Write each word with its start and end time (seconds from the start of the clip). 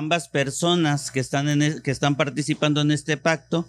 ambas 0.00 0.28
personas 0.28 1.10
que 1.10 1.20
están, 1.20 1.62
e, 1.62 1.82
que 1.82 1.90
están 1.90 2.16
participando 2.16 2.80
en 2.80 2.90
este 2.90 3.18
pacto, 3.18 3.68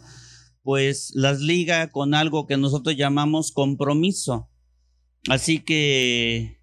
pues 0.64 1.12
las 1.14 1.42
liga 1.42 1.92
con 1.92 2.14
algo 2.14 2.48
que 2.48 2.56
nosotros 2.56 2.96
llamamos 2.96 3.52
compromiso. 3.52 4.50
Así 5.28 5.60
que, 5.60 6.62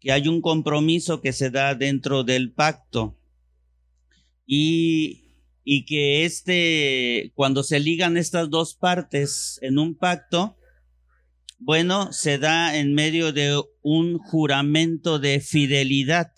que 0.00 0.12
hay 0.12 0.28
un 0.28 0.42
compromiso 0.42 1.22
que 1.22 1.32
se 1.32 1.48
da 1.50 1.74
dentro 1.74 2.24
del 2.24 2.52
pacto. 2.52 3.18
Y, 4.46 5.32
y 5.64 5.86
que 5.86 6.26
este, 6.26 7.32
cuando 7.34 7.62
se 7.62 7.80
ligan 7.80 8.18
estas 8.18 8.50
dos 8.50 8.74
partes 8.74 9.58
en 9.62 9.78
un 9.78 9.96
pacto, 9.96 10.58
bueno, 11.58 12.12
se 12.12 12.36
da 12.36 12.76
en 12.76 12.92
medio 12.92 13.32
de 13.32 13.58
un 13.80 14.18
juramento 14.18 15.18
de 15.18 15.40
fidelidad, 15.40 16.30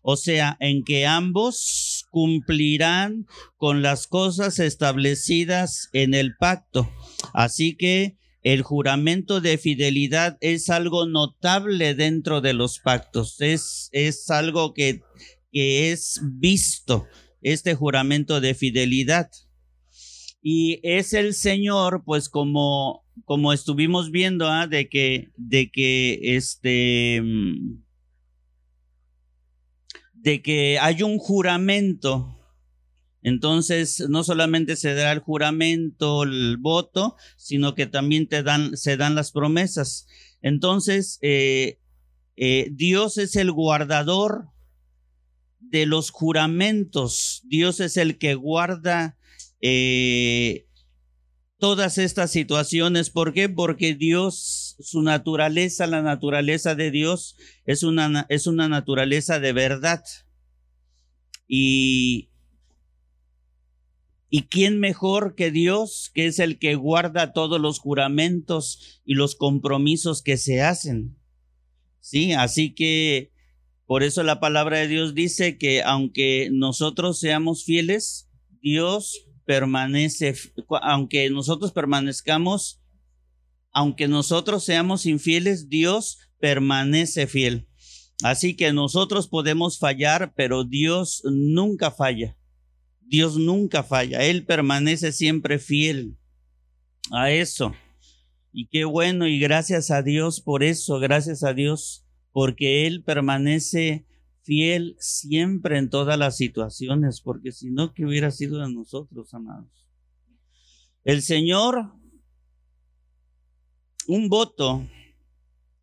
o 0.00 0.16
sea, 0.16 0.56
en 0.58 0.82
que 0.82 1.06
ambos 1.06 1.91
cumplirán 2.12 3.26
con 3.56 3.80
las 3.80 4.06
cosas 4.06 4.58
establecidas 4.58 5.88
en 5.94 6.12
el 6.12 6.36
pacto. 6.36 6.92
Así 7.32 7.74
que 7.74 8.18
el 8.42 8.62
juramento 8.62 9.40
de 9.40 9.56
fidelidad 9.56 10.36
es 10.40 10.68
algo 10.68 11.06
notable 11.06 11.94
dentro 11.94 12.42
de 12.42 12.52
los 12.52 12.80
pactos, 12.80 13.40
es, 13.40 13.88
es 13.92 14.28
algo 14.30 14.74
que, 14.74 15.00
que 15.50 15.90
es 15.90 16.20
visto, 16.22 17.06
este 17.40 17.74
juramento 17.74 18.40
de 18.42 18.54
fidelidad. 18.54 19.30
Y 20.42 20.80
es 20.82 21.14
el 21.14 21.34
Señor, 21.34 22.02
pues 22.04 22.28
como, 22.28 23.06
como 23.24 23.54
estuvimos 23.54 24.10
viendo, 24.10 24.48
¿ah? 24.48 24.66
de 24.66 24.88
que, 24.88 25.30
de 25.36 25.70
que 25.70 26.18
este, 26.36 27.22
de 30.22 30.40
que 30.40 30.78
hay 30.78 31.02
un 31.02 31.18
juramento. 31.18 32.38
Entonces, 33.22 34.04
no 34.08 34.24
solamente 34.24 34.76
se 34.76 34.94
da 34.94 35.12
el 35.12 35.18
juramento, 35.18 36.22
el 36.22 36.56
voto, 36.58 37.16
sino 37.36 37.74
que 37.74 37.86
también 37.86 38.28
te 38.28 38.42
dan, 38.42 38.76
se 38.76 38.96
dan 38.96 39.14
las 39.14 39.32
promesas. 39.32 40.06
Entonces, 40.40 41.18
eh, 41.22 41.78
eh, 42.36 42.68
Dios 42.72 43.18
es 43.18 43.36
el 43.36 43.52
guardador 43.52 44.48
de 45.60 45.86
los 45.86 46.10
juramentos. 46.10 47.42
Dios 47.44 47.80
es 47.80 47.96
el 47.96 48.18
que 48.18 48.34
guarda 48.34 49.16
eh, 49.60 50.66
todas 51.62 51.96
estas 51.96 52.32
situaciones. 52.32 53.08
¿Por 53.08 53.32
qué? 53.32 53.48
Porque 53.48 53.94
Dios, 53.94 54.74
su 54.80 55.00
naturaleza, 55.00 55.86
la 55.86 56.02
naturaleza 56.02 56.74
de 56.74 56.90
Dios 56.90 57.36
es 57.66 57.84
una, 57.84 58.26
es 58.28 58.48
una 58.48 58.68
naturaleza 58.68 59.38
de 59.38 59.52
verdad. 59.52 60.02
Y, 61.46 62.30
¿Y 64.28 64.48
quién 64.48 64.80
mejor 64.80 65.36
que 65.36 65.52
Dios, 65.52 66.10
que 66.12 66.26
es 66.26 66.40
el 66.40 66.58
que 66.58 66.74
guarda 66.74 67.32
todos 67.32 67.60
los 67.60 67.78
juramentos 67.78 69.00
y 69.04 69.14
los 69.14 69.36
compromisos 69.36 70.20
que 70.20 70.38
se 70.38 70.62
hacen? 70.62 71.16
Sí, 72.00 72.32
así 72.32 72.74
que 72.74 73.30
por 73.86 74.02
eso 74.02 74.24
la 74.24 74.40
palabra 74.40 74.78
de 74.78 74.88
Dios 74.88 75.14
dice 75.14 75.58
que 75.58 75.84
aunque 75.84 76.48
nosotros 76.50 77.20
seamos 77.20 77.64
fieles, 77.64 78.28
Dios 78.60 79.28
permanece, 79.52 80.34
aunque 80.80 81.28
nosotros 81.28 81.72
permanezcamos, 81.72 82.80
aunque 83.70 84.08
nosotros 84.08 84.64
seamos 84.64 85.04
infieles, 85.04 85.68
Dios 85.68 86.20
permanece 86.40 87.26
fiel. 87.26 87.68
Así 88.22 88.56
que 88.56 88.72
nosotros 88.72 89.28
podemos 89.28 89.78
fallar, 89.78 90.32
pero 90.34 90.64
Dios 90.64 91.20
nunca 91.30 91.90
falla. 91.90 92.34
Dios 93.02 93.36
nunca 93.36 93.82
falla. 93.82 94.22
Él 94.22 94.46
permanece 94.46 95.12
siempre 95.12 95.58
fiel 95.58 96.16
a 97.10 97.30
eso. 97.30 97.74
Y 98.54 98.68
qué 98.68 98.86
bueno 98.86 99.26
y 99.26 99.38
gracias 99.38 99.90
a 99.90 100.00
Dios 100.00 100.40
por 100.40 100.62
eso, 100.62 100.98
gracias 100.98 101.44
a 101.44 101.52
Dios, 101.52 102.06
porque 102.32 102.86
Él 102.86 103.02
permanece 103.02 104.06
fiel 104.42 104.96
siempre 104.98 105.78
en 105.78 105.90
todas 105.90 106.18
las 106.18 106.36
situaciones, 106.36 107.20
porque 107.20 107.52
si 107.52 107.70
no, 107.70 107.92
¿qué 107.94 108.04
hubiera 108.04 108.30
sido 108.30 108.58
de 108.58 108.72
nosotros, 108.72 109.32
amados? 109.34 109.70
El 111.04 111.22
Señor, 111.22 111.92
un 114.06 114.28
voto, 114.28 114.86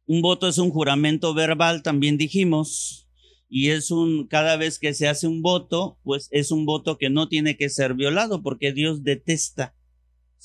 un 0.05 0.21
voto 0.21 0.47
es 0.47 0.57
un 0.57 0.71
juramento 0.71 1.33
verbal, 1.33 1.83
también 1.83 2.17
dijimos, 2.17 3.09
y 3.49 3.69
es 3.69 3.91
un, 3.91 4.27
cada 4.27 4.57
vez 4.57 4.77
que 4.77 4.93
se 4.93 5.07
hace 5.07 5.27
un 5.27 5.41
voto, 5.41 5.97
pues 6.03 6.27
es 6.31 6.51
un 6.51 6.65
voto 6.65 6.97
que 6.97 7.09
no 7.09 7.27
tiene 7.27 7.57
que 7.57 7.69
ser 7.69 7.95
violado, 7.95 8.43
porque 8.43 8.71
Dios 8.73 9.03
detesta, 9.03 9.75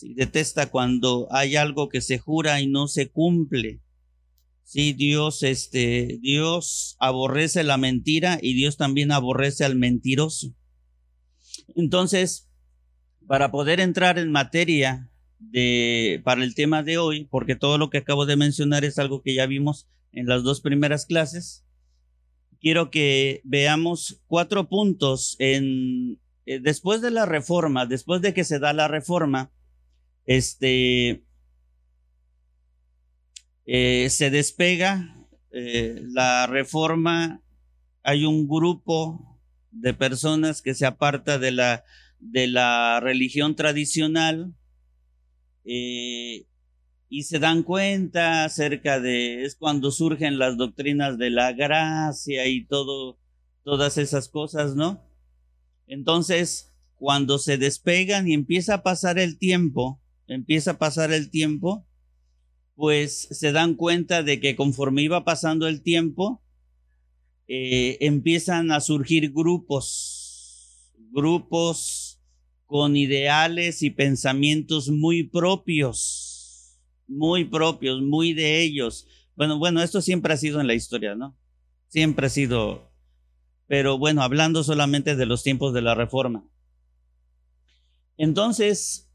detesta 0.00 0.70
cuando 0.70 1.28
hay 1.30 1.56
algo 1.56 1.88
que 1.88 2.00
se 2.00 2.18
jura 2.18 2.60
y 2.60 2.66
no 2.66 2.88
se 2.88 3.10
cumple. 3.10 3.83
Sí, 4.64 4.92
Dios, 4.92 5.42
este, 5.42 6.18
Dios 6.20 6.96
aborrece 6.98 7.62
la 7.62 7.76
mentira 7.76 8.38
y 8.40 8.54
Dios 8.54 8.76
también 8.76 9.12
aborrece 9.12 9.64
al 9.64 9.76
mentiroso. 9.76 10.54
Entonces, 11.76 12.50
para 13.26 13.50
poder 13.50 13.80
entrar 13.80 14.18
en 14.18 14.32
materia 14.32 15.10
de, 15.38 16.20
para 16.24 16.42
el 16.42 16.54
tema 16.54 16.82
de 16.82 16.98
hoy, 16.98 17.26
porque 17.30 17.56
todo 17.56 17.78
lo 17.78 17.90
que 17.90 17.98
acabo 17.98 18.26
de 18.26 18.36
mencionar 18.36 18.84
es 18.84 18.98
algo 18.98 19.22
que 19.22 19.34
ya 19.34 19.46
vimos 19.46 19.88
en 20.12 20.26
las 20.26 20.42
dos 20.42 20.60
primeras 20.60 21.06
clases, 21.06 21.64
quiero 22.60 22.90
que 22.90 23.42
veamos 23.44 24.22
cuatro 24.26 24.68
puntos 24.68 25.36
en, 25.38 26.18
eh, 26.46 26.60
después 26.60 27.02
de 27.02 27.10
la 27.10 27.26
reforma, 27.26 27.86
después 27.86 28.22
de 28.22 28.32
que 28.34 28.44
se 28.44 28.58
da 28.58 28.72
la 28.72 28.88
reforma, 28.88 29.52
este, 30.26 31.24
eh, 33.66 34.08
se 34.10 34.30
despega 34.30 35.26
eh, 35.50 36.02
la 36.08 36.46
reforma, 36.46 37.42
hay 38.02 38.24
un 38.24 38.46
grupo 38.48 39.40
de 39.70 39.94
personas 39.94 40.62
que 40.62 40.74
se 40.74 40.86
aparta 40.86 41.38
de 41.38 41.52
la, 41.52 41.84
de 42.20 42.46
la 42.46 43.00
religión 43.00 43.56
tradicional 43.56 44.54
eh, 45.64 46.46
y 47.08 47.22
se 47.22 47.38
dan 47.38 47.62
cuenta 47.62 48.44
acerca 48.44 49.00
de, 49.00 49.44
es 49.44 49.56
cuando 49.56 49.90
surgen 49.90 50.38
las 50.38 50.56
doctrinas 50.56 51.18
de 51.18 51.30
la 51.30 51.52
gracia 51.52 52.46
y 52.46 52.66
todo, 52.66 53.18
todas 53.62 53.98
esas 53.98 54.28
cosas, 54.28 54.74
¿no? 54.74 55.02
Entonces, 55.86 56.74
cuando 56.96 57.38
se 57.38 57.58
despegan 57.58 58.28
y 58.28 58.34
empieza 58.34 58.74
a 58.74 58.82
pasar 58.82 59.18
el 59.18 59.38
tiempo, 59.38 60.00
empieza 60.26 60.72
a 60.72 60.78
pasar 60.78 61.12
el 61.12 61.30
tiempo, 61.30 61.86
pues 62.74 63.28
se 63.30 63.52
dan 63.52 63.74
cuenta 63.74 64.22
de 64.22 64.40
que 64.40 64.56
conforme 64.56 65.02
iba 65.02 65.24
pasando 65.24 65.68
el 65.68 65.82
tiempo, 65.82 66.42
eh, 67.46 67.98
empiezan 68.00 68.72
a 68.72 68.80
surgir 68.80 69.32
grupos, 69.32 70.92
grupos 71.12 72.20
con 72.66 72.96
ideales 72.96 73.82
y 73.82 73.90
pensamientos 73.90 74.88
muy 74.88 75.24
propios, 75.24 76.80
muy 77.06 77.44
propios, 77.44 78.00
muy 78.02 78.32
de 78.32 78.62
ellos. 78.62 79.06
Bueno, 79.36 79.58
bueno, 79.58 79.82
esto 79.82 80.00
siempre 80.00 80.32
ha 80.32 80.38
sido 80.38 80.60
en 80.60 80.66
la 80.66 80.74
historia, 80.74 81.14
¿no? 81.14 81.36
Siempre 81.88 82.26
ha 82.26 82.30
sido, 82.30 82.90
pero 83.66 83.98
bueno, 83.98 84.22
hablando 84.22 84.64
solamente 84.64 85.14
de 85.14 85.26
los 85.26 85.42
tiempos 85.42 85.74
de 85.74 85.82
la 85.82 85.94
reforma. 85.94 86.48
Entonces, 88.16 89.12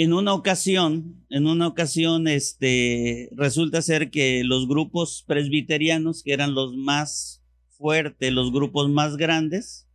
en 0.00 0.12
una 0.12 0.32
ocasión, 0.32 1.26
en 1.28 1.48
una 1.48 1.66
ocasión, 1.66 2.28
este, 2.28 3.30
resulta 3.32 3.82
ser 3.82 4.12
que 4.12 4.44
los 4.44 4.68
grupos 4.68 5.24
presbiterianos, 5.26 6.22
que 6.22 6.32
eran 6.32 6.54
los 6.54 6.76
más 6.76 7.42
fuertes, 7.70 8.32
los 8.32 8.52
grupos 8.52 8.88
más 8.88 9.16
grandes, 9.16 9.88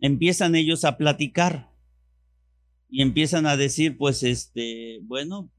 empiezan 0.00 0.54
ellos 0.54 0.84
a 0.84 0.98
platicar 0.98 1.72
y 2.90 3.00
empiezan 3.00 3.46
a 3.46 3.56
decir, 3.56 3.96
pues, 3.96 4.22
este, 4.22 5.00
bueno, 5.04 5.50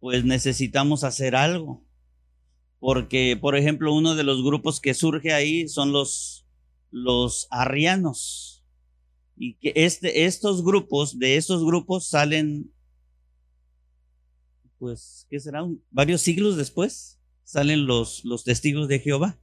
pues 0.00 0.24
necesitamos 0.24 1.04
hacer 1.04 1.36
algo. 1.36 1.84
Porque, 2.78 3.36
por 3.38 3.54
ejemplo, 3.54 3.92
uno 3.92 4.14
de 4.14 4.24
los 4.24 4.42
grupos 4.42 4.80
que 4.80 4.94
surge 4.94 5.34
ahí 5.34 5.68
son 5.68 5.92
los, 5.92 6.46
arrianos. 7.50 8.64
Y 9.36 9.58
que 9.58 9.74
este, 9.76 10.24
estos 10.24 10.64
grupos, 10.64 11.18
de 11.18 11.36
estos 11.36 11.62
grupos 11.66 12.08
salen 12.08 12.72
pues, 14.78 15.26
¿qué 15.30 15.40
será? 15.40 15.66
varios 15.90 16.20
siglos 16.20 16.56
después 16.56 17.20
salen 17.44 17.86
los, 17.86 18.24
los 18.24 18.44
testigos 18.44 18.88
de 18.88 18.98
Jehová, 18.98 19.38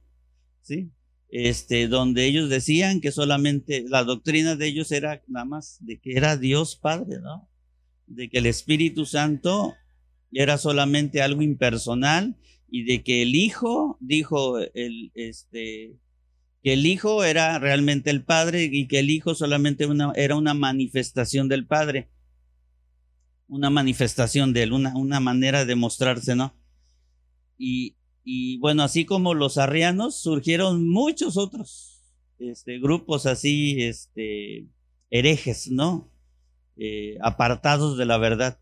¿sí? 0.62 0.90
Este, 1.28 1.88
donde 1.88 2.26
ellos 2.26 2.48
decían 2.48 3.00
que 3.00 3.10
solamente 3.10 3.84
la 3.88 4.04
doctrina 4.04 4.56
de 4.56 4.68
ellos 4.68 4.92
era 4.92 5.22
nada 5.26 5.44
más 5.44 5.78
de 5.80 5.98
que 5.98 6.12
era 6.12 6.36
Dios 6.36 6.76
Padre, 6.76 7.18
¿no? 7.20 7.48
De 8.06 8.28
que 8.28 8.38
el 8.38 8.46
Espíritu 8.46 9.06
Santo 9.06 9.74
era 10.32 10.58
solamente 10.58 11.22
algo 11.22 11.42
impersonal 11.42 12.36
y 12.68 12.84
de 12.84 13.02
que 13.02 13.22
el 13.22 13.34
Hijo, 13.34 13.96
dijo 14.00 14.58
el, 14.58 15.12
este, 15.14 15.96
que 16.62 16.72
el 16.72 16.86
Hijo 16.86 17.24
era 17.24 17.58
realmente 17.58 18.10
el 18.10 18.24
Padre 18.24 18.64
y 18.64 18.86
que 18.86 18.98
el 18.98 19.10
Hijo 19.10 19.34
solamente 19.34 19.86
una, 19.86 20.12
era 20.16 20.36
una 20.36 20.54
manifestación 20.54 21.48
del 21.48 21.66
Padre, 21.66 22.10
una 23.48 23.70
manifestación 23.70 24.52
de 24.52 24.64
él, 24.64 24.72
una, 24.72 24.96
una 24.96 25.20
manera 25.20 25.64
de 25.64 25.74
mostrarse, 25.74 26.34
¿no? 26.34 26.54
Y, 27.58 27.96
y 28.24 28.58
bueno, 28.58 28.82
así 28.82 29.04
como 29.04 29.34
los 29.34 29.58
arrianos, 29.58 30.20
surgieron 30.20 30.88
muchos 30.88 31.36
otros 31.36 31.94
este, 32.38 32.78
grupos 32.78 33.26
así, 33.26 33.82
este, 33.82 34.66
herejes, 35.10 35.70
¿no? 35.70 36.10
Eh, 36.76 37.16
apartados 37.20 37.96
de 37.96 38.06
la 38.06 38.18
verdad. 38.18 38.58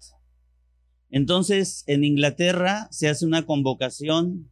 Entonces, 1.11 1.85
en 1.87 2.05
Inglaterra 2.05 2.89
se 2.91 3.09
hace 3.09 3.27
una 3.27 3.45
convocación 3.45 4.51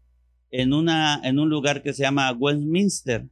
en, 0.50 0.72
una, 0.72 1.20
en 1.24 1.38
un 1.38 1.48
lugar 1.48 1.82
que 1.82 1.92
se 1.92 2.02
llama 2.02 2.32
Westminster. 2.32 3.28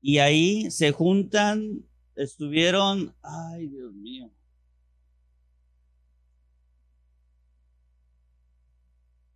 Y 0.00 0.18
ahí 0.18 0.70
se 0.70 0.92
juntan, 0.92 1.84
estuvieron, 2.16 3.14
ay 3.22 3.68
Dios 3.68 3.94
mío, 3.94 4.30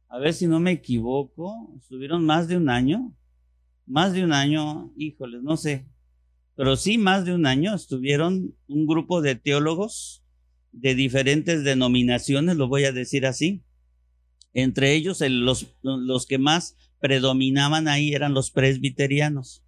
a 0.09 0.19
ver 0.19 0.35
si 0.35 0.47
no 0.47 0.61
me 0.61 0.73
equivoco, 0.73 1.75
estuvieron 1.77 2.25
más 2.25 2.49
de 2.49 2.57
un 2.57 2.69
año, 2.69 3.15
más 3.87 4.13
de 4.13 4.25
un 4.25 4.33
año, 4.33 4.93
híjoles, 4.97 5.43
no 5.43 5.57
sé, 5.57 5.87
pero 6.55 6.77
sí 6.77 6.99
más 6.99 7.25
de 7.25 7.35
un 7.35 7.47
año 7.47 7.75
estuvieron 7.75 8.55
un 8.67 8.87
grupo 8.87 9.21
de 9.21 9.35
teólogos 9.35 10.25
de 10.73 10.95
diferentes 10.95 11.65
denominaciones, 11.65 12.57
lo 12.57 12.69
voy 12.69 12.85
a 12.85 12.93
decir 12.93 13.27
así. 13.27 13.63
Entre 14.53 14.95
ellos, 14.95 15.21
los, 15.21 15.75
los 15.83 16.27
que 16.27 16.39
más 16.39 16.77
predominaban 16.99 17.89
ahí 17.89 18.15
eran 18.15 18.33
los 18.33 18.51
presbiterianos. 18.51 19.63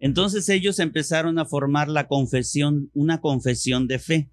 Entonces 0.00 0.48
ellos 0.48 0.80
empezaron 0.80 1.38
a 1.38 1.44
formar 1.44 1.88
la 1.88 2.08
confesión, 2.08 2.90
una 2.94 3.20
confesión 3.20 3.86
de 3.86 3.98
fe. 4.00 4.30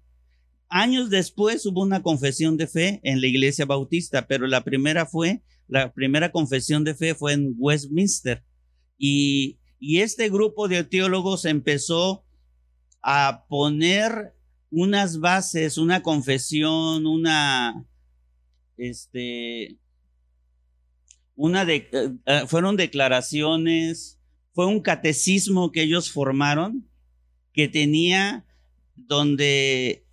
Años 0.74 1.10
después 1.10 1.66
hubo 1.66 1.82
una 1.82 2.02
confesión 2.02 2.56
de 2.56 2.66
fe 2.66 3.00
en 3.02 3.20
la 3.20 3.26
iglesia 3.26 3.66
bautista, 3.66 4.26
pero 4.26 4.46
la 4.46 4.64
primera 4.64 5.04
fue, 5.04 5.42
la 5.68 5.92
primera 5.92 6.32
confesión 6.32 6.82
de 6.82 6.94
fe 6.94 7.14
fue 7.14 7.34
en 7.34 7.54
Westminster. 7.58 8.42
Y, 8.96 9.58
y 9.78 10.00
este 10.00 10.30
grupo 10.30 10.68
de 10.68 10.82
teólogos 10.82 11.44
empezó 11.44 12.24
a 13.02 13.44
poner 13.50 14.34
unas 14.70 15.20
bases, 15.20 15.76
una 15.76 16.02
confesión, 16.02 17.04
una, 17.04 17.84
este, 18.78 19.78
una 21.34 21.66
de, 21.66 21.86
eh, 21.92 22.12
eh, 22.24 22.44
fueron 22.46 22.78
declaraciones, 22.78 24.18
fue 24.54 24.64
un 24.64 24.80
catecismo 24.80 25.70
que 25.70 25.82
ellos 25.82 26.10
formaron 26.10 26.88
que 27.52 27.68
tenía 27.68 28.46
donde 28.94 30.06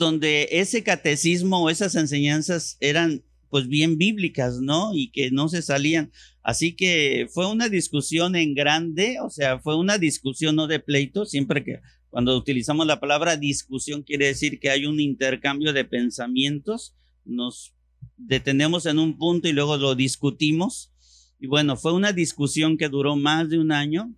donde 0.00 0.48
ese 0.50 0.82
catecismo 0.82 1.62
o 1.62 1.70
esas 1.70 1.94
enseñanzas 1.94 2.76
eran 2.80 3.22
pues 3.50 3.68
bien 3.68 3.98
bíblicas, 3.98 4.60
¿no? 4.60 4.92
Y 4.94 5.10
que 5.10 5.30
no 5.30 5.48
se 5.48 5.62
salían. 5.62 6.10
Así 6.42 6.74
que 6.74 7.28
fue 7.32 7.46
una 7.46 7.68
discusión 7.68 8.34
en 8.34 8.54
grande, 8.54 9.18
o 9.22 9.30
sea, 9.30 9.60
fue 9.60 9.76
una 9.76 9.98
discusión 9.98 10.56
no 10.56 10.66
de 10.66 10.80
pleito, 10.80 11.26
siempre 11.26 11.62
que 11.62 11.80
cuando 12.08 12.36
utilizamos 12.36 12.86
la 12.86 12.98
palabra 12.98 13.36
discusión 13.36 14.02
quiere 14.02 14.26
decir 14.26 14.58
que 14.58 14.70
hay 14.70 14.86
un 14.86 14.98
intercambio 14.98 15.72
de 15.72 15.84
pensamientos, 15.84 16.96
nos 17.24 17.74
detenemos 18.16 18.86
en 18.86 18.98
un 18.98 19.16
punto 19.16 19.48
y 19.48 19.52
luego 19.52 19.76
lo 19.76 19.94
discutimos. 19.94 20.92
Y 21.38 21.46
bueno, 21.46 21.76
fue 21.76 21.92
una 21.92 22.12
discusión 22.12 22.76
que 22.76 22.88
duró 22.88 23.16
más 23.16 23.48
de 23.48 23.58
un 23.58 23.72
año. 23.72 24.14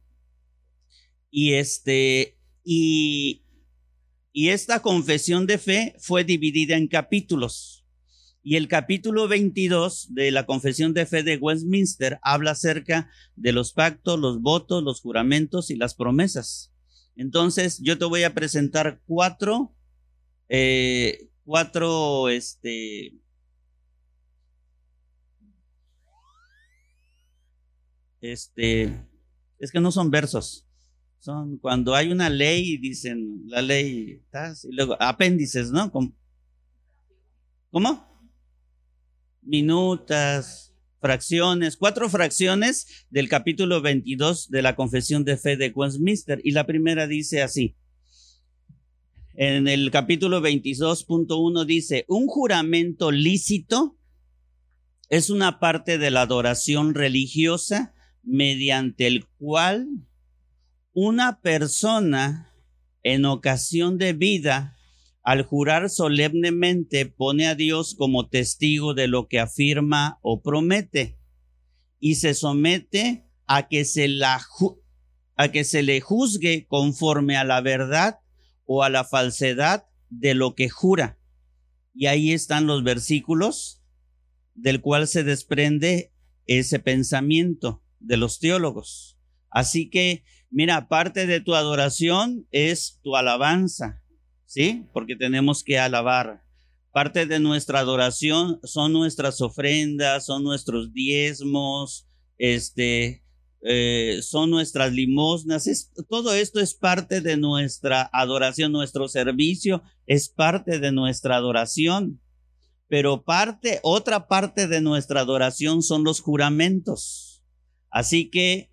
Y 1.30 1.54
este, 1.54 2.38
y 2.64 3.41
y 4.32 4.48
esta 4.48 4.80
confesión 4.80 5.46
de 5.46 5.58
fe 5.58 5.94
fue 5.98 6.24
dividida 6.24 6.76
en 6.76 6.88
capítulos. 6.88 7.84
Y 8.42 8.56
el 8.56 8.66
capítulo 8.66 9.28
22 9.28 10.14
de 10.14 10.32
la 10.32 10.46
confesión 10.46 10.94
de 10.94 11.06
fe 11.06 11.22
de 11.22 11.36
Westminster 11.36 12.18
habla 12.22 12.52
acerca 12.52 13.10
de 13.36 13.52
los 13.52 13.72
pactos, 13.72 14.18
los 14.18 14.40
votos, 14.40 14.82
los 14.82 15.00
juramentos 15.00 15.70
y 15.70 15.76
las 15.76 15.94
promesas. 15.94 16.72
Entonces, 17.14 17.78
yo 17.82 17.98
te 17.98 18.06
voy 18.06 18.24
a 18.24 18.34
presentar 18.34 19.00
cuatro, 19.06 19.76
eh, 20.48 21.28
cuatro, 21.44 22.30
este, 22.30 23.12
este, 28.20 29.06
es 29.58 29.70
que 29.70 29.80
no 29.80 29.92
son 29.92 30.10
versos, 30.10 30.66
son 31.22 31.56
cuando 31.58 31.94
hay 31.94 32.10
una 32.10 32.28
ley, 32.28 32.78
dicen 32.78 33.44
la 33.46 33.62
ley, 33.62 34.20
y 34.64 34.74
luego 34.74 34.96
apéndices, 35.00 35.70
¿no? 35.70 35.92
¿Cómo? 37.70 38.28
Minutas, 39.40 40.74
fracciones, 41.00 41.76
cuatro 41.76 42.08
fracciones 42.10 43.06
del 43.08 43.28
capítulo 43.28 43.80
22 43.80 44.50
de 44.50 44.62
la 44.62 44.74
Confesión 44.74 45.24
de 45.24 45.36
Fe 45.36 45.56
de 45.56 45.70
Westminster. 45.70 46.40
Y 46.42 46.50
la 46.50 46.66
primera 46.66 47.06
dice 47.06 47.40
así. 47.40 47.76
En 49.34 49.68
el 49.68 49.92
capítulo 49.92 50.40
22.1 50.40 51.64
dice, 51.64 52.04
un 52.08 52.26
juramento 52.26 53.12
lícito 53.12 53.96
es 55.08 55.30
una 55.30 55.60
parte 55.60 55.98
de 55.98 56.10
la 56.10 56.22
adoración 56.22 56.94
religiosa 56.94 57.94
mediante 58.24 59.06
el 59.06 59.28
cual 59.38 59.86
una 60.92 61.40
persona 61.40 62.54
en 63.02 63.24
ocasión 63.24 63.98
de 63.98 64.12
vida, 64.12 64.76
al 65.22 65.42
jurar 65.42 65.88
solemnemente, 65.88 67.06
pone 67.06 67.46
a 67.46 67.54
Dios 67.54 67.94
como 67.96 68.28
testigo 68.28 68.94
de 68.94 69.08
lo 69.08 69.28
que 69.28 69.38
afirma 69.40 70.18
o 70.22 70.42
promete 70.42 71.18
y 71.98 72.16
se 72.16 72.34
somete 72.34 73.24
a 73.46 73.68
que 73.68 73.84
se, 73.84 74.08
la, 74.08 74.40
a 75.36 75.48
que 75.48 75.64
se 75.64 75.82
le 75.82 76.00
juzgue 76.00 76.66
conforme 76.66 77.36
a 77.36 77.44
la 77.44 77.60
verdad 77.60 78.18
o 78.64 78.82
a 78.82 78.90
la 78.90 79.04
falsedad 79.04 79.86
de 80.10 80.34
lo 80.34 80.54
que 80.54 80.68
jura. 80.68 81.18
Y 81.94 82.06
ahí 82.06 82.32
están 82.32 82.66
los 82.66 82.82
versículos 82.82 83.82
del 84.54 84.80
cual 84.80 85.06
se 85.06 85.24
desprende 85.24 86.12
ese 86.46 86.78
pensamiento 86.78 87.82
de 88.00 88.16
los 88.16 88.40
teólogos. 88.40 89.18
Así 89.50 89.90
que 89.90 90.24
Mira, 90.52 90.86
parte 90.86 91.26
de 91.26 91.40
tu 91.40 91.54
adoración 91.54 92.46
es 92.50 93.00
tu 93.02 93.16
alabanza, 93.16 94.02
¿sí? 94.44 94.86
Porque 94.92 95.16
tenemos 95.16 95.64
que 95.64 95.78
alabar. 95.78 96.42
Parte 96.92 97.24
de 97.24 97.40
nuestra 97.40 97.78
adoración 97.78 98.60
son 98.62 98.92
nuestras 98.92 99.40
ofrendas, 99.40 100.26
son 100.26 100.44
nuestros 100.44 100.92
diezmos, 100.92 102.06
este, 102.36 103.24
eh, 103.62 104.18
son 104.20 104.50
nuestras 104.50 104.92
limosnas. 104.92 105.90
todo 106.10 106.34
esto 106.34 106.60
es 106.60 106.74
parte 106.74 107.22
de 107.22 107.38
nuestra 107.38 108.10
adoración, 108.12 108.72
nuestro 108.72 109.08
servicio 109.08 109.82
es 110.06 110.28
parte 110.28 110.80
de 110.80 110.92
nuestra 110.92 111.36
adoración. 111.36 112.20
Pero 112.88 113.24
parte, 113.24 113.80
otra 113.82 114.28
parte 114.28 114.66
de 114.66 114.82
nuestra 114.82 115.20
adoración 115.20 115.82
son 115.82 116.04
los 116.04 116.20
juramentos. 116.20 117.42
Así 117.88 118.28
que, 118.28 118.71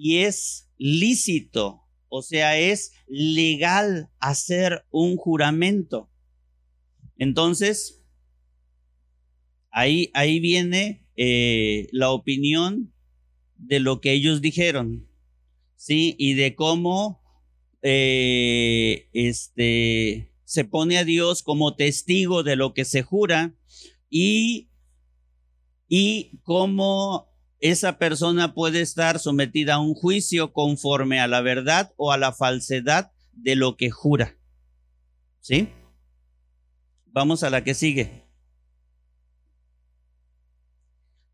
y 0.00 0.18
es 0.18 0.70
lícito, 0.78 1.82
o 2.08 2.22
sea, 2.22 2.56
es 2.56 2.92
legal 3.08 4.10
hacer 4.20 4.86
un 4.90 5.16
juramento. 5.16 6.08
Entonces, 7.16 8.04
ahí, 9.72 10.12
ahí 10.14 10.38
viene 10.38 11.04
eh, 11.16 11.88
la 11.90 12.10
opinión 12.10 12.94
de 13.56 13.80
lo 13.80 14.00
que 14.00 14.12
ellos 14.12 14.40
dijeron, 14.40 15.08
¿sí? 15.74 16.14
Y 16.16 16.34
de 16.34 16.54
cómo 16.54 17.20
eh, 17.82 19.08
este, 19.12 20.32
se 20.44 20.64
pone 20.64 20.98
a 20.98 21.04
Dios 21.04 21.42
como 21.42 21.74
testigo 21.74 22.44
de 22.44 22.54
lo 22.54 22.72
que 22.72 22.84
se 22.84 23.02
jura 23.02 23.52
y, 24.08 24.70
y 25.88 26.38
cómo 26.44 27.27
esa 27.60 27.98
persona 27.98 28.54
puede 28.54 28.80
estar 28.80 29.18
sometida 29.18 29.74
a 29.74 29.80
un 29.80 29.94
juicio 29.94 30.52
conforme 30.52 31.20
a 31.20 31.26
la 31.26 31.40
verdad 31.40 31.92
o 31.96 32.12
a 32.12 32.18
la 32.18 32.32
falsedad 32.32 33.10
de 33.32 33.56
lo 33.56 33.76
que 33.76 33.90
jura. 33.90 34.36
¿Sí? 35.40 35.68
Vamos 37.06 37.42
a 37.42 37.50
la 37.50 37.64
que 37.64 37.74
sigue. 37.74 38.28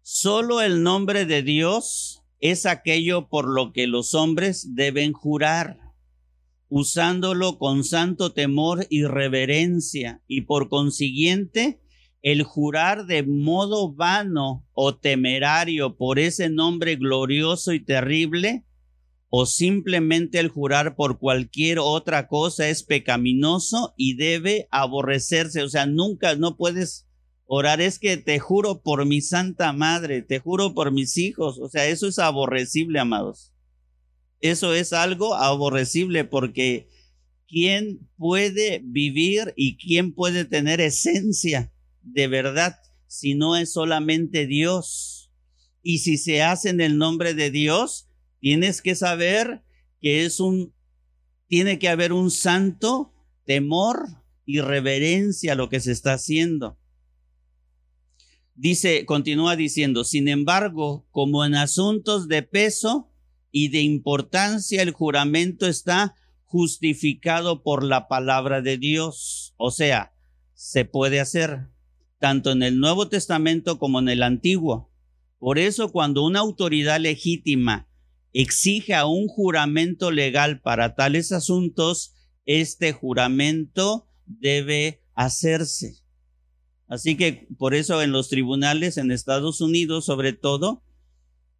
Solo 0.03 0.61
el 0.61 0.83
nombre 0.83 1.25
de 1.27 1.43
Dios 1.43 2.23
es 2.41 2.67
aquello 2.67 3.29
por 3.29 3.49
lo 3.49 3.73
que 3.73 3.87
los 3.87 4.15
hombres 4.15 4.75
deben 4.75 5.13
jurar, 5.13 5.79
usándolo 6.69 7.59
con 7.59 7.85
santo 7.85 8.33
temor 8.33 8.87
y 8.91 9.05
reverencia, 9.05 10.23
y 10.27 10.43
por 10.43 10.69
consiguiente 10.69 11.81
el 12.25 12.43
jurar 12.43 13.05
de 13.05 13.23
modo 13.23 13.93
vano 13.93 14.67
o 14.73 14.97
temerario 14.97 15.95
por 15.99 16.19
ese 16.19 16.49
nombre 16.49 16.97
glorioso 16.97 17.75
y 17.75 17.85
terrible, 17.85 18.65
o 19.29 19.45
simplemente 19.45 20.39
el 20.39 20.49
jurar 20.49 20.97
por 20.97 21.19
cualquier 21.19 21.79
otra 21.81 22.27
cosa 22.27 22.71
es 22.71 22.83
pecaminoso 22.83 23.93
y 23.99 24.17
debe 24.17 24.69
aborrecerse. 24.71 25.63
O 25.63 25.69
sea, 25.69 25.85
nunca, 25.85 26.35
no 26.35 26.57
puedes 26.57 27.07
orar, 27.45 27.83
es 27.83 27.99
que 27.99 28.17
te 28.17 28.39
juro 28.39 28.81
por 28.81 29.05
mi 29.05 29.21
santa 29.21 29.75
madre, 29.75 30.23
te 30.23 30.39
juro 30.39 30.73
por 30.73 30.93
mis 30.93 31.19
hijos. 31.19 31.59
O 31.61 31.69
sea, 31.69 31.87
eso 31.89 32.09
es 32.09 32.19
aborrecible, 32.19 33.01
amados. 33.01 33.53
Eso 34.41 34.73
es 34.73 34.95
algo 34.95 35.35
aborrecible 35.35 36.25
porque 36.25 36.89
¿quién 37.49 38.09
puede 38.17 38.81
vivir 38.83 39.53
y 39.57 39.77
quién 39.77 40.15
puede 40.15 40.47
tener 40.47 40.81
esencia 40.81 41.71
de 42.05 42.29
verdad 42.29 42.77
si 43.07 43.35
no 43.35 43.57
es 43.57 43.73
solamente 43.73 44.47
Dios? 44.47 45.31
Y 45.83 45.99
si 45.99 46.17
se 46.17 46.43
hace 46.43 46.71
en 46.71 46.81
el 46.81 46.99
nombre 46.99 47.35
de 47.35 47.51
Dios, 47.51 48.09
tienes 48.41 48.83
que 48.83 48.95
saber 48.95 49.63
que 50.01 50.25
es 50.25 50.41
un, 50.41 50.75
tiene 51.47 51.79
que 51.79 51.89
haber 51.89 52.13
un 52.13 52.31
santo 52.31 53.13
temor 53.45 54.23
y 54.47 54.61
reverencia 54.61 55.53
a 55.53 55.57
lo 55.57 55.69
que 55.69 55.81
se 55.81 55.93
está 55.93 56.15
haciendo. 56.15 56.79
Dice, 58.55 59.05
continúa 59.05 59.57
diciendo, 59.57 60.05
sin 60.05 60.29
embargo, 60.29 61.07
como 61.11 61.45
en 61.45 61.55
asuntos 61.55 62.29
de 62.29 62.43
peso 62.43 63.11
y 63.51 63.69
de 63.69 63.81
importancia, 63.81 64.83
el 64.83 64.93
juramento 64.93 65.67
está 65.67 66.15
justificado 66.45 67.63
por 67.63 67.83
la 67.83 68.07
palabra 68.09 68.63
de 68.63 68.79
Dios. 68.79 69.55
O 69.57 69.71
sea, 69.71 70.15
se 70.55 70.85
puede 70.85 71.21
hacer 71.21 71.69
tanto 72.25 72.53
en 72.53 72.63
el 72.63 72.79
Nuevo 72.79 73.11
Testamento 73.11 73.79
como 73.79 73.99
en 73.99 74.09
el 74.09 74.23
Antiguo. 74.23 74.91
Por 75.39 75.59
eso 75.59 75.93
cuando 75.93 76.25
una 76.25 76.39
autoridad 76.39 76.99
legítima 76.99 77.87
exige 78.33 78.95
un 79.05 79.29
juramento 79.29 80.11
legal 80.11 80.63
para 80.63 80.95
tales 80.95 81.33
asuntos, 81.33 82.15
este 82.47 82.95
juramento 82.95 84.09
debe 84.25 85.03
hacerse. 85.15 85.97
Así 86.89 87.15
que 87.15 87.47
por 87.59 87.75
eso 87.75 88.01
en 88.01 88.11
los 88.11 88.31
tribunales 88.31 88.97
en 88.97 89.11
Estados 89.11 89.61
Unidos, 89.61 90.07
sobre 90.07 90.33
todo, 90.33 90.83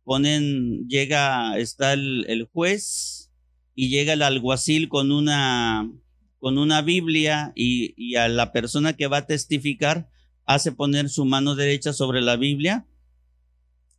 ponen, 0.03 0.89
llega, 0.89 1.59
está 1.59 1.93
el, 1.93 2.49
juez 2.55 3.31
y 3.75 3.91
llega 3.91 4.15
el 4.15 4.23
alguacil 4.23 4.89
con 4.89 5.13
una, 5.13 5.93
con 6.39 6.57
una 6.57 6.81
Biblia 6.81 7.53
y 7.55 8.15
a 8.15 8.29
la 8.29 8.51
persona 8.51 8.95
que 8.95 9.09
va 9.09 9.19
a 9.19 9.27
testificar 9.27 10.09
hace 10.45 10.73
poner 10.73 11.09
su 11.09 11.25
mano 11.25 11.55
derecha 11.55 11.93
sobre 11.93 12.21
la 12.21 12.37
Biblia 12.37 12.87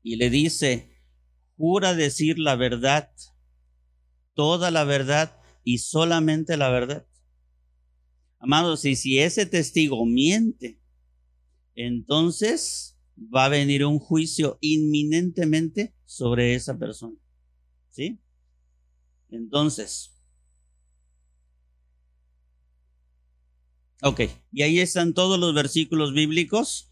y 0.03 0.17
le 0.17 0.29
dice, 0.29 1.01
jura 1.57 1.95
decir 1.95 2.37
la 2.39 2.55
verdad, 2.55 3.11
toda 4.33 4.71
la 4.71 4.83
verdad 4.83 5.39
y 5.63 5.79
solamente 5.79 6.57
la 6.57 6.69
verdad. 6.69 7.07
Amados, 8.39 8.85
y 8.85 8.95
si 8.95 9.19
ese 9.19 9.45
testigo 9.45 10.05
miente, 10.05 10.79
entonces 11.73 12.99
va 13.17 13.45
a 13.45 13.49
venir 13.49 13.85
un 13.85 13.97
juicio 13.97 14.57
inminentemente 14.61 15.95
sobre 16.05 16.53
esa 16.53 16.77
persona. 16.77 17.17
¿Sí? 17.89 18.19
Entonces, 19.29 20.14
ok, 24.05 24.21
y 24.51 24.61
ahí 24.61 24.79
están 24.79 25.15
todos 25.15 25.39
los 25.39 25.55
versículos 25.55 26.13
bíblicos 26.13 26.91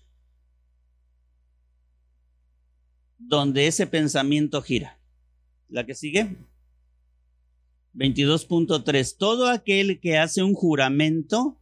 donde 3.19 3.67
ese 3.67 3.85
pensamiento 3.85 4.63
gira. 4.63 4.99
La 5.69 5.85
que 5.85 5.93
sigue. 5.93 6.35
22.3. 7.93 9.15
Todo 9.17 9.47
aquel 9.47 9.99
que 9.99 10.17
hace 10.17 10.41
un 10.41 10.55
juramento 10.55 11.59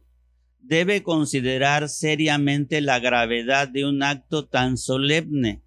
debe 0.58 1.02
considerar 1.02 1.90
seriamente 1.90 2.80
la 2.80 2.98
gravedad 2.98 3.68
de 3.68 3.84
un 3.84 4.02
acto 4.02 4.46
tan 4.48 4.78
solemne. 4.78 5.62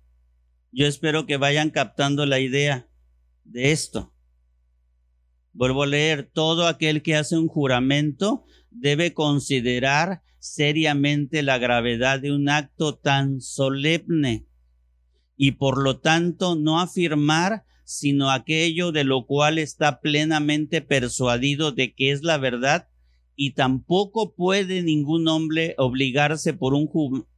Yo 0.71 0.87
espero 0.87 1.27
que 1.27 1.37
vayan 1.37 1.69
captando 1.69 2.25
la 2.25 2.39
idea 2.39 2.89
de 3.43 3.71
esto. 3.71 4.14
Vuelvo 5.55 5.83
a 5.83 5.87
leer, 5.87 6.29
todo 6.33 6.67
aquel 6.67 7.01
que 7.01 7.15
hace 7.15 7.37
un 7.37 7.47
juramento 7.47 8.43
debe 8.71 9.13
considerar 9.13 10.21
seriamente 10.37 11.43
la 11.43 11.57
gravedad 11.57 12.19
de 12.19 12.33
un 12.33 12.49
acto 12.49 12.97
tan 12.97 13.39
solemne 13.39 14.45
y 15.37 15.53
por 15.53 15.81
lo 15.81 15.99
tanto 15.99 16.55
no 16.55 16.81
afirmar 16.81 17.63
sino 17.85 18.31
aquello 18.31 18.91
de 18.91 19.05
lo 19.05 19.25
cual 19.25 19.57
está 19.57 20.01
plenamente 20.01 20.81
persuadido 20.81 21.71
de 21.71 21.93
que 21.93 22.11
es 22.11 22.23
la 22.23 22.37
verdad, 22.37 22.89
y 23.35 23.51
tampoco 23.51 24.33
puede 24.33 24.81
ningún 24.81 25.27
hombre 25.29 25.75
obligarse 25.77 26.53
por 26.53 26.73
un 26.73 26.87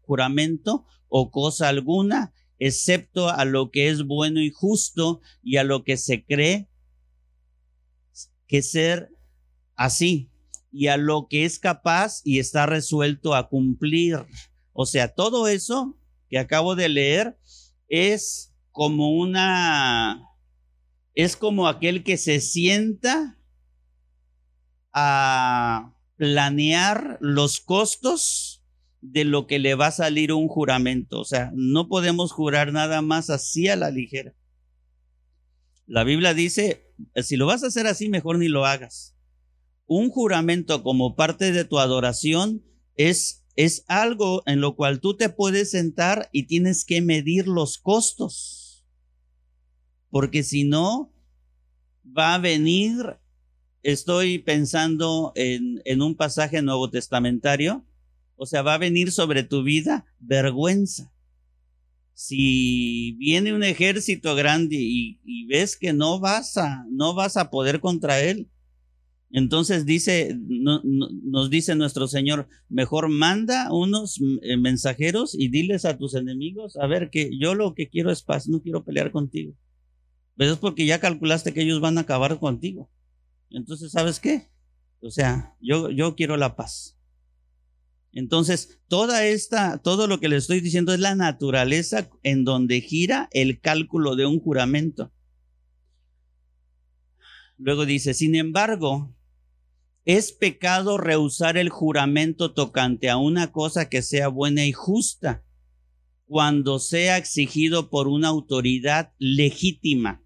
juramento 0.01 0.85
o 1.09 1.29
cosa 1.31 1.67
alguna, 1.67 2.33
excepto 2.59 3.29
a 3.29 3.45
lo 3.45 3.69
que 3.69 3.89
es 3.89 4.05
bueno 4.05 4.41
y 4.41 4.49
justo 4.49 5.21
y 5.43 5.57
a 5.57 5.63
lo 5.63 5.83
que 5.83 5.97
se 5.97 6.23
cree 6.23 6.67
que 8.47 8.61
ser 8.61 9.09
así, 9.75 10.31
y 10.71 10.87
a 10.87 10.97
lo 10.97 11.27
que 11.29 11.45
es 11.45 11.59
capaz 11.59 12.21
y 12.23 12.39
está 12.39 12.65
resuelto 12.65 13.35
a 13.35 13.49
cumplir. 13.49 14.25
O 14.73 14.85
sea, 14.85 15.13
todo 15.13 15.47
eso 15.47 15.97
que 16.29 16.39
acabo 16.39 16.75
de 16.75 16.89
leer 16.89 17.37
es 17.87 18.53
como 18.71 19.11
una, 19.11 20.23
es 21.15 21.35
como 21.35 21.67
aquel 21.67 22.03
que 22.03 22.17
se 22.17 22.39
sienta 22.41 23.39
a 24.93 25.95
planear 26.15 27.17
los 27.21 27.59
costos 27.59 28.63
de 29.01 29.23
lo 29.23 29.47
que 29.47 29.59
le 29.59 29.75
va 29.75 29.87
a 29.87 29.91
salir 29.91 30.33
un 30.33 30.47
juramento. 30.47 31.19
O 31.19 31.25
sea, 31.25 31.51
no 31.55 31.87
podemos 31.87 32.31
jurar 32.31 32.73
nada 32.73 33.01
más 33.01 33.29
así 33.29 33.67
a 33.67 33.75
la 33.75 33.89
ligera. 33.89 34.33
La 35.85 36.03
Biblia 36.03 36.33
dice, 36.33 36.86
si 37.15 37.35
lo 37.37 37.45
vas 37.45 37.63
a 37.63 37.67
hacer 37.67 37.87
así, 37.87 38.09
mejor 38.09 38.37
ni 38.39 38.47
lo 38.47 38.65
hagas. 38.65 39.15
Un 39.85 40.09
juramento 40.09 40.83
como 40.83 41.15
parte 41.15 41.51
de 41.51 41.65
tu 41.65 41.79
adoración 41.79 42.63
es 42.95 43.47
es 43.57 43.83
algo 43.87 44.43
en 44.45 44.61
lo 44.61 44.75
cual 44.75 45.01
tú 45.01 45.17
te 45.17 45.29
puedes 45.29 45.71
sentar 45.71 46.29
y 46.31 46.43
tienes 46.43 46.85
que 46.85 47.01
medir 47.01 47.47
los 47.47 47.79
costos. 47.79 48.85
Porque 50.09 50.43
si 50.43 50.63
no, 50.63 51.11
va 52.05 52.35
a 52.35 52.37
venir, 52.37 53.17
estoy 53.81 54.37
pensando 54.37 55.33
en, 55.35 55.81
en 55.85 56.03
un 56.03 56.15
pasaje 56.15 56.61
nuevo 56.61 56.91
testamentario, 56.91 57.83
o 58.35 58.45
sea, 58.45 58.61
va 58.61 58.75
a 58.75 58.77
venir 58.77 59.11
sobre 59.11 59.41
tu 59.41 59.63
vida 59.63 60.05
vergüenza. 60.19 61.11
Si 62.19 63.11
viene 63.19 63.53
un 63.53 63.63
ejército 63.63 64.33
grande 64.33 64.75
y, 64.75 65.45
ves 65.45 65.77
que 65.77 65.93
no 65.93 66.19
vas 66.19 66.57
a, 66.57 66.83
no 66.89 67.13
vas 67.13 67.37
a 67.37 67.51
poder 67.51 67.79
contra 67.79 68.19
él, 68.19 68.49
entonces 69.29 69.85
dice, 69.85 70.35
nos 70.35 71.51
dice 71.51 71.75
nuestro 71.75 72.07
Señor, 72.07 72.47
mejor 72.69 73.09
manda 73.09 73.71
unos 73.71 74.19
eh, 74.41 74.57
mensajeros 74.57 75.35
y 75.35 75.49
diles 75.49 75.85
a 75.85 75.99
tus 75.99 76.15
enemigos, 76.15 76.75
a 76.77 76.87
ver, 76.87 77.11
que 77.11 77.29
yo 77.39 77.53
lo 77.53 77.75
que 77.75 77.87
quiero 77.87 78.09
es 78.11 78.23
paz, 78.23 78.47
no 78.47 78.63
quiero 78.63 78.83
pelear 78.83 79.11
contigo. 79.11 79.53
Pero 80.35 80.53
es 80.53 80.57
porque 80.57 80.87
ya 80.87 80.99
calculaste 80.99 81.53
que 81.53 81.61
ellos 81.61 81.81
van 81.81 81.99
a 81.99 82.01
acabar 82.01 82.39
contigo. 82.39 82.89
Entonces, 83.51 83.91
¿sabes 83.91 84.19
qué? 84.19 84.49
O 85.01 85.11
sea, 85.11 85.55
yo, 85.61 85.91
yo 85.91 86.15
quiero 86.15 86.35
la 86.35 86.55
paz. 86.55 86.96
Entonces, 88.11 88.79
toda 88.87 89.25
esta, 89.25 89.77
todo 89.79 90.07
lo 90.07 90.19
que 90.19 90.29
le 90.29 90.37
estoy 90.37 90.59
diciendo 90.59 90.93
es 90.93 90.99
la 90.99 91.15
naturaleza 91.15 92.09
en 92.23 92.45
donde 92.45 92.81
gira 92.81 93.29
el 93.31 93.59
cálculo 93.59 94.15
de 94.15 94.25
un 94.25 94.39
juramento. 94.39 95.11
Luego 97.57 97.85
dice, 97.85 98.13
sin 98.13 98.35
embargo, 98.35 99.15
es 100.05 100.31
pecado 100.31 100.97
rehusar 100.97 101.57
el 101.57 101.69
juramento 101.69 102.53
tocante 102.53 103.09
a 103.09 103.17
una 103.17 103.51
cosa 103.51 103.89
que 103.89 104.01
sea 104.01 104.29
buena 104.29 104.65
y 104.65 104.71
justa 104.71 105.43
cuando 106.27 106.79
sea 106.79 107.17
exigido 107.17 107.89
por 107.89 108.07
una 108.07 108.27
autoridad 108.27 109.13
legítima. 109.17 110.23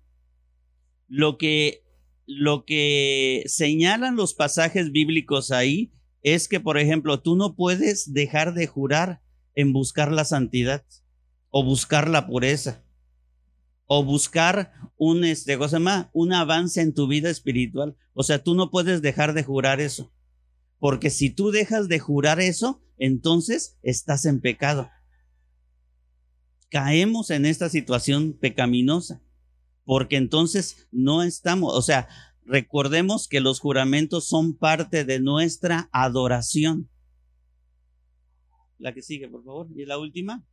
Lo 1.07 1.37
que, 1.37 1.83
lo 2.25 2.65
que 2.65 3.43
señalan 3.47 4.15
los 4.15 4.33
pasajes 4.33 4.91
bíblicos 4.91 5.51
ahí 5.51 5.91
es 6.21 6.47
que, 6.47 6.59
por 6.59 6.77
ejemplo, 6.77 7.21
tú 7.21 7.35
no 7.35 7.55
puedes 7.55 8.13
dejar 8.13 8.53
de 8.53 8.67
jurar 8.67 9.21
en 9.55 9.73
buscar 9.73 10.11
la 10.11 10.25
santidad 10.25 10.85
o 11.49 11.63
buscar 11.63 12.07
la 12.07 12.27
pureza 12.27 12.83
o 13.93 14.05
buscar 14.05 14.71
un, 14.95 15.25
este, 15.25 15.57
un 16.13 16.31
avance 16.31 16.79
en 16.79 16.93
tu 16.93 17.07
vida 17.07 17.29
espiritual. 17.29 17.97
O 18.13 18.23
sea, 18.23 18.41
tú 18.41 18.55
no 18.55 18.71
puedes 18.71 19.01
dejar 19.01 19.33
de 19.33 19.43
jurar 19.43 19.81
eso. 19.81 20.13
Porque 20.79 21.09
si 21.09 21.29
tú 21.29 21.51
dejas 21.51 21.89
de 21.89 21.99
jurar 21.99 22.39
eso, 22.39 22.81
entonces 22.97 23.77
estás 23.83 24.25
en 24.25 24.39
pecado. 24.39 24.89
Caemos 26.69 27.31
en 27.31 27.45
esta 27.45 27.67
situación 27.67 28.31
pecaminosa, 28.31 29.21
porque 29.83 30.15
entonces 30.15 30.87
no 30.91 31.21
estamos, 31.21 31.75
o 31.75 31.81
sea, 31.81 32.07
recordemos 32.45 33.27
que 33.27 33.39
los 33.39 33.59
juramentos 33.59 34.27
son 34.27 34.55
parte 34.55 35.05
de 35.05 35.19
nuestra 35.19 35.89
adoración. 35.91 36.89
La 38.77 38.93
que 38.93 39.01
sigue, 39.01 39.27
por 39.27 39.43
favor. 39.43 39.67
Y 39.75 39.85
la 39.85 39.97
última. 39.97 40.45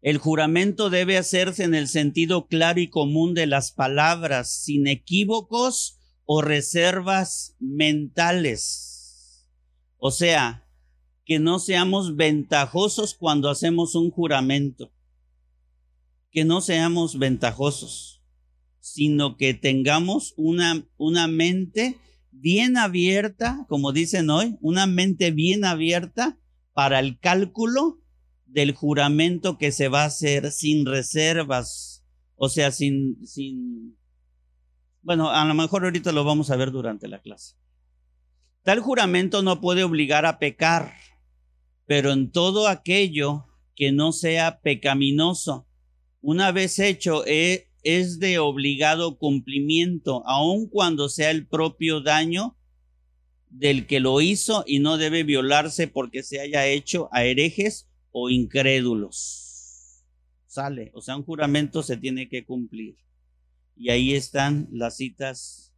El 0.00 0.18
juramento 0.18 0.90
debe 0.90 1.16
hacerse 1.16 1.62
en 1.62 1.74
el 1.74 1.86
sentido 1.86 2.46
claro 2.48 2.80
y 2.80 2.88
común 2.88 3.34
de 3.34 3.46
las 3.46 3.70
palabras, 3.70 4.50
sin 4.50 4.88
equívocos 4.88 6.00
o 6.24 6.42
reservas 6.42 7.54
mentales. 7.60 9.46
O 9.98 10.10
sea, 10.10 10.66
que 11.24 11.38
no 11.38 11.58
seamos 11.58 12.16
ventajosos 12.16 13.14
cuando 13.14 13.48
hacemos 13.48 13.94
un 13.94 14.10
juramento. 14.10 14.92
Que 16.30 16.44
no 16.44 16.60
seamos 16.60 17.18
ventajosos, 17.18 18.21
sino 18.82 19.36
que 19.36 19.54
tengamos 19.54 20.34
una, 20.36 20.84
una 20.96 21.28
mente 21.28 21.98
bien 22.32 22.76
abierta, 22.76 23.64
como 23.68 23.92
dicen 23.92 24.28
hoy, 24.28 24.58
una 24.60 24.88
mente 24.88 25.30
bien 25.30 25.64
abierta 25.64 26.36
para 26.72 26.98
el 26.98 27.20
cálculo 27.20 28.00
del 28.44 28.74
juramento 28.74 29.56
que 29.56 29.70
se 29.70 29.86
va 29.86 30.02
a 30.02 30.06
hacer 30.06 30.50
sin 30.50 30.84
reservas, 30.84 32.04
o 32.34 32.48
sea, 32.48 32.72
sin, 32.72 33.24
sin, 33.24 33.96
bueno, 35.00 35.30
a 35.30 35.44
lo 35.44 35.54
mejor 35.54 35.84
ahorita 35.84 36.10
lo 36.10 36.24
vamos 36.24 36.50
a 36.50 36.56
ver 36.56 36.72
durante 36.72 37.06
la 37.06 37.20
clase. 37.20 37.54
Tal 38.64 38.80
juramento 38.80 39.44
no 39.44 39.60
puede 39.60 39.84
obligar 39.84 40.26
a 40.26 40.40
pecar, 40.40 40.92
pero 41.86 42.10
en 42.10 42.32
todo 42.32 42.66
aquello 42.66 43.46
que 43.76 43.92
no 43.92 44.10
sea 44.10 44.60
pecaminoso, 44.60 45.68
una 46.20 46.50
vez 46.50 46.80
hecho, 46.80 47.24
e, 47.26 47.71
es 47.82 48.18
de 48.18 48.38
obligado 48.38 49.18
cumplimiento, 49.18 50.22
aun 50.26 50.68
cuando 50.68 51.08
sea 51.08 51.30
el 51.30 51.46
propio 51.46 52.00
daño 52.00 52.56
del 53.50 53.86
que 53.86 54.00
lo 54.00 54.20
hizo 54.20 54.64
y 54.66 54.78
no 54.78 54.96
debe 54.96 55.24
violarse 55.24 55.88
porque 55.88 56.22
se 56.22 56.40
haya 56.40 56.66
hecho 56.66 57.08
a 57.12 57.24
herejes 57.24 57.88
o 58.10 58.30
incrédulos. 58.30 60.04
Sale, 60.46 60.90
o 60.94 61.00
sea, 61.00 61.16
un 61.16 61.24
juramento 61.24 61.82
se 61.82 61.96
tiene 61.96 62.28
que 62.28 62.44
cumplir. 62.44 62.96
Y 63.76 63.90
ahí 63.90 64.14
están 64.14 64.68
las 64.70 64.96
citas 64.96 65.74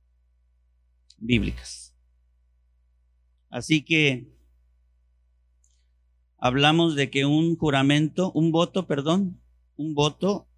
bíblicas. 1.18 1.96
Así 3.50 3.82
que 3.82 4.26
hablamos 6.38 6.96
de 6.96 7.08
que 7.08 7.25
un 7.25 7.56
juramento, 7.56 8.32
un 8.32 8.50
voto, 8.50 8.87
perdón, 8.87 9.40
un 9.76 9.94
voto 9.94 10.49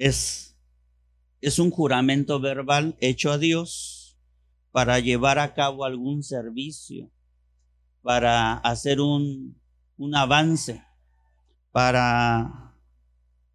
es, 0.00 0.56
es 1.42 1.58
un 1.58 1.70
juramento 1.70 2.40
verbal 2.40 2.96
hecho 3.00 3.30
a 3.30 3.38
Dios 3.38 4.18
para 4.72 4.98
llevar 4.98 5.38
a 5.38 5.52
cabo 5.52 5.84
algún 5.84 6.22
servicio, 6.22 7.12
para 8.00 8.54
hacer 8.54 9.02
un, 9.02 9.60
un 9.98 10.14
avance, 10.16 10.82
para 11.70 12.74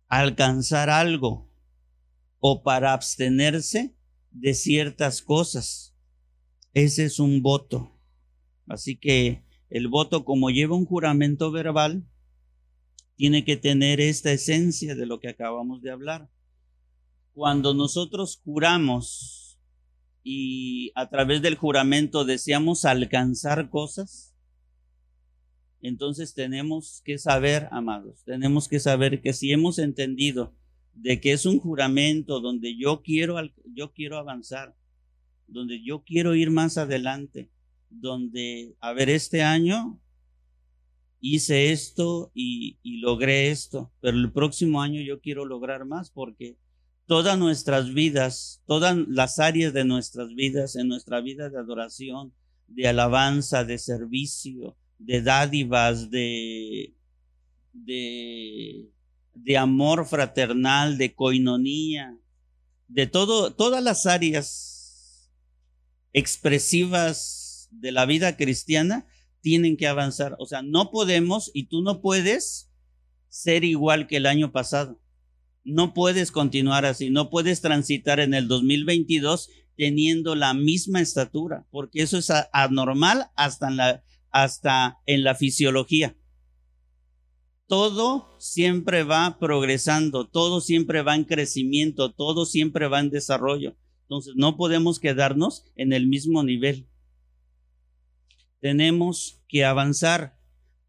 alcanzar 0.08 0.92
algo 0.92 1.50
o 2.40 2.62
para 2.62 2.94
abstenerse 2.94 3.96
de 4.30 4.54
ciertas 4.54 5.24
cosas. 5.24 5.96
Ese 6.76 7.06
es 7.06 7.20
un 7.20 7.42
voto. 7.42 7.92
Así 8.68 8.98
que 8.98 9.44
el 9.72 9.88
voto, 9.88 10.24
como 10.24 10.52
lleva 10.52 10.76
un 10.76 10.86
juramento 10.86 11.52
verbal, 11.52 12.08
tiene 13.16 13.44
que 13.44 13.58
tener 13.58 14.00
esta 14.00 14.32
esencia 14.32 14.94
de 14.94 15.08
lo 15.08 15.20
que 15.20 15.30
acabamos 15.30 15.82
de 15.82 15.90
hablar. 15.90 16.30
Cuando 17.36 17.74
nosotros 17.74 18.40
juramos 18.46 19.60
y 20.24 20.94
a 20.96 21.10
través 21.10 21.42
del 21.42 21.56
juramento 21.56 22.24
deseamos 22.24 22.86
alcanzar 22.86 23.70
cosas, 23.70 24.34
entonces 25.82 26.34
tenemos 26.34 27.02
que 27.04 27.18
saber, 27.18 27.68
amados, 27.72 28.24
tenemos 28.24 28.70
que 28.70 28.80
saber 28.80 29.22
que 29.22 29.34
si 29.34 29.52
hemos 29.52 29.80
entendido 29.80 30.56
de 30.94 31.20
que 31.20 31.34
es 31.34 31.46
un 31.46 31.60
juramento 31.60 32.40
donde 32.40 32.78
yo 32.78 33.02
quiero, 33.04 33.36
yo 33.66 33.92
quiero 33.92 34.18
avanzar, 34.18 34.74
donde 35.46 35.84
yo 35.84 36.06
quiero 36.06 36.36
ir 36.36 36.52
más 36.52 36.78
adelante, 36.78 37.52
donde, 37.90 38.78
a 38.80 38.94
ver, 38.94 39.10
este 39.10 39.44
año 39.44 40.00
hice 41.20 41.74
esto 41.74 42.32
y, 42.34 42.78
y 42.82 43.00
logré 43.00 43.52
esto, 43.52 43.92
pero 44.00 44.16
el 44.16 44.32
próximo 44.32 44.82
año 44.82 45.02
yo 45.02 45.20
quiero 45.20 45.44
lograr 45.44 45.84
más 45.84 46.12
porque 46.12 46.56
todas 47.08 47.38
nuestras 47.38 47.94
vidas, 47.94 48.62
todas 48.66 48.98
las 49.08 49.40
áreas 49.40 49.74
de 49.74 49.86
nuestras 49.86 50.34
vidas, 50.34 50.76
en 50.76 50.88
nuestra 50.88 51.22
vida 51.22 51.50
de 51.50 51.60
adoración, 51.60 52.34
de 52.68 52.88
alabanza, 52.88 53.64
de 53.64 53.78
servicio, 53.78 54.76
de 54.98 55.22
dádivas, 55.22 56.10
de, 56.10 56.96
de, 57.74 58.90
de 59.34 59.58
amor 59.58 60.06
fraternal, 60.08 60.98
de 60.98 61.14
coinonía, 61.14 62.18
de 62.88 63.08
todo, 63.08 63.54
todas 63.54 63.84
las 63.84 64.06
áreas 64.06 65.32
expresivas 66.14 67.70
de 67.72 67.92
la 67.92 68.06
vida 68.06 68.38
cristiana 68.38 69.06
tienen 69.42 69.78
que 69.78 69.88
avanzar. 69.88 70.36
O 70.40 70.46
sea, 70.46 70.62
no 70.62 70.90
podemos 70.90 71.52
y 71.54 71.68
tú 71.68 71.82
no 71.82 72.02
puedes 72.02 72.72
ser 73.30 73.64
igual 73.64 74.08
que 74.08 74.18
el 74.18 74.26
año 74.26 74.52
pasado. 74.52 75.00
No 75.66 75.94
puedes 75.94 76.32
continuar 76.32 76.86
así, 76.86 77.10
no 77.10 77.30
puedes 77.30 77.60
transitar 77.60 78.20
en 78.20 78.34
el 78.34 78.48
2022 78.48 79.50
teniendo 79.76 80.36
la 80.36 80.54
misma 80.54 81.02
estatura, 81.02 81.66
porque 81.72 82.02
eso 82.02 82.18
es 82.18 82.32
anormal 82.54 83.28
hasta 83.36 83.68
en 85.06 85.24
la, 85.24 85.36
fisiología. 85.36 86.16
Todo 87.68 88.38
siempre 88.40 89.04
va 89.04 89.38
progresando, 89.40 90.28
todo 90.28 90.62
siempre 90.62 91.02
va 91.02 91.16
en 91.16 91.24
crecimiento, 91.24 92.14
todo 92.14 92.46
siempre 92.46 92.88
va 92.88 93.00
en 93.00 93.10
desarrollo. 93.10 93.76
Entonces 94.04 94.34
no 94.36 94.56
podemos 94.56 95.00
quedarnos 95.00 95.66
en 95.76 95.92
el 95.92 96.08
mismo 96.08 96.44
nivel. 96.44 96.88
Tenemos 98.62 99.42
que 99.48 99.66
avanzar, 99.66 100.38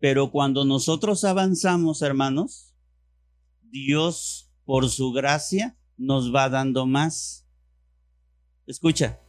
pero 0.01 0.31
cuando 0.31 0.65
nosotros 0.67 1.25
avanzamos, 1.25 2.03
hermanos, 2.03 2.75
Dios 3.63 4.46
por 4.67 4.91
su 4.91 5.13
gracia 5.13 5.79
nos 5.97 6.35
va 6.35 6.51
dando 6.51 6.85
más. 6.85 7.47
Escucha, 8.67 9.21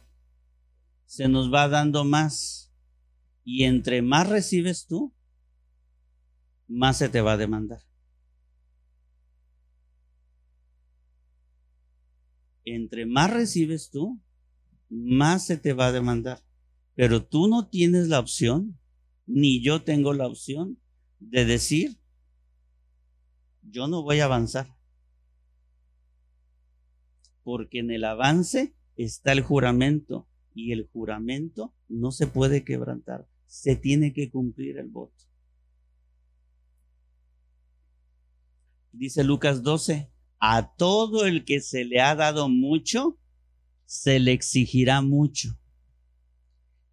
se 1.06 1.28
nos 1.28 1.52
va 1.52 1.68
dando 1.68 2.04
más. 2.04 2.74
Y 3.44 3.64
entre 3.64 4.02
más 4.02 4.28
recibes 4.28 4.86
tú, 4.86 5.14
más 6.66 6.98
se 6.98 7.08
te 7.08 7.22
va 7.22 7.32
a 7.32 7.36
demandar. 7.38 7.82
Entre 12.64 13.06
más 13.06 13.32
recibes 13.32 13.90
tú, 13.90 14.20
más 14.90 15.46
se 15.46 15.56
te 15.56 15.72
va 15.72 15.86
a 15.86 15.92
demandar. 15.92 16.42
Pero 16.94 17.24
tú 17.24 17.48
no 17.48 17.68
tienes 17.68 18.08
la 18.08 18.18
opción, 18.18 18.78
ni 19.24 19.62
yo 19.62 19.82
tengo 19.82 20.12
la 20.12 20.26
opción 20.26 20.78
de 21.20 21.44
decir, 21.44 21.98
yo 23.62 23.86
no 23.86 24.02
voy 24.02 24.20
a 24.20 24.24
avanzar. 24.24 24.77
Porque 27.48 27.78
en 27.78 27.90
el 27.90 28.04
avance 28.04 28.74
está 28.96 29.32
el 29.32 29.40
juramento 29.40 30.28
y 30.54 30.72
el 30.72 30.86
juramento 30.92 31.74
no 31.88 32.10
se 32.10 32.26
puede 32.26 32.62
quebrantar 32.62 33.26
se 33.48 33.76
tiene 33.76 34.12
que 34.12 34.30
cumplir 34.30 34.76
el 34.76 34.88
voto. 34.88 35.24
Dice 38.92 39.24
Lucas 39.24 39.62
12, 39.62 40.10
a 40.38 40.74
todo 40.76 41.24
el 41.24 41.44
que 41.44 41.60
se 41.60 41.84
le 41.84 42.00
ha 42.00 42.14
dado 42.14 42.48
mucho, 42.48 43.18
se 43.86 44.18
le 44.20 44.32
exigirá 44.32 45.00
mucho. 45.00 45.58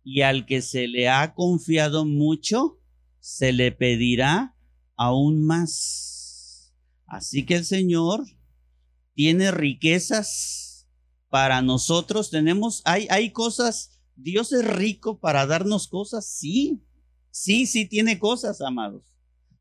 Y 0.04 0.22
al 0.22 0.46
que 0.46 0.62
se 0.62 0.88
le 0.88 1.10
ha 1.10 1.34
confiado 1.34 2.06
mucho, 2.06 2.80
se 3.20 3.52
le 3.52 3.72
pedirá 3.72 4.56
aún 4.96 5.46
más. 5.46 6.74
Así 7.06 7.46
que 7.46 7.56
el 7.56 7.66
Señor 7.66 8.24
tiene 9.16 9.52
riquezas 9.52 10.88
para 11.30 11.62
nosotros. 11.62 12.30
Tenemos, 12.30 12.82
hay, 12.86 13.08
hay 13.10 13.32
cosas 13.32 13.96
Dios 14.16 14.54
es 14.54 14.66
rico 14.66 15.20
para 15.20 15.46
darnos 15.46 15.88
cosas, 15.88 16.26
sí, 16.26 16.82
sí, 17.32 17.66
sí 17.66 17.86
tiene 17.86 18.18
cosas, 18.18 18.62
amados. 18.62 19.04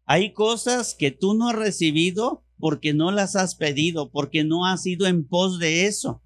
Hay 0.07 0.33
cosas 0.33 0.95
que 0.95 1.11
tú 1.11 1.35
no 1.35 1.49
has 1.49 1.57
recibido 1.57 2.45
porque 2.59 2.95
no 2.95 3.11
las 3.11 3.37
has 3.37 3.57
pedido, 3.57 4.11
porque 4.11 4.45
no 4.45 4.67
has 4.67 4.87
ido 4.87 5.07
en 5.07 5.27
pos 5.27 5.59
de 5.59 5.87
eso. 5.87 6.23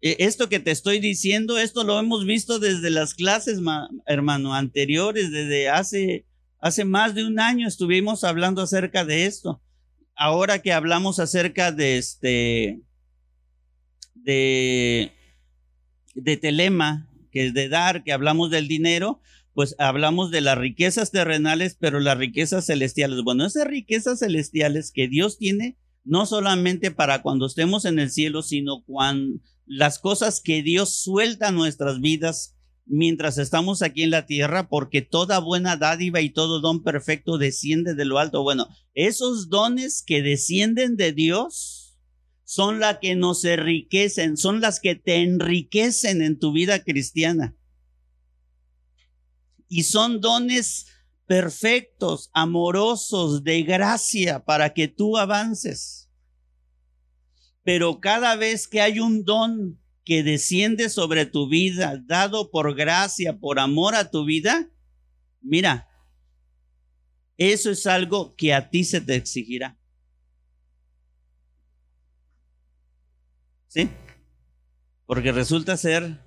E, 0.00 0.16
esto 0.20 0.48
que 0.48 0.58
te 0.58 0.72
estoy 0.72 0.98
diciendo, 0.98 1.58
esto 1.58 1.84
lo 1.84 1.98
hemos 1.98 2.24
visto 2.26 2.58
desde 2.58 2.90
las 2.90 3.14
clases, 3.14 3.60
hermano, 4.06 4.54
anteriores, 4.54 5.30
desde 5.30 5.68
hace, 5.68 6.26
hace 6.58 6.84
más 6.84 7.14
de 7.14 7.24
un 7.24 7.38
año 7.38 7.68
estuvimos 7.68 8.24
hablando 8.24 8.62
acerca 8.62 9.04
de 9.04 9.26
esto. 9.26 9.62
Ahora 10.16 10.60
que 10.60 10.72
hablamos 10.72 11.18
acerca 11.18 11.72
de 11.72 11.98
este, 11.98 12.80
de, 14.14 15.12
de 16.14 16.36
telema, 16.36 17.08
que 17.32 17.46
es 17.46 17.54
de 17.54 17.68
dar, 17.68 18.04
que 18.04 18.12
hablamos 18.12 18.50
del 18.50 18.68
dinero, 18.68 19.20
pues 19.54 19.76
hablamos 19.78 20.30
de 20.30 20.40
las 20.40 20.58
riquezas 20.58 21.10
terrenales, 21.10 21.76
pero 21.78 22.00
las 22.00 22.18
riquezas 22.18 22.66
celestiales. 22.66 23.22
Bueno, 23.22 23.46
esas 23.46 23.66
riquezas 23.66 24.18
celestiales 24.20 24.90
que 24.92 25.08
Dios 25.08 25.38
tiene, 25.38 25.78
no 26.04 26.26
solamente 26.26 26.90
para 26.90 27.22
cuando 27.22 27.46
estemos 27.46 27.84
en 27.84 27.98
el 27.98 28.10
cielo, 28.10 28.42
sino 28.42 28.82
cuando 28.84 29.40
las 29.66 29.98
cosas 29.98 30.40
que 30.40 30.62
Dios 30.62 31.02
suelta 31.02 31.48
a 31.48 31.52
nuestras 31.52 32.00
vidas 32.00 32.56
mientras 32.86 33.38
estamos 33.38 33.82
aquí 33.82 34.02
en 34.02 34.10
la 34.10 34.26
tierra, 34.26 34.68
porque 34.68 35.02
toda 35.02 35.38
buena 35.38 35.76
dádiva 35.76 36.20
y 36.20 36.30
todo 36.30 36.60
don 36.60 36.82
perfecto 36.82 37.38
desciende 37.38 37.94
de 37.94 38.04
lo 38.04 38.18
alto. 38.18 38.42
Bueno, 38.42 38.68
esos 38.94 39.48
dones 39.48 40.02
que 40.06 40.22
descienden 40.22 40.96
de 40.96 41.12
Dios 41.12 41.96
son 42.44 42.80
las 42.80 42.98
que 42.98 43.16
nos 43.16 43.44
enriquecen, 43.44 44.36
son 44.36 44.60
las 44.60 44.80
que 44.80 44.94
te 44.94 45.16
enriquecen 45.22 46.22
en 46.22 46.38
tu 46.38 46.52
vida 46.52 46.82
cristiana 46.84 47.56
y 49.68 49.82
son 49.82 50.20
dones 50.20 50.86
perfectos, 51.26 52.30
amorosos, 52.32 53.42
de 53.42 53.62
gracia 53.62 54.44
para 54.44 54.72
que 54.72 54.86
tú 54.86 55.16
avances. 55.16 56.08
Pero 57.64 57.98
cada 58.00 58.36
vez 58.36 58.68
que 58.68 58.80
hay 58.80 59.00
un 59.00 59.24
don 59.24 59.80
que 60.04 60.22
desciende 60.22 60.90
sobre 60.90 61.26
tu 61.26 61.48
vida, 61.48 62.00
dado 62.06 62.50
por 62.50 62.74
gracia, 62.74 63.38
por 63.38 63.58
amor 63.58 63.94
a 63.94 64.10
tu 64.10 64.24
vida, 64.24 64.70
mira, 65.40 65.88
eso 67.36 67.70
es 67.70 67.86
algo 67.86 68.34
que 68.36 68.52
a 68.52 68.70
ti 68.70 68.84
se 68.84 69.00
te 69.00 69.16
exigirá. 69.16 69.78
¿Sí? 73.66 73.88
Porque 75.06 75.32
resulta 75.32 75.76
ser 75.76 76.20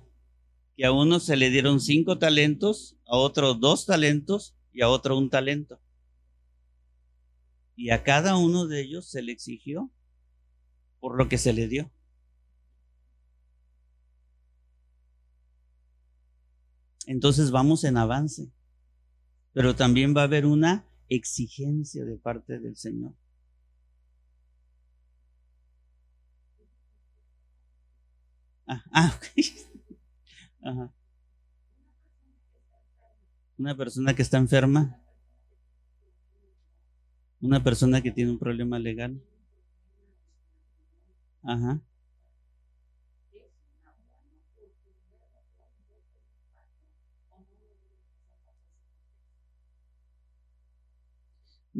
que 0.76 0.84
a 0.84 0.92
uno 0.92 1.18
se 1.18 1.36
le 1.36 1.50
dieron 1.50 1.80
cinco 1.80 2.18
talentos, 2.18 2.96
a 3.06 3.16
otro 3.16 3.54
dos 3.54 3.86
talentos 3.86 4.56
y 4.72 4.82
a 4.82 4.88
otro 4.88 5.16
un 5.16 5.30
talento. 5.30 5.80
Y 7.74 7.90
a 7.90 8.02
cada 8.02 8.36
uno 8.36 8.66
de 8.66 8.82
ellos 8.82 9.08
se 9.08 9.22
le 9.22 9.32
exigió 9.32 9.90
por 11.00 11.16
lo 11.16 11.28
que 11.28 11.38
se 11.38 11.52
le 11.52 11.68
dio. 11.68 11.90
Entonces 17.08 17.50
vamos 17.50 17.84
en 17.84 17.96
avance, 17.96 18.52
pero 19.54 19.74
también 19.74 20.14
va 20.14 20.20
a 20.20 20.24
haber 20.24 20.44
una 20.44 20.84
exigencia 21.08 22.04
de 22.04 22.18
parte 22.18 22.60
del 22.60 22.76
Señor. 22.76 23.14
Ah, 28.66 28.84
ah 28.92 29.18
Una 33.56 33.74
persona 33.74 34.14
que 34.14 34.20
está 34.20 34.36
enferma. 34.36 35.00
Una 37.40 37.64
persona 37.64 38.02
que 38.02 38.12
tiene 38.12 38.32
un 38.32 38.38
problema 38.38 38.78
legal. 38.78 39.24
Ajá. 41.42 41.80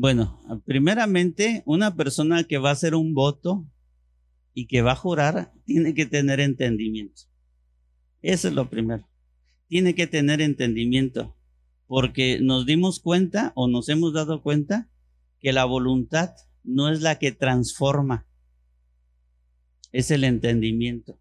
Bueno, 0.00 0.38
primeramente, 0.64 1.64
una 1.66 1.96
persona 1.96 2.44
que 2.44 2.58
va 2.58 2.68
a 2.68 2.74
hacer 2.74 2.94
un 2.94 3.14
voto 3.14 3.66
y 4.54 4.68
que 4.68 4.80
va 4.80 4.92
a 4.92 4.94
jurar 4.94 5.52
tiene 5.64 5.92
que 5.92 6.06
tener 6.06 6.38
entendimiento. 6.38 7.22
Eso 8.22 8.46
es 8.46 8.54
lo 8.54 8.70
primero. 8.70 9.08
Tiene 9.66 9.96
que 9.96 10.06
tener 10.06 10.40
entendimiento, 10.40 11.36
porque 11.88 12.38
nos 12.40 12.64
dimos 12.64 13.00
cuenta 13.00 13.50
o 13.56 13.66
nos 13.66 13.88
hemos 13.88 14.12
dado 14.12 14.40
cuenta 14.40 14.88
que 15.40 15.52
la 15.52 15.64
voluntad 15.64 16.30
no 16.62 16.92
es 16.92 17.00
la 17.00 17.18
que 17.18 17.32
transforma, 17.32 18.28
es 19.90 20.12
el 20.12 20.22
entendimiento. 20.22 21.18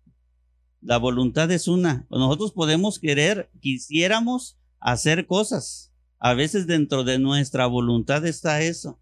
La 0.81 0.97
voluntad 0.97 1.49
es 1.49 1.67
una. 1.67 2.05
Nosotros 2.11 2.51
podemos 2.51 2.99
querer, 2.99 3.49
quisiéramos 3.59 4.59
hacer 4.79 5.25
cosas. 5.25 5.91
A 6.19 6.33
veces 6.33 6.67
dentro 6.67 7.03
de 7.03 7.19
nuestra 7.19 7.67
voluntad 7.67 8.25
está 8.25 8.61
eso. 8.61 8.99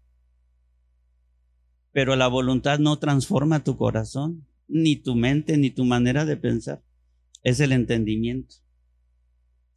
Pero 1.92 2.16
la 2.16 2.28
voluntad 2.28 2.78
no 2.78 2.98
transforma 2.98 3.64
tu 3.64 3.76
corazón, 3.76 4.46
ni 4.68 4.96
tu 4.96 5.14
mente, 5.14 5.56
ni 5.56 5.70
tu 5.70 5.84
manera 5.84 6.24
de 6.24 6.36
pensar 6.36 6.82
es 7.46 7.60
el 7.60 7.70
entendimiento. 7.70 8.56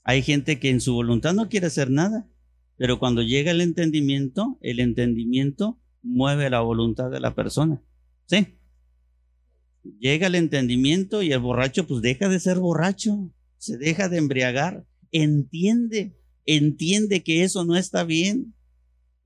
Hay 0.04 0.24
gente 0.24 0.60
que 0.60 0.72
en 0.72 0.82
su 0.82 0.96
voluntad 0.96 1.36
no 1.36 1.50
quiere 1.50 1.68
hacer 1.68 1.92
nada, 1.92 2.28
pero 2.78 2.98
cuando 2.98 3.22
llega 3.22 3.52
el 3.52 3.62
entendimiento, 3.62 4.58
el 4.62 4.80
entendimiento 4.80 5.80
mueve 6.02 6.50
la 6.50 6.62
voluntad 6.62 7.12
de 7.12 7.20
la 7.20 7.36
persona. 7.36 7.84
¿Sí? 8.26 8.58
Llega 10.00 10.26
el 10.26 10.34
entendimiento 10.34 11.22
y 11.22 11.32
el 11.32 11.42
borracho 11.42 11.86
pues 11.86 12.02
deja 12.02 12.28
de 12.28 12.40
ser 12.40 12.58
borracho, 12.58 13.32
se 13.60 13.78
deja 13.78 14.10
de 14.10 14.18
embriagar, 14.18 14.88
entiende, 15.12 16.18
entiende 16.56 17.24
que 17.24 17.44
eso 17.44 17.66
no 17.66 17.76
está 17.76 18.04
bien 18.04 18.54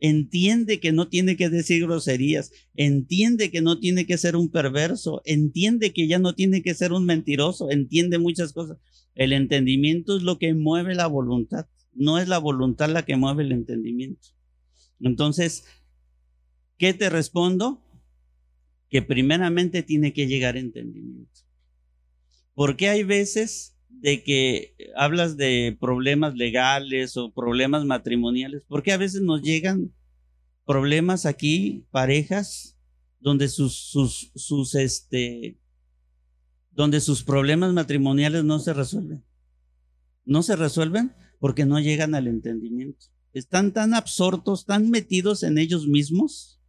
entiende 0.03 0.81
que 0.81 0.91
no 0.91 1.07
tiene 1.07 1.37
que 1.37 1.49
decir 1.49 1.83
groserías, 1.83 2.51
entiende 2.75 3.51
que 3.51 3.61
no 3.61 3.79
tiene 3.79 4.05
que 4.05 4.17
ser 4.17 4.35
un 4.35 4.49
perverso, 4.49 5.21
entiende 5.23 5.93
que 5.93 6.07
ya 6.07 6.19
no 6.19 6.35
tiene 6.35 6.61
que 6.61 6.73
ser 6.73 6.91
un 6.91 7.05
mentiroso, 7.05 7.71
entiende 7.71 8.19
muchas 8.19 8.51
cosas. 8.51 8.77
El 9.15 9.31
entendimiento 9.31 10.17
es 10.17 10.23
lo 10.23 10.39
que 10.39 10.53
mueve 10.53 10.93
la 10.93 11.07
voluntad, 11.07 11.67
no 11.93 12.19
es 12.19 12.27
la 12.27 12.37
voluntad 12.37 12.89
la 12.89 13.05
que 13.05 13.15
mueve 13.15 13.43
el 13.43 13.53
entendimiento. 13.53 14.27
Entonces, 14.99 15.63
¿qué 16.77 16.93
te 16.93 17.09
respondo? 17.09 17.81
Que 18.89 19.01
primeramente 19.01 19.83
tiene 19.83 20.11
que 20.11 20.27
llegar 20.27 20.57
entendimiento. 20.57 21.39
Porque 22.55 22.89
hay 22.89 23.03
veces 23.03 23.72
de 24.03 24.21
que 24.21 24.75
hablas 24.97 25.37
de 25.37 25.77
problemas 25.79 26.35
legales 26.35 27.15
o 27.15 27.31
problemas 27.31 27.85
matrimoniales, 27.85 28.63
porque 28.67 28.91
a 28.91 28.97
veces 28.97 29.21
nos 29.21 29.41
llegan 29.41 29.93
problemas 30.65 31.25
aquí, 31.25 31.87
parejas, 31.89 32.77
donde 33.21 33.47
sus, 33.47 33.77
sus, 33.77 34.29
sus, 34.35 34.75
este, 34.75 35.57
donde 36.71 36.99
sus 36.99 37.23
problemas 37.23 37.71
matrimoniales 37.71 38.43
no 38.43 38.59
se 38.59 38.73
resuelven. 38.73 39.23
No 40.25 40.43
se 40.43 40.57
resuelven 40.57 41.15
porque 41.39 41.65
no 41.65 41.79
llegan 41.79 42.13
al 42.13 42.27
entendimiento. 42.27 43.05
Están 43.31 43.71
tan 43.71 43.93
absortos, 43.93 44.65
tan 44.65 44.89
metidos 44.89 45.43
en 45.43 45.57
ellos 45.57 45.87
mismos. 45.87 46.59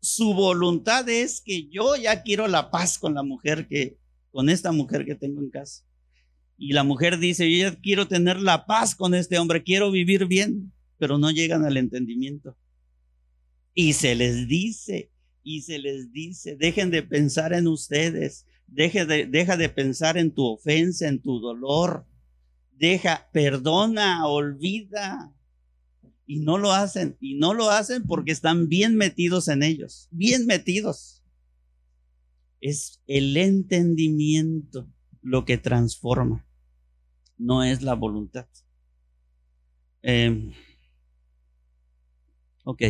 Su 0.00 0.34
voluntad 0.34 1.08
es 1.08 1.40
que 1.40 1.68
yo 1.68 1.94
ya 1.94 2.24
quiero 2.24 2.48
la 2.48 2.72
paz 2.72 2.98
con 2.98 3.14
la 3.14 3.22
mujer 3.22 3.68
que, 3.68 3.96
con 4.32 4.48
esta 4.48 4.72
mujer 4.72 5.04
que 5.04 5.14
tengo 5.14 5.40
en 5.40 5.50
casa. 5.50 5.87
Y 6.60 6.72
la 6.72 6.82
mujer 6.82 7.18
dice, 7.18 7.50
yo 7.50 7.70
ya 7.70 7.76
quiero 7.76 8.08
tener 8.08 8.40
la 8.40 8.66
paz 8.66 8.96
con 8.96 9.14
este 9.14 9.38
hombre, 9.38 9.62
quiero 9.62 9.92
vivir 9.92 10.26
bien, 10.26 10.72
pero 10.98 11.16
no 11.16 11.30
llegan 11.30 11.64
al 11.64 11.76
entendimiento. 11.76 12.56
Y 13.74 13.92
se 13.92 14.16
les 14.16 14.48
dice, 14.48 15.12
y 15.44 15.62
se 15.62 15.78
les 15.78 16.12
dice, 16.12 16.56
dejen 16.56 16.90
de 16.90 17.04
pensar 17.04 17.52
en 17.52 17.68
ustedes, 17.68 18.44
deje 18.66 19.06
de, 19.06 19.26
deja 19.26 19.56
de 19.56 19.68
pensar 19.68 20.18
en 20.18 20.32
tu 20.32 20.44
ofensa, 20.44 21.06
en 21.06 21.22
tu 21.22 21.38
dolor, 21.38 22.04
deja, 22.72 23.30
perdona, 23.32 24.26
olvida. 24.26 25.32
Y 26.26 26.40
no 26.40 26.58
lo 26.58 26.72
hacen, 26.72 27.16
y 27.20 27.36
no 27.36 27.54
lo 27.54 27.70
hacen 27.70 28.02
porque 28.02 28.32
están 28.32 28.68
bien 28.68 28.96
metidos 28.96 29.46
en 29.46 29.62
ellos, 29.62 30.08
bien 30.10 30.44
metidos. 30.44 31.22
Es 32.60 33.00
el 33.06 33.36
entendimiento 33.36 34.92
lo 35.22 35.44
que 35.44 35.56
transforma 35.56 36.47
no 37.38 37.62
es 37.62 37.82
la 37.82 37.94
voluntad. 37.94 38.46
Em, 40.02 40.52
ok. 42.64 42.82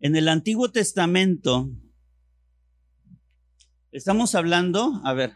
En 0.00 0.16
el 0.16 0.28
Antiguo 0.28 0.70
Testamento 0.70 1.70
estamos 3.92 4.34
hablando, 4.34 5.00
a 5.04 5.14
ver, 5.14 5.32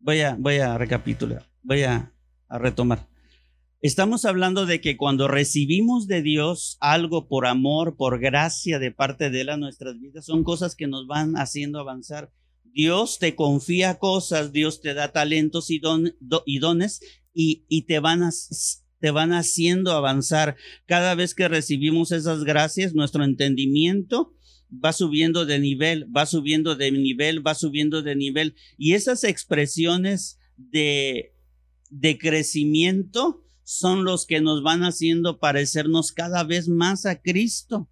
voy 0.00 0.20
a, 0.20 0.36
voy 0.38 0.56
a 0.58 0.76
recapitular, 0.76 1.48
voy 1.62 1.82
a, 1.84 2.12
a 2.48 2.58
retomar. 2.58 3.08
Estamos 3.80 4.24
hablando 4.24 4.66
de 4.66 4.80
que 4.80 4.96
cuando 4.96 5.28
recibimos 5.28 6.08
de 6.08 6.20
Dios 6.20 6.78
algo 6.80 7.28
por 7.28 7.46
amor, 7.46 7.96
por 7.96 8.18
gracia 8.18 8.80
de 8.80 8.90
parte 8.90 9.30
de 9.30 9.42
Él 9.42 9.50
a 9.50 9.56
nuestras 9.56 10.00
vidas, 10.00 10.24
son 10.24 10.42
cosas 10.42 10.74
que 10.74 10.88
nos 10.88 11.06
van 11.06 11.36
haciendo 11.36 11.78
avanzar 11.78 12.32
Dios 12.72 13.18
te 13.18 13.34
confía 13.34 13.98
cosas, 13.98 14.52
Dios 14.52 14.80
te 14.80 14.94
da 14.94 15.12
talentos 15.12 15.70
y, 15.70 15.80
y 16.46 16.58
dones 16.58 17.00
y, 17.34 17.82
te, 17.82 18.00
van 18.00 18.22
a, 18.22 18.30
te 19.00 19.10
van 19.10 19.32
haciendo 19.32 19.92
avanzar. 19.92 20.56
Cada 20.86 21.14
vez 21.14 21.34
que 21.34 21.48
recibimos 21.48 22.12
esas 22.12 22.44
gracias, 22.44 22.94
nuestro 22.94 23.24
entendimiento 23.24 24.34
va 24.72 24.92
subiendo 24.92 25.46
de 25.46 25.58
nivel, 25.58 26.06
va 26.14 26.26
subiendo 26.26 26.76
de 26.76 26.90
nivel, 26.92 27.46
va 27.46 27.54
subiendo 27.54 28.02
de 28.02 28.16
nivel. 28.16 28.54
Y 28.76 28.94
esas 28.94 29.24
expresiones 29.24 30.38
de, 30.56 31.34
de 31.90 32.18
crecimiento 32.18 33.44
son 33.64 34.04
los 34.04 34.26
que 34.26 34.40
nos 34.40 34.62
van 34.62 34.82
haciendo 34.82 35.38
parecernos 35.38 36.12
cada 36.12 36.42
vez 36.42 36.68
más 36.68 37.06
a 37.06 37.20
Cristo 37.20 37.88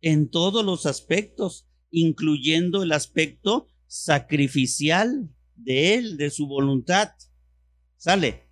en 0.00 0.28
todos 0.30 0.64
los 0.64 0.86
aspectos, 0.86 1.66
incluyendo 1.90 2.82
el 2.82 2.92
aspecto 2.92 3.66
sacrificial 3.86 5.30
de 5.54 5.94
Él, 5.94 6.16
de 6.16 6.30
su 6.30 6.46
voluntad. 6.46 7.10
¿Sale? 7.96 8.46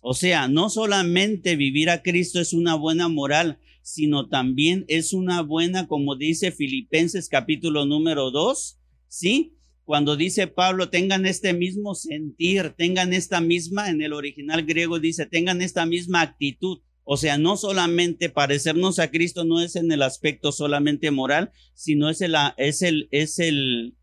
O 0.00 0.14
sea, 0.14 0.48
no 0.48 0.70
solamente 0.70 1.56
vivir 1.56 1.90
a 1.90 2.02
Cristo 2.02 2.40
es 2.40 2.52
una 2.52 2.74
buena 2.74 3.08
moral, 3.08 3.58
sino 3.82 4.28
también 4.28 4.84
es 4.88 5.12
una 5.12 5.42
buena, 5.42 5.86
como 5.86 6.16
dice 6.16 6.52
Filipenses 6.52 7.28
capítulo 7.28 7.86
número 7.86 8.30
2, 8.30 8.78
¿sí? 9.08 9.56
Cuando 9.84 10.16
dice 10.16 10.46
Pablo, 10.46 10.88
tengan 10.88 11.26
este 11.26 11.52
mismo 11.52 11.94
sentir, 11.94 12.74
tengan 12.78 13.12
esta 13.12 13.40
misma, 13.40 13.90
en 13.90 14.00
el 14.00 14.12
original 14.12 14.64
griego 14.64 15.00
dice, 15.00 15.26
tengan 15.26 15.60
esta 15.62 15.84
misma 15.84 16.20
actitud. 16.20 16.78
O 17.02 17.16
sea, 17.16 17.38
no 17.38 17.56
solamente 17.56 18.28
parecernos 18.28 19.00
a 19.00 19.10
Cristo 19.10 19.44
no 19.44 19.60
es 19.60 19.74
en 19.74 19.90
el 19.90 20.02
aspecto 20.02 20.52
solamente 20.52 21.10
moral, 21.10 21.50
sino 21.74 22.08
es 22.08 22.20
el, 22.20 22.36
es 22.56 22.82
el, 22.82 23.08
es 23.10 23.40
el, 23.40 23.96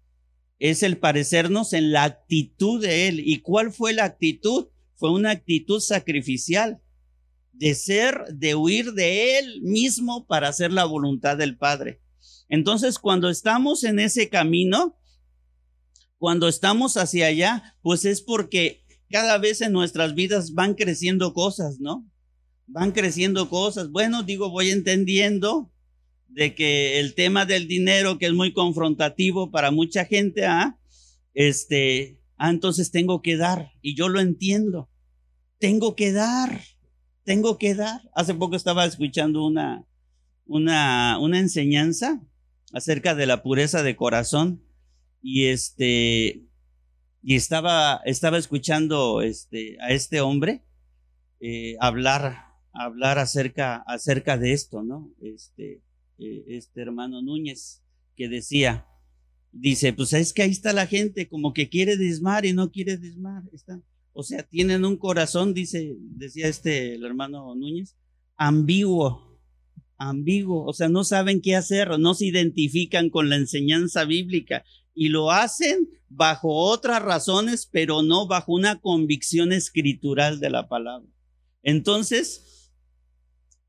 es 0.60 0.84
el 0.84 0.98
parecernos 0.98 1.74
en 1.74 1.92
la 1.92 2.04
actitud 2.04 2.82
de 2.82 3.08
Él. 3.08 3.22
¿Y 3.24 3.42
cuál 3.42 3.72
fue 3.72 3.94
la 3.94 4.06
actitud? 4.06 4.68
Fue 4.96 5.12
una 5.12 5.32
actitud 5.32 5.80
sacrificial 5.80 6.82
de 7.54 7.76
ser, 7.76 8.24
de 8.34 8.56
huir 8.56 8.94
de 8.94 9.40
Él 9.40 9.62
mismo 9.62 10.26
para 10.26 10.50
hacer 10.50 10.72
la 10.72 10.86
voluntad 10.86 11.38
del 11.38 11.58
Padre. 11.58 12.02
Entonces, 12.50 12.98
cuando 12.98 13.30
estamos 13.30 13.84
en 13.84 14.00
ese 14.00 14.30
camino, 14.30 14.98
cuando 16.18 16.48
estamos 16.48 16.98
hacia 16.98 17.28
allá, 17.28 17.76
pues 17.82 18.06
es 18.06 18.22
porque 18.22 18.84
cada 19.10 19.38
vez 19.38 19.62
en 19.62 19.72
nuestras 19.72 20.16
vidas 20.16 20.54
van 20.54 20.74
creciendo 20.74 21.34
cosas, 21.34 21.80
¿no? 21.80 22.10
Van 22.66 22.92
creciendo 22.92 23.50
cosas. 23.50 23.92
Bueno, 23.92 24.24
digo, 24.24 24.50
voy 24.50 24.72
entendiendo 24.72 25.72
de 26.30 26.56
que 26.56 27.00
el 27.00 27.16
tema 27.16 27.46
del 27.46 27.68
dinero, 27.68 28.18
que 28.18 28.28
es 28.28 28.34
muy 28.34 28.54
confrontativo 28.54 29.52
para 29.52 29.72
mucha 29.72 30.06
gente, 30.06 30.46
¿ah? 30.46 30.80
Este, 31.34 32.20
ah, 32.38 32.50
entonces 32.50 32.92
tengo 32.92 33.22
que 33.22 33.38
dar. 33.38 33.72
Y 33.82 33.96
yo 33.96 34.10
lo 34.10 34.20
entiendo. 34.20 34.90
Tengo 35.60 35.96
que 35.96 36.12
dar. 36.12 36.62
Tengo 37.24 37.58
que 37.58 37.76
dar. 37.76 38.02
Hace 38.14 38.34
poco 38.34 38.56
estaba 38.56 38.86
escuchando 38.86 39.46
una, 39.46 39.86
una, 40.46 41.20
una 41.20 41.40
enseñanza 41.40 42.22
acerca 42.74 43.16
de 43.16 43.26
la 43.26 43.44
pureza 43.44 43.84
de 43.84 43.96
corazón 43.96 44.64
y 45.22 45.46
este, 45.46 46.48
y 47.22 47.36
estaba, 47.36 48.02
estaba 48.06 48.38
escuchando 48.38 49.22
este, 49.22 49.78
a 49.82 49.90
este 49.90 50.22
hombre 50.22 50.64
eh, 51.40 51.76
hablar, 51.80 52.46
hablar 52.74 53.20
acerca, 53.20 53.84
acerca 53.86 54.38
de 54.38 54.54
esto, 54.54 54.84
¿no? 54.84 55.12
Este, 55.22 55.82
eh, 56.20 56.46
este 56.48 56.82
hermano 56.82 57.22
Núñez, 57.22 57.84
que 58.16 58.30
decía, 58.30 58.88
dice, 59.52 59.94
pues 59.94 60.14
es 60.14 60.34
que 60.34 60.44
ahí 60.44 60.52
está 60.52 60.74
la 60.74 60.88
gente 60.88 61.28
como 61.28 61.54
que 61.54 61.70
quiere 61.70 61.98
desmar 61.98 62.46
y 62.46 62.54
no 62.54 62.72
quiere 62.72 62.98
desmar, 62.98 63.44
está, 63.54 63.82
o 64.14 64.24
sea, 64.24 64.44
tienen 64.44 64.84
un 64.84 64.98
corazón, 64.98 65.54
dice, 65.54 65.96
decía 66.00 66.48
este, 66.48 66.96
el 66.96 67.06
hermano 67.06 67.54
Núñez, 67.56 67.96
ambiguo, 68.36 69.40
ambiguo, 69.98 70.66
o 70.66 70.74
sea, 70.74 70.90
no 70.90 71.04
saben 71.04 71.42
qué 71.42 71.56
hacer, 71.56 72.00
no 72.00 72.14
se 72.14 72.26
identifican 72.26 73.10
con 73.10 73.30
la 73.30 73.36
enseñanza 73.36 74.06
bíblica 74.06 74.64
y 74.94 75.10
lo 75.10 75.32
hacen 75.32 75.90
bajo 76.10 76.50
otras 76.54 77.02
razones, 77.02 77.70
pero 77.72 78.02
no 78.02 78.28
bajo 78.28 78.54
una 78.54 78.80
convicción 78.80 79.52
escritural 79.52 80.40
de 80.40 80.50
la 80.50 80.68
palabra. 80.68 81.08
Entonces, 81.62 82.72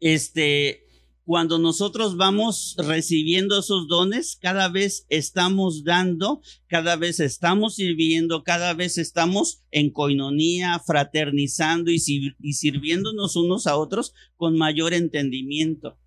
este, 0.01 0.88
cuando 1.29 1.59
nosotros 1.59 2.17
vamos 2.17 2.75
recibiendo 2.79 3.59
esos 3.59 3.87
dones, 3.87 4.38
cada 4.41 4.71
vez 4.71 5.05
estamos 5.11 5.85
dando, 5.85 6.41
cada 6.69 6.97
vez 6.97 7.21
estamos 7.21 7.75
sirviendo, 7.75 8.45
cada 8.45 8.73
vez 8.73 8.97
estamos 8.97 9.62
en 9.71 9.91
coinonía, 9.91 10.79
fraternizando 10.79 11.91
y, 11.91 12.01
y 12.41 12.53
sirviéndonos 12.55 13.37
unos 13.37 13.67
a 13.67 13.77
otros 13.77 14.14
con 14.37 14.57
mayor 14.57 14.95
entendimiento. 14.95 15.99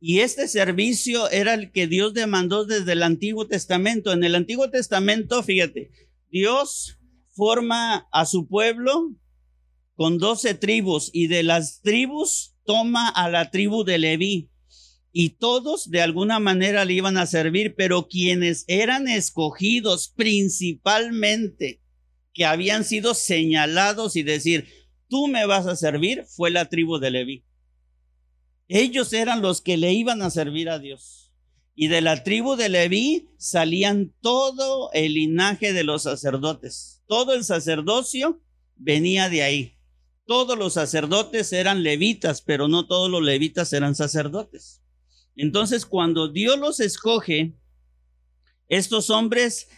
Y 0.00 0.20
este 0.20 0.48
servicio 0.48 1.28
era 1.28 1.52
el 1.52 1.70
que 1.70 1.86
Dios 1.86 2.14
demandó 2.14 2.64
desde 2.64 2.92
el 2.92 3.02
Antiguo 3.02 3.46
Testamento. 3.46 4.10
En 4.10 4.24
el 4.24 4.34
Antiguo 4.34 4.70
Testamento, 4.70 5.42
fíjate, 5.42 5.90
Dios 6.30 6.96
forma 7.34 8.08
a 8.10 8.24
su 8.24 8.48
pueblo 8.48 9.14
con 9.96 10.16
doce 10.16 10.54
tribus 10.54 11.10
y 11.12 11.26
de 11.26 11.42
las 11.42 11.82
tribus 11.82 12.49
toma 12.70 13.08
a 13.08 13.28
la 13.28 13.50
tribu 13.50 13.82
de 13.82 13.98
Leví. 13.98 14.48
Y 15.10 15.30
todos 15.30 15.90
de 15.90 16.02
alguna 16.02 16.38
manera 16.38 16.84
le 16.84 16.92
iban 16.92 17.16
a 17.16 17.26
servir, 17.26 17.74
pero 17.76 18.06
quienes 18.06 18.64
eran 18.68 19.08
escogidos 19.08 20.14
principalmente, 20.14 21.82
que 22.32 22.44
habían 22.44 22.84
sido 22.84 23.14
señalados 23.14 24.14
y 24.14 24.22
decir, 24.22 24.68
tú 25.08 25.26
me 25.26 25.46
vas 25.46 25.66
a 25.66 25.74
servir, 25.74 26.26
fue 26.28 26.52
la 26.52 26.68
tribu 26.68 26.98
de 26.98 27.10
Leví. 27.10 27.44
Ellos 28.68 29.12
eran 29.14 29.42
los 29.42 29.60
que 29.60 29.76
le 29.76 29.92
iban 29.92 30.22
a 30.22 30.30
servir 30.30 30.68
a 30.70 30.78
Dios. 30.78 31.34
Y 31.74 31.88
de 31.88 32.02
la 32.02 32.22
tribu 32.22 32.54
de 32.54 32.68
Leví 32.68 33.30
salían 33.36 34.14
todo 34.20 34.92
el 34.92 35.14
linaje 35.14 35.72
de 35.72 35.82
los 35.82 36.04
sacerdotes. 36.04 37.02
Todo 37.08 37.34
el 37.34 37.42
sacerdocio 37.42 38.40
venía 38.76 39.28
de 39.28 39.42
ahí. 39.42 39.79
Todos 40.26 40.56
los 40.56 40.74
sacerdotes 40.74 41.52
eran 41.52 41.82
levitas, 41.82 42.42
pero 42.42 42.68
no 42.68 42.86
todos 42.86 43.10
los 43.10 43.22
levitas 43.22 43.72
eran 43.72 43.94
sacerdotes. 43.94 44.82
Entonces, 45.36 45.86
cuando 45.86 46.28
Dios 46.28 46.58
los 46.58 46.80
escoge, 46.80 47.54
estos 48.68 49.10
hombres 49.10 49.68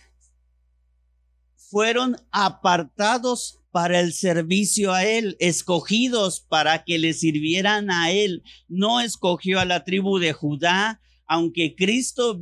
fueron 1.56 2.16
apartados 2.30 3.62
para 3.70 4.00
el 4.00 4.12
servicio 4.12 4.92
a 4.92 5.04
Él, 5.04 5.36
escogidos 5.40 6.40
para 6.40 6.84
que 6.84 6.98
le 6.98 7.14
sirvieran 7.14 7.90
a 7.90 8.12
Él. 8.12 8.42
No 8.68 9.00
escogió 9.00 9.58
a 9.58 9.64
la 9.64 9.82
tribu 9.82 10.18
de 10.18 10.34
Judá, 10.34 11.00
aunque 11.26 11.74
Cristo 11.74 12.38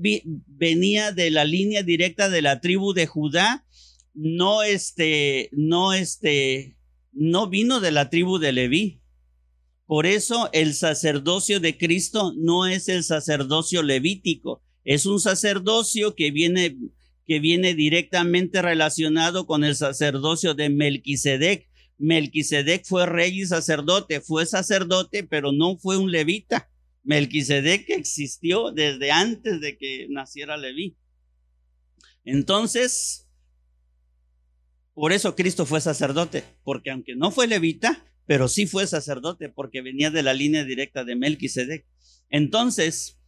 venía 0.47 1.13
de 1.13 1.31
la 1.31 1.45
línea 1.45 1.85
directa 1.85 2.29
de 2.29 2.43
la 2.43 2.61
tribu 2.61 2.93
de 2.93 3.07
Judá, 3.07 3.65
no 4.13 4.65
este, 4.65 5.49
no 5.53 5.93
este, 5.93 6.77
no 7.13 7.49
vino 7.49 7.81
de 7.81 7.91
la 7.91 8.11
tribu 8.11 8.39
de 8.39 8.53
Leví. 8.53 9.01
Por 9.87 10.07
eso 10.07 10.49
el 10.53 10.75
sacerdocio 10.75 11.61
de 11.61 11.77
Cristo 11.77 12.33
no 12.37 12.67
es 12.67 12.89
el 12.89 13.03
sacerdocio 13.03 13.83
levítico, 13.83 14.63
es 14.85 15.07
un 15.07 15.21
sacerdocio 15.21 16.15
que 16.15 16.31
viene 16.31 16.77
que 17.27 17.39
viene 17.39 17.75
directamente 17.75 18.61
relacionado 18.61 19.47
con 19.47 19.63
el 19.63 19.77
sacerdocio 19.77 20.55
de 20.55 20.69
Melquisedec. 20.69 21.69
Melquisedec 21.97 22.85
fue 22.85 23.07
rey 23.07 23.43
y 23.43 23.47
sacerdote, 23.47 24.21
fue 24.21 24.47
sacerdote, 24.47 25.23
pero 25.23 25.53
no 25.53 25.79
fue 25.79 25.97
un 25.97 26.11
levita. 26.11 26.69
Melquisedec 27.05 27.89
existió 27.91 28.73
desde 28.73 29.13
antes 29.13 29.61
de 29.61 29.79
que 29.79 30.09
naciera 30.11 30.57
Leví. 30.57 30.97
Entonces, 32.25 33.30
por 34.95 35.13
eso 35.13 35.37
Cristo 35.37 35.67
fue 35.67 35.81
sacerdote, 35.81 36.45
porque 36.65 36.91
aunque 36.91 37.15
no 37.17 37.31
fue 37.31 37.47
levita, 37.47 38.05
pero 38.27 38.49
sí 38.49 38.67
fue 38.67 38.87
sacerdote, 38.87 39.49
porque 39.49 39.83
venía 39.83 40.11
de 40.11 40.23
la 40.23 40.35
línea 40.35 40.65
directa 40.65 41.05
de 41.05 41.17
Melquisedec. 41.17 41.87
Entonces, 42.29 43.19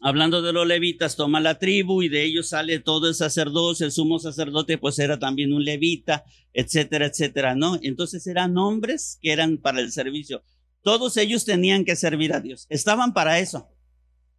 hablando 0.00 0.42
de 0.42 0.52
los 0.52 0.66
levitas, 0.66 1.16
toma 1.16 1.40
la 1.40 1.58
tribu 1.58 2.02
y 2.02 2.08
de 2.08 2.24
ellos 2.24 2.48
sale 2.48 2.80
todo 2.80 3.08
el 3.08 3.14
sacerdote, 3.14 3.84
el 3.84 3.92
sumo 3.92 4.18
sacerdote 4.18 4.78
pues 4.78 4.98
era 4.98 5.18
también 5.18 5.52
un 5.52 5.64
levita, 5.64 6.24
etcétera, 6.52 7.06
etcétera, 7.06 7.54
¿no? 7.54 7.78
Entonces 7.82 8.26
eran 8.26 8.56
hombres 8.58 9.18
que 9.20 9.32
eran 9.32 9.58
para 9.58 9.80
el 9.80 9.92
servicio. 9.92 10.42
Todos 10.82 11.16
ellos 11.16 11.44
tenían 11.44 11.84
que 11.84 11.96
servir 11.96 12.32
a 12.32 12.40
Dios. 12.40 12.66
Estaban 12.70 13.12
para 13.12 13.38
eso. 13.38 13.68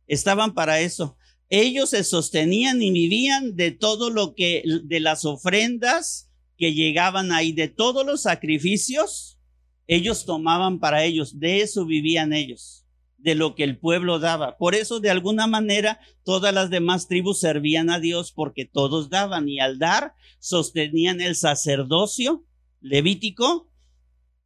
Estaban 0.08 0.54
para 0.54 0.80
eso. 0.80 1.16
Ellos 1.54 1.90
se 1.90 2.06
sostenían 2.06 2.82
y 2.82 2.92
vivían 2.92 3.58
de 3.58 3.72
todo 3.72 4.10
lo 4.10 4.36
que, 4.36 4.64
de 4.86 5.02
las 5.02 5.26
ofrendas 5.26 6.32
que 6.58 6.74
llegaban 6.74 7.34
ahí, 7.34 7.52
de 7.52 7.68
todos 7.68 8.06
los 8.06 8.22
sacrificios, 8.22 9.38
ellos 9.86 10.26
tomaban 10.26 10.80
para 10.80 11.04
ellos. 11.04 11.40
De 11.40 11.60
eso 11.62 11.86
vivían 11.86 12.32
ellos 12.32 12.86
de 13.18 13.36
lo 13.36 13.54
que 13.54 13.66
el 13.66 13.78
pueblo 13.78 14.20
daba. 14.20 14.58
Por 14.58 14.76
eso, 14.76 15.02
de 15.02 15.10
alguna 15.10 15.46
manera, 15.46 16.00
todas 16.24 16.54
las 16.54 16.70
demás 16.70 17.10
tribus 17.10 17.42
servían 17.42 17.90
a 17.90 18.00
Dios 18.00 18.32
porque 18.32 18.64
todos 18.64 19.10
daban 19.10 19.50
y 19.50 19.60
al 19.60 19.78
dar 19.78 20.14
sostenían 20.40 21.20
el 21.20 21.36
sacerdocio 21.36 22.46
levítico, 22.80 23.70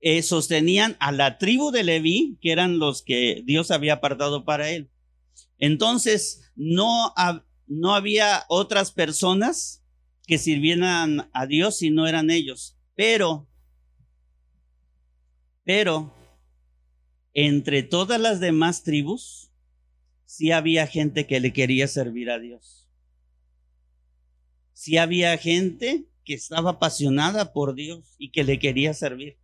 eh, 0.02 0.24
sostenían 0.24 0.98
a 1.00 1.12
la 1.12 1.38
tribu 1.38 1.70
de 1.70 1.84
Leví, 1.84 2.38
que 2.42 2.52
eran 2.52 2.80
los 2.80 3.04
que 3.04 3.44
Dios 3.46 3.70
había 3.70 3.94
apartado 3.94 4.44
para 4.44 4.72
él. 4.72 4.90
Entonces, 5.60 6.45
no, 6.56 7.14
no 7.68 7.94
había 7.94 8.46
otras 8.48 8.92
personas 8.92 9.84
que 10.26 10.38
sirvieran 10.38 11.30
a 11.34 11.46
Dios 11.46 11.78
si 11.78 11.90
no 11.92 12.08
eran 12.08 12.30
ellos. 12.30 12.78
Pero, 12.96 13.48
pero, 15.64 16.14
entre 17.34 17.84
todas 17.84 18.20
las 18.20 18.40
demás 18.40 18.84
tribus, 18.84 19.52
sí 20.26 20.52
había 20.52 20.88
gente 20.88 21.28
que 21.28 21.40
le 21.40 21.54
quería 21.54 21.88
servir 21.88 22.30
a 22.32 22.40
Dios. 22.40 22.88
Sí 24.74 24.98
había 24.98 25.38
gente 25.38 26.06
que 26.24 26.34
estaba 26.34 26.72
apasionada 26.72 27.54
por 27.54 27.76
Dios 27.76 28.16
y 28.18 28.32
que 28.32 28.44
le 28.44 28.60
quería 28.60 28.94
servir. 28.94 29.38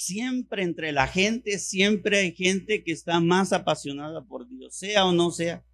Siempre 0.00 0.62
entre 0.62 0.92
la 0.92 1.08
gente, 1.08 1.58
siempre 1.58 2.18
hay 2.18 2.32
gente 2.32 2.84
que 2.84 2.92
está 2.92 3.18
más 3.18 3.52
apasionada 3.52 4.24
por 4.24 4.48
Dios, 4.48 4.76
sea 4.76 5.04
o 5.04 5.12
no 5.12 5.32
sea. 5.32 5.64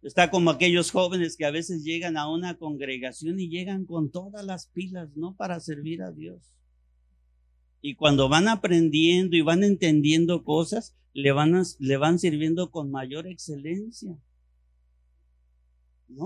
Está 0.00 0.30
como 0.30 0.48
aquellos 0.48 0.90
jóvenes 0.90 1.36
que 1.36 1.44
a 1.44 1.50
veces 1.50 1.84
llegan 1.84 2.16
a 2.16 2.30
una 2.30 2.56
congregación 2.56 3.38
y 3.38 3.50
llegan 3.50 3.84
con 3.84 4.10
todas 4.10 4.42
las 4.42 4.68
pilas, 4.68 5.14
¿no? 5.16 5.36
Para 5.36 5.60
servir 5.60 6.00
a 6.00 6.12
Dios. 6.12 6.40
Y 7.82 7.96
cuando 7.96 8.30
van 8.30 8.48
aprendiendo 8.48 9.36
y 9.36 9.42
van 9.42 9.62
entendiendo 9.62 10.42
cosas, 10.42 10.96
le 11.12 11.32
van, 11.32 11.62
le 11.78 11.96
van 11.98 12.18
sirviendo 12.18 12.70
con 12.70 12.90
mayor 12.90 13.26
excelencia. 13.26 14.16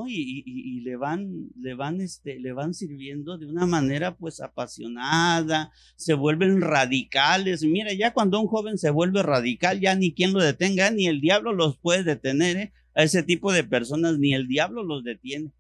Y, 0.07 0.81
le 0.81 0.97
van, 0.97 1.51
le 1.57 1.75
van, 1.75 2.01
este, 2.01 2.39
le 2.39 2.53
van 2.53 2.75
sirviendo 2.75 3.39
de 3.39 3.47
una 3.47 3.67
manera 3.67 4.17
pues 4.17 4.41
apasionada, 4.41 5.73
se 5.97 6.15
vuelven 6.15 6.61
radicales. 6.61 7.63
Mira, 7.63 7.93
ya 7.93 8.13
cuando 8.13 8.41
un 8.41 8.47
joven 8.47 8.79
se 8.79 8.91
vuelve 8.91 9.23
radical, 9.23 9.81
ya 9.81 9.95
ni 9.95 10.15
quien 10.15 10.33
lo 10.33 10.43
detenga, 10.43 10.91
ni 10.91 11.07
el 11.07 11.21
diablo 11.21 11.53
los 11.53 11.79
puede 11.79 12.05
detener, 12.05 12.57
¿eh? 12.57 12.73
A 12.95 13.03
ese 13.03 13.23
tipo 13.23 13.53
de 13.53 13.65
personas, 13.65 14.19
ni 14.19 14.35
el 14.35 14.47
diablo 14.47 14.85
los 14.85 15.03
detiene. 15.03 15.53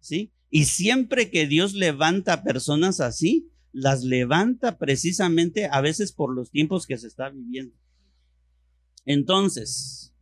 ¿Sí? 0.00 0.32
Y 0.50 0.64
siempre 0.64 1.30
que 1.30 1.46
Dios 1.46 1.74
levanta 1.74 2.42
personas 2.42 3.00
así, 3.00 3.50
las 3.72 4.02
levanta 4.02 4.78
precisamente 4.78 5.68
a 5.70 5.80
veces 5.80 6.12
por 6.12 6.34
los 6.34 6.50
tiempos 6.50 6.86
que 6.86 6.96
se 6.96 7.06
está 7.06 7.28
viviendo. 7.28 7.76
Entonces, 9.04 10.14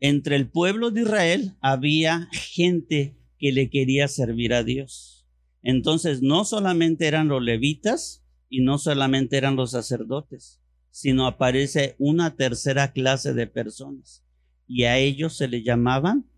entre 0.00 0.36
el 0.36 0.50
pueblo 0.50 0.90
de 0.90 1.02
Israel 1.02 1.56
había 1.60 2.28
gente 2.32 3.16
que 3.38 3.52
le 3.52 3.70
quería 3.70 4.08
servir 4.08 4.54
a 4.54 4.64
Dios. 4.64 5.26
Entonces, 5.62 6.22
no 6.22 6.44
solamente 6.44 7.06
eran 7.06 7.28
los 7.28 7.42
levitas 7.42 8.24
y 8.48 8.60
no 8.60 8.78
solamente 8.78 9.36
eran 9.36 9.56
los 9.56 9.70
sacerdotes, 9.70 10.60
sino 10.90 11.26
aparece 11.26 11.96
una 11.98 12.36
tercera 12.36 12.92
clase 12.92 13.34
de 13.34 13.46
personas. 13.46 14.24
Y 14.66 14.84
a 14.84 14.98
ellos 14.98 15.36
se 15.36 15.48
le 15.48 15.62
llamaban 15.62 16.30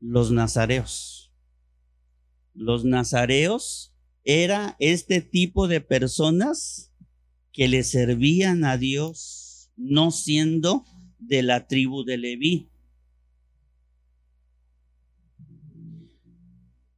los 0.00 0.30
nazareos. 0.30 1.32
Los 2.54 2.84
nazareos 2.84 3.94
era 4.24 4.76
este 4.78 5.20
tipo 5.20 5.68
de 5.68 5.80
personas 5.80 6.92
que 7.52 7.68
le 7.68 7.82
servían 7.82 8.64
a 8.64 8.76
Dios, 8.76 9.70
no 9.76 10.10
siendo 10.10 10.84
de 11.26 11.42
la 11.42 11.66
tribu 11.66 12.04
de 12.04 12.18
Leví. 12.18 12.68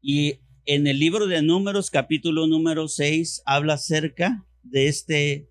Y 0.00 0.40
en 0.66 0.86
el 0.86 0.98
libro 0.98 1.26
de 1.26 1.42
Números, 1.42 1.90
capítulo 1.90 2.46
número 2.46 2.88
6, 2.88 3.42
habla 3.46 3.74
acerca 3.74 4.46
de 4.62 4.88
este, 4.88 5.50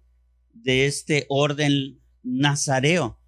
de 0.54 0.86
este 0.86 1.26
orden 1.30 2.00
nazareo. 2.24 3.20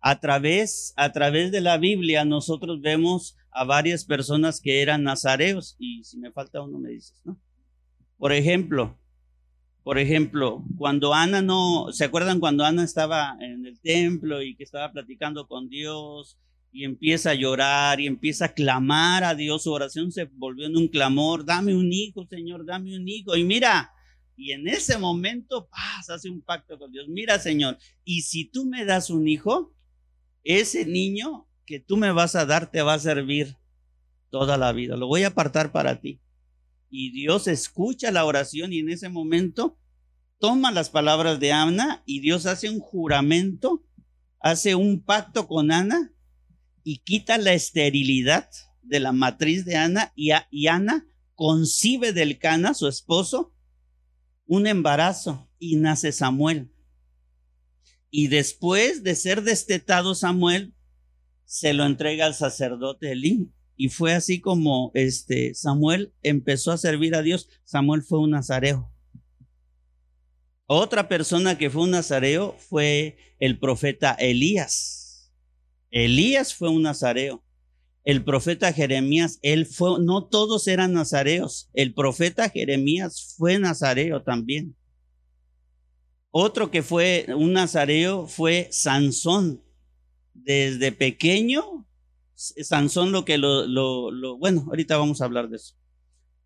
A 0.00 0.20
través, 0.20 0.94
a 0.96 1.12
través 1.12 1.52
de 1.52 1.60
la 1.60 1.76
Biblia 1.76 2.24
nosotros 2.24 2.80
vemos 2.80 3.36
a 3.50 3.64
varias 3.64 4.04
personas 4.04 4.60
que 4.60 4.80
eran 4.80 5.02
nazareos 5.02 5.76
y 5.78 6.04
si 6.04 6.18
me 6.18 6.32
falta 6.32 6.62
uno 6.62 6.78
me 6.78 6.90
dices, 6.90 7.20
¿no? 7.24 7.38
Por 8.16 8.32
ejemplo, 8.32 8.98
por 9.90 9.98
ejemplo, 9.98 10.64
cuando 10.78 11.14
Ana 11.14 11.42
no, 11.42 11.88
¿se 11.90 12.04
acuerdan 12.04 12.38
cuando 12.38 12.64
Ana 12.64 12.84
estaba 12.84 13.36
en 13.40 13.66
el 13.66 13.80
templo 13.80 14.40
y 14.40 14.54
que 14.54 14.62
estaba 14.62 14.92
platicando 14.92 15.48
con 15.48 15.68
Dios 15.68 16.38
y 16.70 16.84
empieza 16.84 17.30
a 17.30 17.34
llorar 17.34 17.98
y 17.98 18.06
empieza 18.06 18.44
a 18.44 18.54
clamar 18.54 19.24
a 19.24 19.34
Dios, 19.34 19.64
su 19.64 19.72
oración 19.72 20.12
se 20.12 20.26
volvió 20.26 20.66
en 20.66 20.76
un 20.76 20.86
clamor, 20.86 21.44
dame 21.44 21.74
un 21.74 21.92
hijo, 21.92 22.24
Señor, 22.24 22.64
dame 22.64 22.94
un 22.96 23.08
hijo. 23.08 23.34
Y 23.34 23.42
mira, 23.42 23.92
y 24.36 24.52
en 24.52 24.68
ese 24.68 24.96
momento, 24.96 25.68
paz, 25.68 26.08
hace 26.08 26.30
un 26.30 26.40
pacto 26.40 26.78
con 26.78 26.92
Dios. 26.92 27.08
Mira, 27.08 27.40
Señor, 27.40 27.76
y 28.04 28.22
si 28.22 28.44
tú 28.44 28.66
me 28.66 28.84
das 28.84 29.10
un 29.10 29.26
hijo, 29.26 29.74
ese 30.44 30.86
niño 30.86 31.48
que 31.66 31.80
tú 31.80 31.96
me 31.96 32.12
vas 32.12 32.36
a 32.36 32.46
dar 32.46 32.70
te 32.70 32.82
va 32.82 32.94
a 32.94 33.00
servir 33.00 33.56
toda 34.30 34.56
la 34.56 34.70
vida. 34.70 34.96
Lo 34.96 35.08
voy 35.08 35.24
a 35.24 35.30
apartar 35.30 35.72
para 35.72 36.00
ti. 36.00 36.20
Y 36.90 37.10
Dios 37.10 37.48
escucha 37.48 38.12
la 38.12 38.24
oración 38.24 38.72
y 38.72 38.78
en 38.78 38.90
ese 38.90 39.08
momento 39.08 39.79
toma 40.40 40.72
las 40.72 40.88
palabras 40.88 41.38
de 41.38 41.52
Ana 41.52 42.02
y 42.06 42.20
Dios 42.20 42.46
hace 42.46 42.68
un 42.68 42.80
juramento, 42.80 43.84
hace 44.40 44.74
un 44.74 45.04
pacto 45.04 45.46
con 45.46 45.70
Ana 45.70 46.12
y 46.82 46.98
quita 46.98 47.38
la 47.38 47.52
esterilidad 47.52 48.48
de 48.82 49.00
la 49.00 49.12
matriz 49.12 49.64
de 49.64 49.76
Ana 49.76 50.12
y, 50.16 50.32
Ana 50.66 51.06
concibe 51.34 52.12
del 52.12 52.38
Cana, 52.38 52.74
su 52.74 52.88
esposo, 52.88 53.54
un 54.46 54.66
embarazo 54.66 55.48
y 55.58 55.76
nace 55.76 56.10
Samuel. 56.10 56.72
Y 58.10 58.28
después 58.28 59.04
de 59.04 59.14
ser 59.14 59.42
destetado 59.42 60.14
Samuel, 60.14 60.74
se 61.44 61.74
lo 61.74 61.84
entrega 61.84 62.26
al 62.26 62.34
sacerdote 62.34 63.12
Elí. 63.12 63.52
Y 63.76 63.88
fue 63.88 64.12
así 64.12 64.40
como 64.40 64.90
este 64.94 65.54
Samuel 65.54 66.12
empezó 66.22 66.72
a 66.72 66.78
servir 66.78 67.14
a 67.14 67.22
Dios. 67.22 67.48
Samuel 67.64 68.02
fue 68.02 68.18
un 68.18 68.30
nazareo. 68.30 68.92
Otra 70.72 71.08
persona 71.08 71.58
que 71.58 71.68
fue 71.68 71.82
un 71.82 71.90
nazareo 71.90 72.54
fue 72.56 73.16
el 73.40 73.58
profeta 73.58 74.12
Elías. 74.12 75.32
Elías 75.90 76.54
fue 76.54 76.68
un 76.68 76.82
nazareo. 76.82 77.42
El 78.04 78.22
profeta 78.22 78.72
Jeremías, 78.72 79.40
él 79.42 79.66
fue, 79.66 79.98
no 80.00 80.26
todos 80.28 80.68
eran 80.68 80.92
nazareos. 80.92 81.70
El 81.74 81.92
profeta 81.92 82.48
Jeremías 82.48 83.34
fue 83.36 83.58
nazareo 83.58 84.22
también. 84.22 84.76
Otro 86.30 86.70
que 86.70 86.84
fue 86.84 87.26
un 87.34 87.52
nazareo 87.52 88.28
fue 88.28 88.68
Sansón 88.70 89.64
desde 90.34 90.92
pequeño, 90.92 91.84
Sansón 92.36 93.10
lo 93.10 93.24
que 93.24 93.38
lo, 93.38 93.66
lo, 93.66 94.38
bueno, 94.38 94.66
ahorita 94.68 94.96
vamos 94.98 95.20
a 95.20 95.24
hablar 95.24 95.48
de 95.48 95.56
eso. 95.56 95.79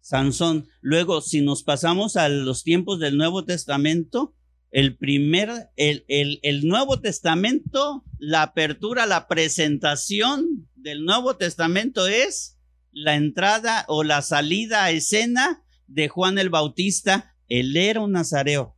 Sansón. 0.04 0.68
Luego, 0.82 1.22
si 1.22 1.40
nos 1.40 1.62
pasamos 1.62 2.16
a 2.16 2.28
los 2.28 2.62
tiempos 2.62 3.00
del 3.00 3.16
Nuevo 3.16 3.46
Testamento, 3.46 4.34
el 4.70 4.98
primer, 4.98 5.70
el, 5.76 6.04
el, 6.08 6.40
el, 6.42 6.68
Nuevo 6.68 7.00
Testamento, 7.00 8.04
la 8.18 8.42
apertura, 8.42 9.06
la 9.06 9.28
presentación 9.28 10.68
del 10.74 11.06
Nuevo 11.06 11.36
Testamento 11.36 12.06
es 12.06 12.58
la 12.92 13.14
entrada 13.14 13.86
o 13.88 14.04
la 14.04 14.20
salida 14.20 14.84
a 14.84 14.90
escena 14.90 15.64
de 15.86 16.08
Juan 16.08 16.38
el 16.38 16.50
Bautista. 16.50 17.34
Él 17.48 17.74
era 17.74 18.00
un 18.00 18.12
nazareo. 18.12 18.76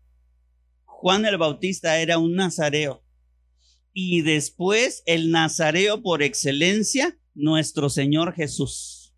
Juan 0.84 1.26
el 1.26 1.38
Bautista 1.38 1.98
era 1.98 2.18
un 2.18 2.36
nazareo 2.36 3.02
y 3.92 4.22
después 4.22 5.02
el 5.06 5.32
nazareo 5.32 6.02
por 6.02 6.22
excelencia, 6.22 7.18
nuestro 7.34 7.90
Señor 7.90 8.32
Jesús. 8.32 9.12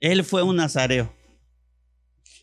Él 0.00 0.24
fue 0.24 0.42
un 0.42 0.56
nazareo. 0.56 1.15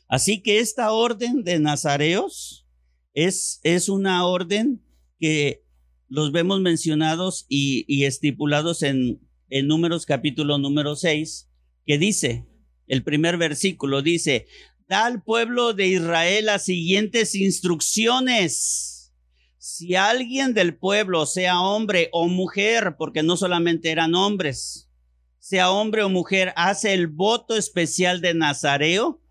Así 0.07 0.41
que 0.41 0.59
esta 0.59 0.91
orden 0.91 1.43
de 1.43 1.59
nazareos 1.59 2.67
es, 3.13 3.59
es 3.63 3.89
una 3.89 4.25
orden 4.25 4.83
que 5.19 5.63
los 6.07 6.31
vemos 6.31 6.61
mencionados 6.61 7.45
y, 7.49 8.03
estipulados 8.03 8.83
en, 8.83 9.19
en 9.49 9.67
Números 9.67 10.05
capítulo 10.05 10.57
número 10.57 10.95
6, 10.95 11.49
que 11.85 11.97
dice, 11.97 12.45
el 12.87 13.03
primer 13.03 13.37
versículo 13.37 14.01
dice, 14.01 14.45
da 14.87 15.05
al 15.05 15.23
pueblo 15.23 15.73
de 15.73 15.87
Israel 15.87 16.45
las 16.45 16.65
siguientes 16.65 17.33
instrucciones. 17.33 19.13
Si 19.57 19.95
alguien 19.95 20.53
del 20.53 20.77
pueblo, 20.77 21.25
sea 21.25 21.61
hombre 21.61 22.09
o 22.11 22.27
mujer, 22.27 22.95
porque 22.97 23.23
no 23.23 23.37
solamente 23.37 23.89
eran 23.89 24.13
hombres, 24.13 24.91
sea 25.39 25.71
hombre 25.71 26.03
o 26.03 26.09
mujer, 26.09 26.53
hace 26.55 26.93
el 26.93 27.07
voto 27.07 27.55
especial 27.55 28.21
de 28.21 28.33
Nazareo, 28.33 29.22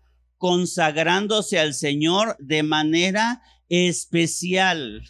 consagrándose 0.43 1.57
al 1.57 1.73
Señor 1.73 2.35
de 2.37 2.63
manera 2.63 3.41
especial. 3.69 5.01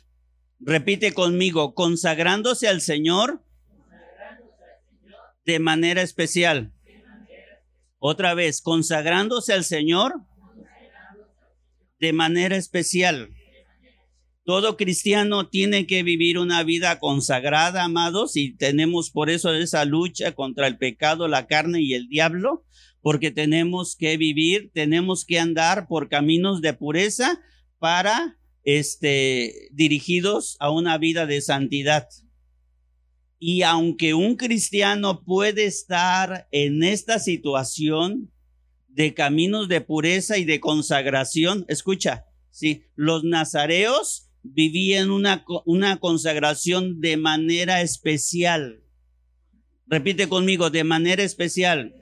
Repite 0.60 1.12
conmigo, 1.12 1.74
consagrándose 1.74 2.68
al 2.68 2.82
Señor 2.82 3.44
de 5.44 5.58
manera 5.58 6.04
especial. 6.04 6.72
Otra 7.98 8.36
vez, 8.36 8.62
consagrándose 8.62 9.54
al 9.54 9.64
Señor 9.64 10.14
de 12.00 12.14
manera 12.14 12.56
especial. 12.56 13.34
Todo 14.46 14.76
cristiano 14.76 15.48
tiene 15.48 15.88
que 15.88 16.04
vivir 16.04 16.38
una 16.38 16.64
vida 16.64 17.00
consagrada, 17.00 17.86
amados, 17.86 18.36
y 18.36 18.54
tenemos 18.54 19.10
por 19.10 19.30
eso 19.30 19.54
esa 19.54 19.86
lucha 19.86 20.34
contra 20.34 20.68
el 20.68 20.78
pecado, 20.78 21.30
la 21.30 21.48
carne 21.48 21.82
y 21.82 21.94
el 21.94 22.10
diablo, 22.10 22.66
porque 23.02 23.32
tenemos 23.32 23.96
que 23.96 24.18
vivir, 24.18 24.70
tenemos 24.74 25.24
que 25.24 25.40
andar 25.40 25.88
por 25.88 26.10
caminos 26.10 26.62
de 26.62 26.74
pureza 26.74 27.42
para 27.80 28.38
este 28.66 29.70
dirigidos 29.72 30.58
a 30.60 30.72
una 30.72 30.98
vida 30.98 31.26
de 31.26 31.40
santidad. 31.42 32.08
Y 33.40 33.62
aunque 33.62 34.14
un 34.14 34.36
cristiano 34.36 35.24
puede 35.24 35.66
estar 35.66 36.48
en 36.52 36.84
esta 36.84 37.20
situación 37.20 38.30
de 38.90 39.14
caminos 39.14 39.70
de 39.70 39.80
pureza 39.82 40.38
y 40.38 40.44
de 40.44 40.60
consagración, 40.60 41.66
escucha, 41.70 42.26
sí, 42.52 42.84
los 42.96 43.24
nazareos 43.24 44.30
vivían 44.44 45.10
una, 45.10 45.44
una 45.66 45.98
consagración 46.00 47.00
de 47.02 47.18
manera 47.18 47.82
especial. 47.82 48.84
Repite 49.88 50.28
conmigo, 50.28 50.70
de 50.70 50.84
manera 50.84 51.24
especial. 51.24 51.96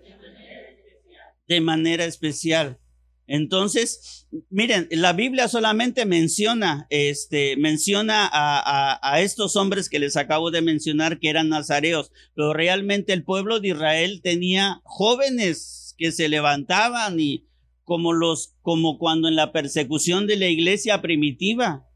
De 1.48 1.62
manera 1.62 2.06
especial. 2.06 2.80
Entonces, 3.28 4.28
miren, 4.50 4.88
la 4.92 5.14
Biblia 5.14 5.48
solamente 5.48 6.06
menciona, 6.06 6.88
este, 6.90 7.56
menciona 7.56 8.28
a, 8.32 9.00
a, 9.02 9.22
estos 9.22 9.56
hombres 9.56 9.88
que 9.88 10.00
les 10.00 10.18
acabo 10.18 10.52
de 10.52 10.62
mencionar 10.62 11.20
que 11.20 11.30
eran 11.30 11.48
nazareos, 11.48 12.12
pero 12.36 12.52
realmente 12.52 13.14
el 13.14 13.24
pueblo 13.24 13.60
de 13.60 13.70
Israel 13.70 14.22
tenía 14.22 14.82
jóvenes 14.84 15.96
que 15.98 16.12
se 16.12 16.28
levantaban 16.28 17.20
y 17.20 17.46
como 17.86 18.12
los, 18.12 18.56
como 18.62 18.98
cuando 18.98 19.28
en 19.28 19.36
la 19.36 19.52
persecución 19.52 20.28
de 20.28 20.36
la 20.36 20.48
iglesia 20.48 21.02
primitiva, 21.02 21.88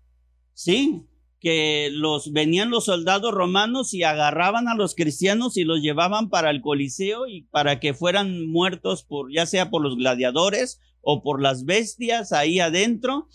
Sí, 0.55 1.03
que 1.41 1.89
los 1.91 2.31
venían 2.31 2.69
los 2.71 2.85
soldados 2.85 3.33
romanos 3.33 3.93
y 3.93 4.03
agarraban 4.03 4.69
a 4.69 4.73
los 4.73 4.95
cristianos 4.95 5.57
y 5.57 5.65
los 5.65 5.81
llevaban 5.81 6.29
para 6.29 6.49
el 6.49 6.61
Coliseo 6.61 7.27
y 7.27 7.43
para 7.51 7.79
que 7.79 7.93
fueran 7.93 8.47
muertos 8.47 9.03
por 9.03 9.31
ya 9.31 9.45
sea 9.45 9.69
por 9.69 9.83
los 9.83 9.97
gladiadores 9.97 10.79
o 11.01 11.21
por 11.21 11.41
las 11.41 11.65
bestias 11.65 12.31
ahí 12.31 12.61
adentro. 12.61 13.27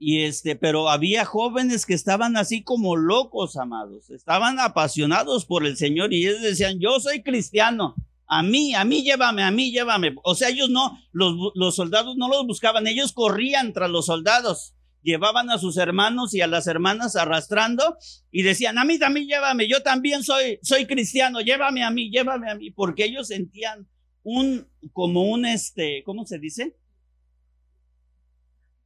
Y 0.00 0.22
este, 0.22 0.56
pero 0.56 0.90
había 0.90 1.24
jóvenes 1.24 1.86
que 1.86 1.94
estaban 1.94 2.36
así 2.36 2.64
como 2.64 2.96
locos, 2.96 3.56
amados. 3.56 4.10
Estaban 4.10 4.58
apasionados 4.58 5.46
por 5.46 5.64
el 5.64 5.76
Señor 5.76 6.12
y 6.12 6.26
ellos 6.26 6.42
decían, 6.42 6.80
"Yo 6.80 6.98
soy 6.98 7.22
cristiano." 7.22 7.94
A 8.26 8.42
mí, 8.42 8.74
a 8.74 8.84
mí 8.84 9.04
llévame, 9.04 9.44
a 9.44 9.52
mí 9.52 9.70
llévame. 9.70 10.16
O 10.24 10.34
sea, 10.34 10.48
ellos 10.48 10.70
no, 10.70 10.98
los, 11.12 11.52
los 11.54 11.76
soldados 11.76 12.16
no 12.16 12.28
los 12.28 12.46
buscaban, 12.46 12.86
ellos 12.88 13.12
corrían 13.12 13.72
tras 13.72 13.90
los 13.90 14.06
soldados 14.06 14.74
llevaban 15.04 15.50
a 15.50 15.58
sus 15.58 15.76
hermanos 15.76 16.34
y 16.34 16.40
a 16.40 16.46
las 16.48 16.66
hermanas 16.66 17.14
arrastrando 17.14 17.96
y 18.32 18.42
decían, 18.42 18.78
a 18.78 18.84
mí 18.84 18.98
también 18.98 19.28
llévame, 19.28 19.68
yo 19.68 19.82
también 19.82 20.24
soy, 20.24 20.58
soy 20.62 20.86
cristiano, 20.86 21.40
llévame 21.40 21.84
a 21.84 21.90
mí, 21.90 22.10
llévame 22.10 22.50
a 22.50 22.54
mí, 22.56 22.70
porque 22.70 23.04
ellos 23.04 23.28
sentían 23.28 23.86
un, 24.22 24.66
como 24.92 25.22
un, 25.30 25.44
este, 25.44 26.02
¿cómo 26.04 26.26
se 26.26 26.38
dice? 26.38 26.74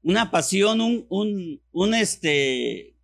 Una 0.03 0.31
pasión, 0.31 0.81
un, 0.81 1.07
un, 1.09 1.63
un 1.71 1.95
este, 1.95 2.97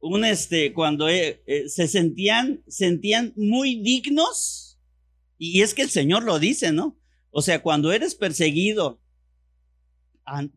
un 0.00 0.24
este, 0.24 0.72
cuando 0.72 1.08
eh, 1.08 1.42
eh, 1.46 1.68
se 1.68 1.86
sentían, 1.86 2.62
sentían 2.66 3.32
muy 3.36 3.80
dignos, 3.80 4.78
y 5.38 5.62
es 5.62 5.74
que 5.74 5.82
el 5.82 5.90
Señor 5.90 6.24
lo 6.24 6.38
dice, 6.38 6.72
¿no? 6.72 6.98
O 7.30 7.42
sea, 7.42 7.62
cuando 7.62 7.92
eres 7.92 8.14
perseguido, 8.14 9.00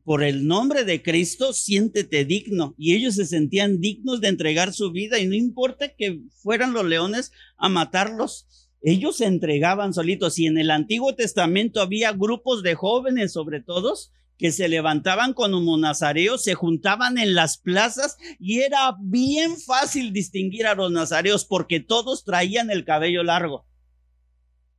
por 0.03 0.23
el 0.23 0.47
nombre 0.47 0.83
de 0.83 1.01
Cristo, 1.01 1.53
siéntete 1.53 2.25
digno. 2.25 2.73
Y 2.77 2.95
ellos 2.95 3.15
se 3.15 3.25
sentían 3.25 3.79
dignos 3.79 4.21
de 4.21 4.29
entregar 4.29 4.73
su 4.73 4.91
vida 4.91 5.19
y 5.19 5.27
no 5.27 5.35
importa 5.35 5.89
que 5.89 6.21
fueran 6.41 6.73
los 6.73 6.85
leones 6.85 7.31
a 7.57 7.69
matarlos. 7.69 8.47
Ellos 8.81 9.17
se 9.17 9.25
entregaban 9.25 9.93
solitos 9.93 10.39
y 10.39 10.45
en 10.45 10.57
el 10.57 10.71
Antiguo 10.71 11.15
Testamento 11.15 11.81
había 11.81 12.11
grupos 12.11 12.63
de 12.63 12.75
jóvenes 12.75 13.33
sobre 13.33 13.61
todos 13.61 14.11
que 14.37 14.51
se 14.51 14.67
levantaban 14.67 15.33
como 15.33 15.77
nazareos, 15.77 16.43
se 16.43 16.53
juntaban 16.53 17.17
en 17.17 17.33
las 17.33 17.57
plazas 17.57 18.17
y 18.39 18.59
era 18.59 18.95
bien 18.99 19.57
fácil 19.57 20.13
distinguir 20.13 20.67
a 20.67 20.75
los 20.75 20.91
nazareos 20.91 21.43
porque 21.43 21.79
todos 21.79 22.23
traían 22.23 22.69
el 22.69 22.85
cabello 22.85 23.23
largo. 23.23 23.65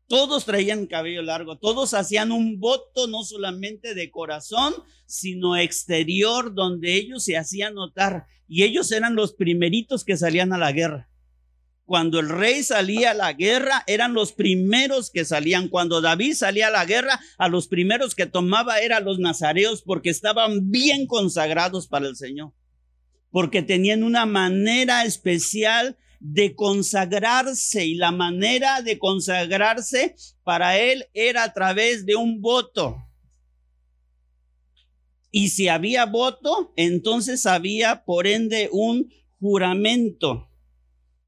Todos 0.08 0.46
traían 0.46 0.86
cabello 0.86 1.20
largo, 1.20 1.58
todos 1.58 1.92
hacían 1.92 2.32
un 2.32 2.58
voto 2.58 3.06
no 3.08 3.24
solamente 3.24 3.94
de 3.94 4.10
corazón, 4.10 4.74
sino 5.04 5.54
exterior, 5.56 6.54
donde 6.54 6.94
ellos 6.94 7.24
se 7.24 7.36
hacían 7.36 7.74
notar. 7.74 8.26
Y 8.48 8.62
ellos 8.62 8.90
eran 8.90 9.14
los 9.14 9.34
primeritos 9.34 10.04
que 10.04 10.16
salían 10.16 10.54
a 10.54 10.58
la 10.58 10.72
guerra. 10.72 11.10
Cuando 11.84 12.20
el 12.20 12.30
rey 12.30 12.62
salía 12.62 13.10
a 13.10 13.14
la 13.14 13.34
guerra, 13.34 13.84
eran 13.86 14.14
los 14.14 14.32
primeros 14.32 15.10
que 15.10 15.26
salían. 15.26 15.68
Cuando 15.68 16.00
David 16.00 16.34
salía 16.34 16.68
a 16.68 16.70
la 16.70 16.86
guerra, 16.86 17.20
a 17.36 17.48
los 17.48 17.68
primeros 17.68 18.14
que 18.14 18.24
tomaba 18.24 18.78
eran 18.80 19.04
los 19.04 19.18
nazareos 19.18 19.82
porque 19.82 20.08
estaban 20.08 20.70
bien 20.70 21.06
consagrados 21.06 21.86
para 21.86 22.08
el 22.08 22.16
Señor. 22.16 22.54
Porque 23.30 23.60
tenían 23.60 24.02
una 24.02 24.24
manera 24.24 25.04
especial 25.04 25.98
de 26.20 26.54
consagrarse 26.54 27.86
y 27.86 27.94
la 27.94 28.10
manera 28.10 28.82
de 28.82 28.98
consagrarse 28.98 30.16
para 30.42 30.78
él 30.78 31.06
era 31.14 31.44
a 31.44 31.52
través 31.52 32.04
de 32.06 32.16
un 32.16 32.40
voto. 32.40 32.96
Y 35.30 35.48
si 35.48 35.68
había 35.68 36.06
voto, 36.06 36.72
entonces 36.76 37.46
había 37.46 38.04
por 38.04 38.26
ende 38.26 38.68
un 38.72 39.12
juramento. 39.40 40.48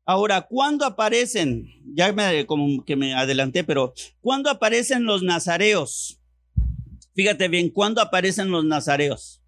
Ahora, 0.05 0.43
¿cuándo 0.43 0.85
aparecen? 0.85 1.69
Ya 1.95 2.13
me, 2.13 2.47
como 2.47 2.85
que 2.85 2.97
me 2.97 3.15
adelanté, 3.15 3.63
pero 3.63 3.93
¿cuándo 4.21 4.51
aparecen 4.51 5.05
los 5.05 5.23
nazareos? 5.23 6.21
Fíjate 7.15 7.49
bien, 7.49 7.71
¿cuándo 7.71 8.01
aparecen 8.01 8.51
los 8.51 8.65
nazareos? 8.65 9.40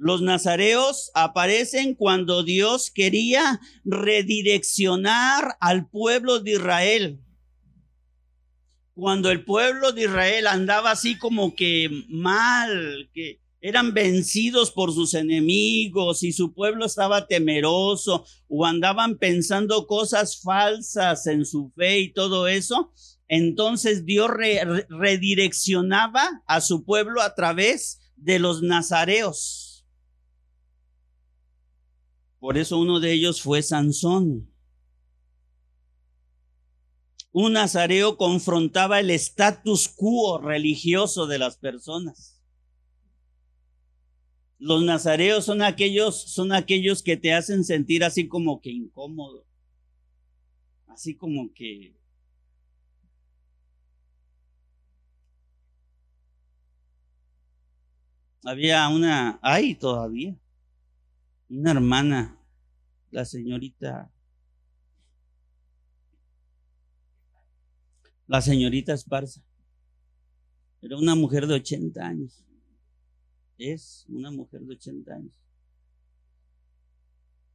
Los 0.00 0.22
nazareos 0.22 1.10
aparecen 1.12 1.96
cuando 1.96 2.44
Dios 2.44 2.92
quería 2.92 3.60
redireccionar 3.84 5.56
al 5.60 5.90
pueblo 5.90 6.38
de 6.38 6.52
Israel. 6.52 7.20
Cuando 8.94 9.32
el 9.32 9.44
pueblo 9.44 9.90
de 9.90 10.02
Israel 10.04 10.46
andaba 10.46 10.92
así 10.92 11.18
como 11.18 11.56
que 11.56 11.90
mal, 12.08 13.10
que 13.12 13.40
eran 13.60 13.92
vencidos 13.92 14.70
por 14.70 14.92
sus 14.92 15.14
enemigos 15.14 16.22
y 16.22 16.32
su 16.32 16.54
pueblo 16.54 16.86
estaba 16.86 17.26
temeroso 17.26 18.24
o 18.46 18.64
andaban 18.64 19.18
pensando 19.18 19.88
cosas 19.88 20.40
falsas 20.40 21.26
en 21.26 21.44
su 21.44 21.72
fe 21.76 21.98
y 21.98 22.12
todo 22.12 22.46
eso, 22.46 22.92
entonces 23.26 24.04
Dios 24.04 24.30
redireccionaba 24.88 26.44
a 26.46 26.60
su 26.60 26.84
pueblo 26.84 27.20
a 27.20 27.34
través 27.34 27.98
de 28.14 28.38
los 28.38 28.62
nazareos. 28.62 29.67
Por 32.38 32.56
eso 32.56 32.78
uno 32.78 33.00
de 33.00 33.12
ellos 33.12 33.42
fue 33.42 33.62
Sansón. 33.62 34.48
Un 37.32 37.52
nazareo 37.52 38.16
confrontaba 38.16 39.00
el 39.00 39.10
status 39.10 39.88
quo 39.88 40.38
religioso 40.38 41.26
de 41.26 41.38
las 41.38 41.56
personas. 41.58 42.42
Los 44.58 44.82
nazareos 44.82 45.44
son 45.44 45.62
aquellos, 45.62 46.20
son 46.32 46.52
aquellos 46.52 47.02
que 47.02 47.16
te 47.16 47.32
hacen 47.32 47.64
sentir 47.64 48.02
así 48.02 48.26
como 48.26 48.60
que 48.60 48.70
incómodo. 48.70 49.46
Así 50.88 51.14
como 51.14 51.52
que 51.52 51.96
había 58.44 58.88
una, 58.88 59.38
hay 59.42 59.76
todavía, 59.76 60.36
una 61.48 61.70
hermana, 61.70 62.38
la 63.10 63.24
señorita, 63.24 64.12
la 68.26 68.40
señorita 68.40 68.92
Esparza. 68.92 69.42
Era 70.80 70.96
una 70.96 71.14
mujer 71.14 71.46
de 71.46 71.54
80 71.54 72.06
años. 72.06 72.44
Es 73.56 74.04
una 74.08 74.30
mujer 74.30 74.60
de 74.60 74.74
80 74.74 75.12
años. 75.12 75.34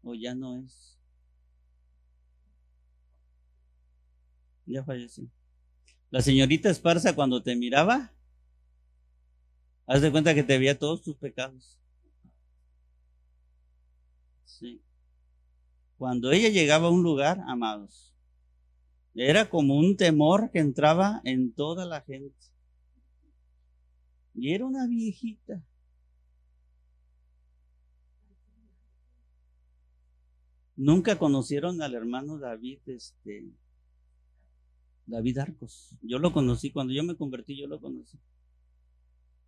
O 0.01 0.13
ya 0.15 0.35
no 0.35 0.57
es. 0.57 0.97
Ya 4.65 4.83
falleció. 4.83 5.29
La 6.09 6.21
señorita 6.21 6.69
Esparza 6.69 7.15
cuando 7.15 7.41
te 7.41 7.55
miraba, 7.55 8.11
haz 9.85 10.01
de 10.01 10.11
cuenta 10.11 10.35
que 10.35 10.43
te 10.43 10.57
veía 10.57 10.77
todos 10.77 11.01
tus 11.01 11.15
pecados. 11.15 11.82
Sí. 14.45 14.81
Cuando 15.97 16.31
ella 16.31 16.49
llegaba 16.49 16.87
a 16.87 16.91
un 16.91 17.03
lugar, 17.03 17.39
amados, 17.47 18.13
era 19.15 19.49
como 19.49 19.77
un 19.77 19.95
temor 19.95 20.49
que 20.51 20.59
entraba 20.59 21.21
en 21.23 21.53
toda 21.53 21.85
la 21.85 22.01
gente. 22.01 22.35
Y 24.33 24.53
era 24.53 24.65
una 24.65 24.87
viejita. 24.87 25.63
Nunca 30.75 31.19
conocieron 31.19 31.81
al 31.83 31.93
hermano 31.93 32.39
David, 32.39 32.79
este, 32.87 33.51
David 35.05 35.37
Arcos. 35.37 35.95
Yo 36.01 36.17
lo 36.17 36.33
conocí, 36.33 36.71
cuando 36.71 36.93
yo 36.93 37.03
me 37.03 37.15
convertí, 37.15 37.55
yo 37.55 37.67
lo 37.67 37.79
conocí. 37.79 38.19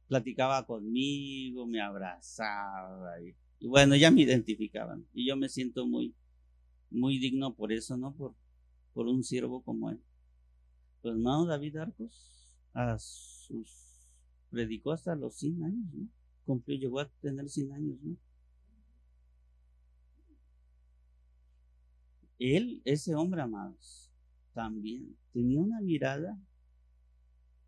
Platicaba 0.07 0.67
conmigo, 0.67 1.65
me 1.65 1.81
abrazaba 1.81 3.19
y, 3.21 3.35
bueno, 3.62 3.95
ya 3.95 4.12
me 4.12 4.22
identificaban. 4.22 5.08
Y 5.14 5.28
yo 5.28 5.36
me 5.38 5.49
siento 5.49 5.88
muy, 5.88 6.16
muy 6.89 7.18
digno 7.20 7.56
por 7.56 7.72
eso, 7.72 7.97
¿no? 7.97 8.14
Por, 8.14 8.36
por 8.93 9.08
un 9.08 9.24
siervo 9.24 9.64
como 9.64 9.89
él. 9.89 10.01
Pues 11.01 11.16
hermano 11.16 11.45
David 11.45 11.78
Arcos 11.78 12.36
predicó 14.49 14.91
hasta 14.91 15.16
los 15.16 15.36
100 15.36 15.64
años, 15.64 15.93
¿no? 15.93 16.08
Cumplió, 16.45 16.78
llegó 16.78 16.99
a 16.99 17.10
tener 17.22 17.49
100 17.49 17.74
años, 17.74 17.97
¿no? 18.01 18.18
Él, 22.38 22.82
ese 22.84 23.16
hombre, 23.16 23.41
amados, 23.41 24.12
también 24.53 25.18
tenía 25.32 25.60
una 25.60 25.82
mirada 25.82 26.38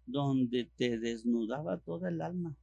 donde 0.05 0.65
te 0.75 0.97
desnudaba 0.97 1.77
toda 1.77 2.09
el 2.09 2.21
alma. 2.21 2.55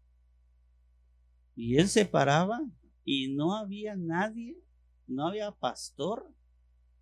Y 1.57 1.77
él 1.77 1.89
se 1.89 2.05
paraba 2.05 2.61
y 3.05 3.35
no 3.35 3.55
había 3.55 3.97
nadie, 3.97 4.59
no 5.07 5.29
había 5.29 5.53
pastor 5.53 6.33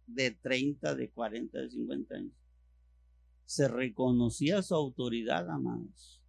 de 0.07 0.33
30, 0.33 0.95
de 0.97 1.11
40, 1.11 1.59
de 1.59 1.71
50 1.71 2.15
años. 2.17 2.33
Se 3.45 3.69
reconocía 3.69 4.63
su 4.63 4.75
autoridad, 4.75 5.49
amados. 5.49 6.21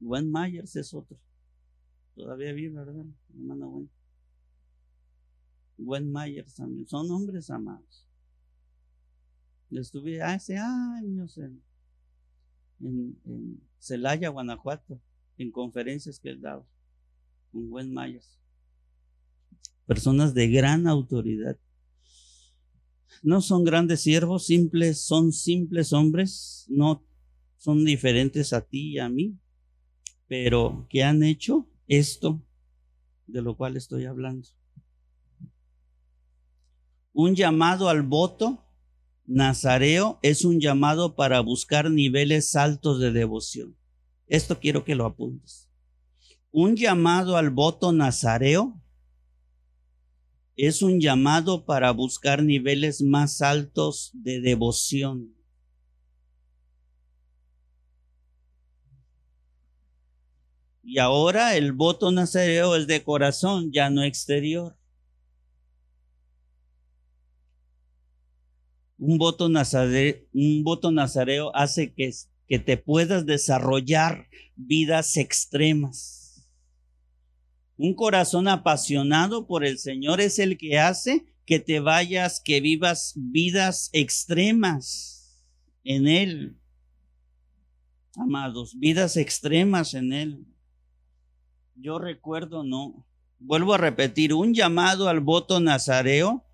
Gwen 0.00 0.30
Myers 0.30 0.76
es 0.76 0.94
otro. 0.94 1.18
Todavía 2.14 2.52
vive, 2.52 2.74
¿verdad? 2.74 3.04
Hermano 3.34 3.68
Gwen. 3.68 3.90
Gwen 5.78 6.12
Myers 6.12 6.54
también. 6.54 6.86
Son 6.86 7.10
hombres 7.10 7.50
amados. 7.50 8.06
estuve 9.70 10.22
hace 10.22 10.56
años 10.56 11.36
en, 11.38 11.62
en, 12.80 13.60
Celaya, 13.78 14.28
Guanajuato, 14.28 15.00
en 15.36 15.50
conferencias 15.50 16.20
que 16.20 16.30
él 16.30 16.40
daba 16.40 16.64
Gwen 17.52 17.92
Myers. 17.92 18.38
Personas 19.86 20.34
de 20.34 20.48
gran 20.48 20.86
autoridad. 20.86 21.58
No 23.22 23.40
son 23.40 23.64
grandes 23.64 24.00
siervos, 24.00 24.46
simples, 24.46 25.04
son 25.04 25.32
simples 25.32 25.92
hombres, 25.92 26.66
no 26.68 27.04
son 27.56 27.84
diferentes 27.84 28.52
a 28.52 28.60
ti 28.60 28.92
y 28.92 28.98
a 28.98 29.08
mí, 29.08 29.38
pero 30.28 30.86
que 30.88 31.02
han 31.02 31.22
hecho 31.22 31.68
esto 31.88 32.42
de 33.26 33.42
lo 33.42 33.56
cual 33.56 33.76
estoy 33.76 34.04
hablando. 34.04 34.48
Un 37.12 37.34
llamado 37.34 37.88
al 37.88 38.02
voto 38.02 38.64
nazareo 39.26 40.18
es 40.22 40.44
un 40.44 40.60
llamado 40.60 41.14
para 41.14 41.40
buscar 41.40 41.90
niveles 41.90 42.56
altos 42.56 43.00
de 43.00 43.12
devoción. 43.12 43.76
Esto 44.26 44.58
quiero 44.60 44.84
que 44.84 44.94
lo 44.94 45.04
apuntes. 45.04 45.67
Un 46.50 46.76
llamado 46.76 47.36
al 47.36 47.50
voto 47.50 47.92
nazareo 47.92 48.80
es 50.56 50.82
un 50.82 50.98
llamado 50.98 51.66
para 51.66 51.90
buscar 51.92 52.42
niveles 52.42 53.02
más 53.02 53.42
altos 53.42 54.10
de 54.14 54.40
devoción. 54.40 55.34
Y 60.82 60.98
ahora 60.98 61.54
el 61.54 61.72
voto 61.72 62.10
nazareo 62.10 62.74
es 62.74 62.86
de 62.86 63.04
corazón, 63.04 63.70
ya 63.70 63.90
no 63.90 64.02
exterior. 64.02 64.74
Un 68.96 69.18
voto, 69.18 69.50
nazareo, 69.50 70.16
un 70.32 70.64
voto 70.64 70.90
nazareo 70.90 71.54
hace 71.54 71.92
que, 71.92 72.10
que 72.48 72.58
te 72.58 72.78
puedas 72.78 73.26
desarrollar 73.26 74.28
vidas 74.56 75.18
extremas. 75.18 76.17
Un 77.78 77.94
corazón 77.94 78.48
apasionado 78.48 79.46
por 79.46 79.64
el 79.64 79.78
Señor 79.78 80.20
es 80.20 80.38
el 80.40 80.58
que 80.58 80.78
hace 80.78 81.26
que 81.46 81.60
te 81.60 81.80
vayas, 81.80 82.42
que 82.44 82.60
vivas 82.60 83.14
vidas 83.16 83.88
extremas 83.92 85.46
en 85.84 86.08
Él. 86.08 86.58
Amados, 88.16 88.76
vidas 88.78 89.16
extremas 89.16 89.94
en 89.94 90.12
Él. 90.12 90.44
Yo 91.76 92.00
recuerdo, 92.00 92.64
no. 92.64 93.06
Vuelvo 93.38 93.74
a 93.74 93.78
repetir, 93.78 94.34
un 94.34 94.52
llamado 94.52 95.08
al 95.08 95.20
voto 95.20 95.60
nazareo, 95.60 96.44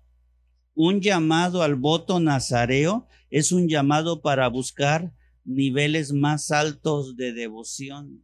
un 0.75 1.01
llamado 1.01 1.63
al 1.63 1.75
voto 1.75 2.19
nazareo 2.19 3.07
es 3.31 3.51
un 3.51 3.67
llamado 3.67 4.21
para 4.21 4.47
buscar 4.47 5.11
niveles 5.43 6.13
más 6.13 6.51
altos 6.51 7.17
de 7.17 7.33
devoción. 7.33 8.23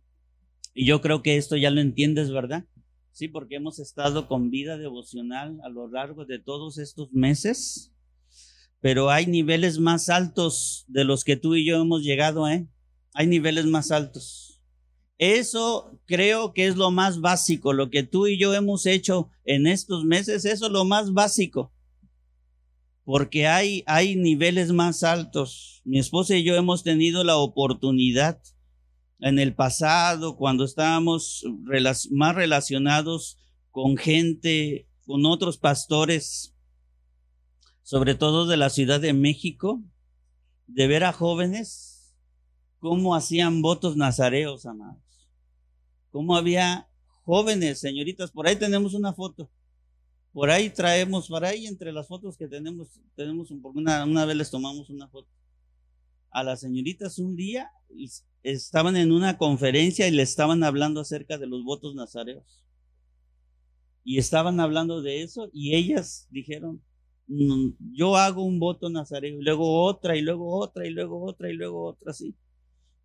Y 0.73 0.85
yo 0.85 1.01
creo 1.01 1.23
que 1.23 1.37
esto 1.37 1.57
ya 1.57 1.71
lo 1.71 1.81
entiendes, 1.81 2.31
¿verdad? 2.31 2.65
Sí, 3.12 3.28
porque 3.28 3.55
hemos 3.55 3.80
estado 3.80 4.28
con 4.28 4.49
vida 4.49 4.78
devocional 4.78 5.59
a 5.64 5.70
lo 5.70 5.89
largo 5.89 6.26
de 6.26 6.39
todos 6.39 6.78
estos 6.78 7.12
meses, 7.12 7.93
pero 8.80 9.09
hay 9.09 9.28
niveles 9.28 9.80
más 9.80 10.09
altos 10.09 10.86
de 10.88 11.03
los 11.03 11.24
que 11.24 11.36
tú 11.36 11.55
y 11.55 11.66
yo 11.66 11.82
hemos 11.82 12.03
llegado, 12.03 12.47
¿eh? 12.47 12.68
Hay 13.14 13.28
niveles 13.28 13.66
más 13.66 13.91
altos. 13.91 14.62
Eso 15.18 15.99
creo 16.05 16.53
que 16.53 16.66
es 16.66 16.78
lo 16.78 16.89
más 16.89 17.20
básico, 17.20 17.74
lo 17.74 17.89
que 17.89 18.03
tú 18.03 18.28
y 18.28 18.39
yo 18.39 18.55
hemos 18.55 18.86
hecho 18.86 19.30
en 19.43 19.68
estos 19.68 20.05
meses, 20.05 20.45
eso 20.45 20.66
es 20.66 20.72
lo 20.72 20.86
más 20.86 21.14
básico, 21.14 21.72
porque 23.03 23.45
hay, 23.45 23.84
hay 23.88 24.16
niveles 24.16 24.72
más 24.72 25.03
altos. 25.03 25.82
Mi 25.84 25.99
esposa 25.99 26.36
y 26.38 26.43
yo 26.43 26.55
hemos 26.55 26.84
tenido 26.84 27.24
la 27.24 27.38
oportunidad 27.38 28.41
en 29.22 29.39
el 29.39 29.55
pasado, 29.55 30.36
cuando 30.36 30.65
estábamos 30.65 31.45
más 32.11 32.36
relacionados 32.36 33.38
con 33.69 33.95
gente, 33.95 34.89
con 35.05 35.26
otros 35.26 35.57
pastores, 35.57 36.53
sobre 37.82 38.15
todo 38.15 38.45
de 38.45 38.57
la 38.57 38.69
Ciudad 38.69 38.99
de 38.99 39.13
México, 39.13 39.82
de 40.67 40.88
ver 40.88 41.03
a 41.05 41.13
jóvenes 41.13 42.13
cómo 42.80 43.15
hacían 43.15 43.61
votos 43.61 43.95
nazareos, 43.95 44.65
amados 44.65 45.11
cómo 46.11 46.36
había 46.36 46.88
jóvenes, 47.24 47.80
señoritas, 47.80 48.32
por 48.32 48.47
ahí 48.47 48.55
tenemos 48.55 48.93
una 48.93 49.13
foto. 49.13 49.49
Por 50.34 50.49
ahí 50.49 50.69
traemos, 50.69 51.28
por 51.28 51.43
ahí 51.43 51.65
entre 51.65 51.91
las 51.91 52.07
fotos 52.07 52.38
que 52.38 52.47
tenemos, 52.47 52.88
tenemos 53.15 53.51
una, 53.51 54.05
una 54.05 54.26
vez 54.26 54.36
les 54.36 54.51
tomamos 54.51 54.89
una 54.89 55.07
foto. 55.09 55.30
A 56.32 56.43
las 56.43 56.61
señoritas 56.61 57.19
un 57.19 57.36
día 57.36 57.71
estaban 58.43 58.95
en 58.95 59.11
una 59.11 59.38
conferencia 59.38 60.07
y 60.07 60.11
le 60.11 60.23
estaban 60.23 60.63
hablando 60.63 61.01
acerca 61.01 61.38
de 61.38 61.47
los 61.47 61.63
votos 61.63 61.93
nazareos. 61.95 62.63
Y 64.03 64.17
estaban 64.17 64.59
hablando 64.59 65.01
de 65.01 65.21
eso 65.21 65.49
y 65.53 65.75
ellas 65.75 66.27
dijeron, 66.32 66.82
yo 67.93 68.17
hago 68.17 68.43
un 68.43 68.59
voto 68.59 68.89
nazareo, 68.89 69.39
y 69.39 69.43
luego 69.43 69.84
otra, 69.84 70.17
y 70.17 70.21
luego 70.21 70.57
otra, 70.59 70.86
y 70.88 70.91
luego 70.91 71.23
otra, 71.23 71.49
y 71.49 71.53
luego 71.53 71.86
otra, 71.86 72.11
así. 72.11 72.36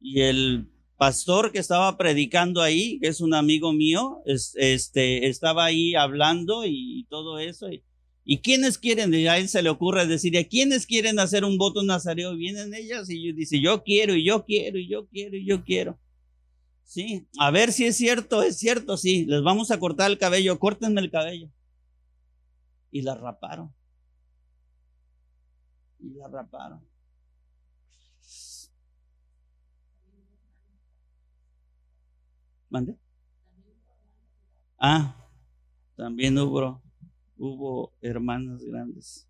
Y 0.00 0.20
el 0.22 0.68
pastor 0.96 1.52
que 1.52 1.58
estaba 1.58 1.96
predicando 1.96 2.60
ahí, 2.60 2.98
que 3.00 3.08
es 3.08 3.20
un 3.20 3.34
amigo 3.34 3.72
mío, 3.72 4.22
este, 4.24 5.28
estaba 5.28 5.66
ahí 5.66 5.94
hablando 5.94 6.64
y, 6.64 7.06
todo 7.08 7.38
eso. 7.38 7.70
Y, 7.70 7.84
y 8.28 8.38
quienes 8.38 8.76
quieren, 8.76 9.14
a 9.14 9.38
él 9.38 9.48
se 9.48 9.62
le 9.62 9.70
ocurre 9.70 10.04
decir, 10.04 10.36
¿a 10.36 10.42
quiénes 10.42 10.84
quieren 10.84 11.20
hacer 11.20 11.44
un 11.44 11.58
voto 11.58 11.84
nazareo? 11.84 12.34
Vienen 12.34 12.74
ellas 12.74 13.08
y 13.08 13.32
dice, 13.32 13.60
yo 13.60 13.84
quiero, 13.84 14.16
y 14.16 14.24
yo 14.24 14.44
quiero, 14.44 14.78
y 14.78 14.88
yo 14.88 15.06
quiero, 15.06 15.36
y 15.36 15.46
yo 15.46 15.62
quiero. 15.62 15.96
Sí, 16.82 17.28
a 17.38 17.52
ver 17.52 17.72
si 17.72 17.84
es 17.86 17.96
cierto, 17.96 18.42
es 18.42 18.58
cierto, 18.58 18.96
sí, 18.96 19.26
les 19.26 19.44
vamos 19.44 19.70
a 19.70 19.78
cortar 19.78 20.10
el 20.10 20.18
cabello, 20.18 20.58
córtenme 20.58 21.00
el 21.00 21.10
cabello. 21.12 21.48
Y 22.90 23.02
la 23.02 23.14
raparon. 23.14 23.72
Y 26.00 26.10
la 26.10 26.26
raparon. 26.26 26.84
¿Mande? 32.70 32.96
Ah, 34.80 35.28
también 35.96 36.36
hubo, 36.38 36.82
hubo 37.36 37.92
hermanas 38.00 38.62
grandes. 38.64 39.28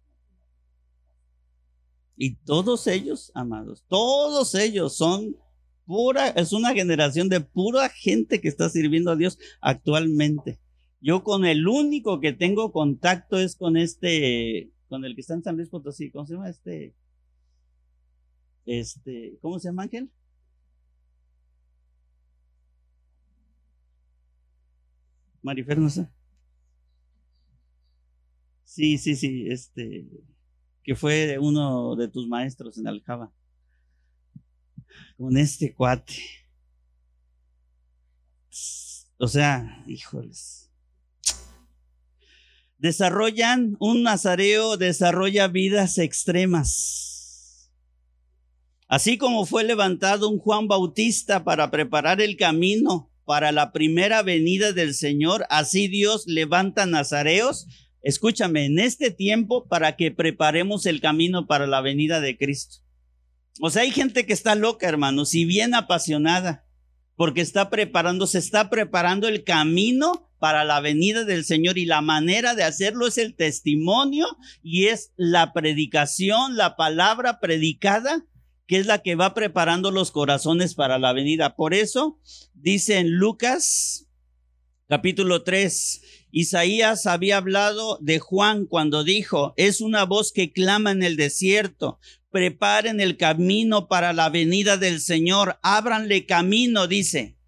Y 2.16 2.36
todos 2.36 2.86
ellos, 2.86 3.30
amados, 3.34 3.84
todos 3.88 4.54
ellos 4.54 4.96
son 4.96 5.36
pura, 5.84 6.28
es 6.28 6.52
una 6.52 6.72
generación 6.72 7.28
de 7.28 7.40
pura 7.40 7.88
gente 7.88 8.40
que 8.40 8.48
está 8.48 8.68
sirviendo 8.68 9.10
a 9.10 9.16
Dios 9.16 9.38
actualmente. 9.60 10.58
Yo 11.00 11.22
con 11.22 11.44
el 11.44 11.68
único 11.68 12.20
que 12.20 12.32
tengo 12.32 12.72
contacto 12.72 13.38
es 13.38 13.54
con 13.56 13.76
este, 13.76 14.72
con 14.88 15.04
el 15.04 15.14
que 15.14 15.20
está 15.20 15.34
en 15.34 15.42
San 15.42 15.56
Luis 15.56 15.68
Potosí, 15.68 16.10
¿cómo 16.10 16.26
se 16.26 16.34
llama 16.34 16.48
este? 16.48 16.94
Este, 18.64 19.38
¿cómo 19.40 19.58
se 19.58 19.68
llama 19.68 19.84
Ángel? 19.84 20.10
Marifer, 25.42 25.78
no 25.78 25.88
sé. 25.88 26.08
Sí, 28.76 28.98
sí, 28.98 29.16
sí, 29.16 29.46
este, 29.48 30.06
que 30.82 30.94
fue 30.94 31.38
uno 31.38 31.96
de 31.96 32.08
tus 32.08 32.28
maestros 32.28 32.76
en 32.76 32.86
Aljaba. 32.86 33.32
Con 35.16 35.38
este 35.38 35.72
cuate. 35.72 36.12
O 39.16 39.28
sea, 39.28 39.82
híjoles. 39.86 40.70
Desarrollan, 42.76 43.78
un 43.80 44.02
nazareo 44.02 44.76
desarrolla 44.76 45.48
vidas 45.48 45.96
extremas. 45.96 47.72
Así 48.88 49.16
como 49.16 49.46
fue 49.46 49.64
levantado 49.64 50.28
un 50.28 50.38
Juan 50.38 50.68
Bautista 50.68 51.44
para 51.44 51.70
preparar 51.70 52.20
el 52.20 52.36
camino 52.36 53.10
para 53.24 53.52
la 53.52 53.72
primera 53.72 54.22
venida 54.22 54.72
del 54.72 54.92
Señor, 54.92 55.46
así 55.48 55.88
Dios 55.88 56.26
levanta 56.26 56.84
nazareos. 56.84 57.66
Escúchame, 58.06 58.66
en 58.66 58.78
este 58.78 59.10
tiempo 59.10 59.66
para 59.66 59.96
que 59.96 60.12
preparemos 60.12 60.86
el 60.86 61.00
camino 61.00 61.48
para 61.48 61.66
la 61.66 61.80
venida 61.80 62.20
de 62.20 62.38
Cristo. 62.38 62.76
O 63.60 63.68
sea, 63.68 63.82
hay 63.82 63.90
gente 63.90 64.26
que 64.26 64.32
está 64.32 64.54
loca, 64.54 64.86
hermanos, 64.86 65.34
y 65.34 65.44
bien 65.44 65.74
apasionada, 65.74 66.64
porque 67.16 67.40
está 67.40 67.68
preparando, 67.68 68.28
se 68.28 68.38
está 68.38 68.70
preparando 68.70 69.26
el 69.26 69.42
camino 69.42 70.30
para 70.38 70.62
la 70.62 70.78
venida 70.78 71.24
del 71.24 71.44
Señor 71.44 71.78
y 71.78 71.84
la 71.84 72.00
manera 72.00 72.54
de 72.54 72.62
hacerlo 72.62 73.08
es 73.08 73.18
el 73.18 73.34
testimonio 73.34 74.28
y 74.62 74.86
es 74.86 75.10
la 75.16 75.52
predicación, 75.52 76.56
la 76.56 76.76
palabra 76.76 77.40
predicada 77.40 78.24
que 78.68 78.78
es 78.78 78.86
la 78.86 78.98
que 79.00 79.16
va 79.16 79.34
preparando 79.34 79.90
los 79.90 80.12
corazones 80.12 80.76
para 80.76 81.00
la 81.00 81.12
venida. 81.12 81.56
Por 81.56 81.74
eso 81.74 82.20
dice 82.54 82.98
en 82.98 83.10
Lucas 83.16 84.06
capítulo 84.88 85.42
3, 85.42 86.15
Isaías 86.38 87.06
había 87.06 87.38
hablado 87.38 87.96
de 88.02 88.18
Juan 88.18 88.66
cuando 88.66 89.04
dijo, 89.04 89.54
es 89.56 89.80
una 89.80 90.04
voz 90.04 90.32
que 90.32 90.52
clama 90.52 90.90
en 90.90 91.02
el 91.02 91.16
desierto, 91.16 91.98
preparen 92.30 93.00
el 93.00 93.16
camino 93.16 93.88
para 93.88 94.12
la 94.12 94.28
venida 94.28 94.76
del 94.76 95.00
Señor, 95.00 95.58
ábranle 95.62 96.26
camino, 96.26 96.88
dice. 96.88 97.38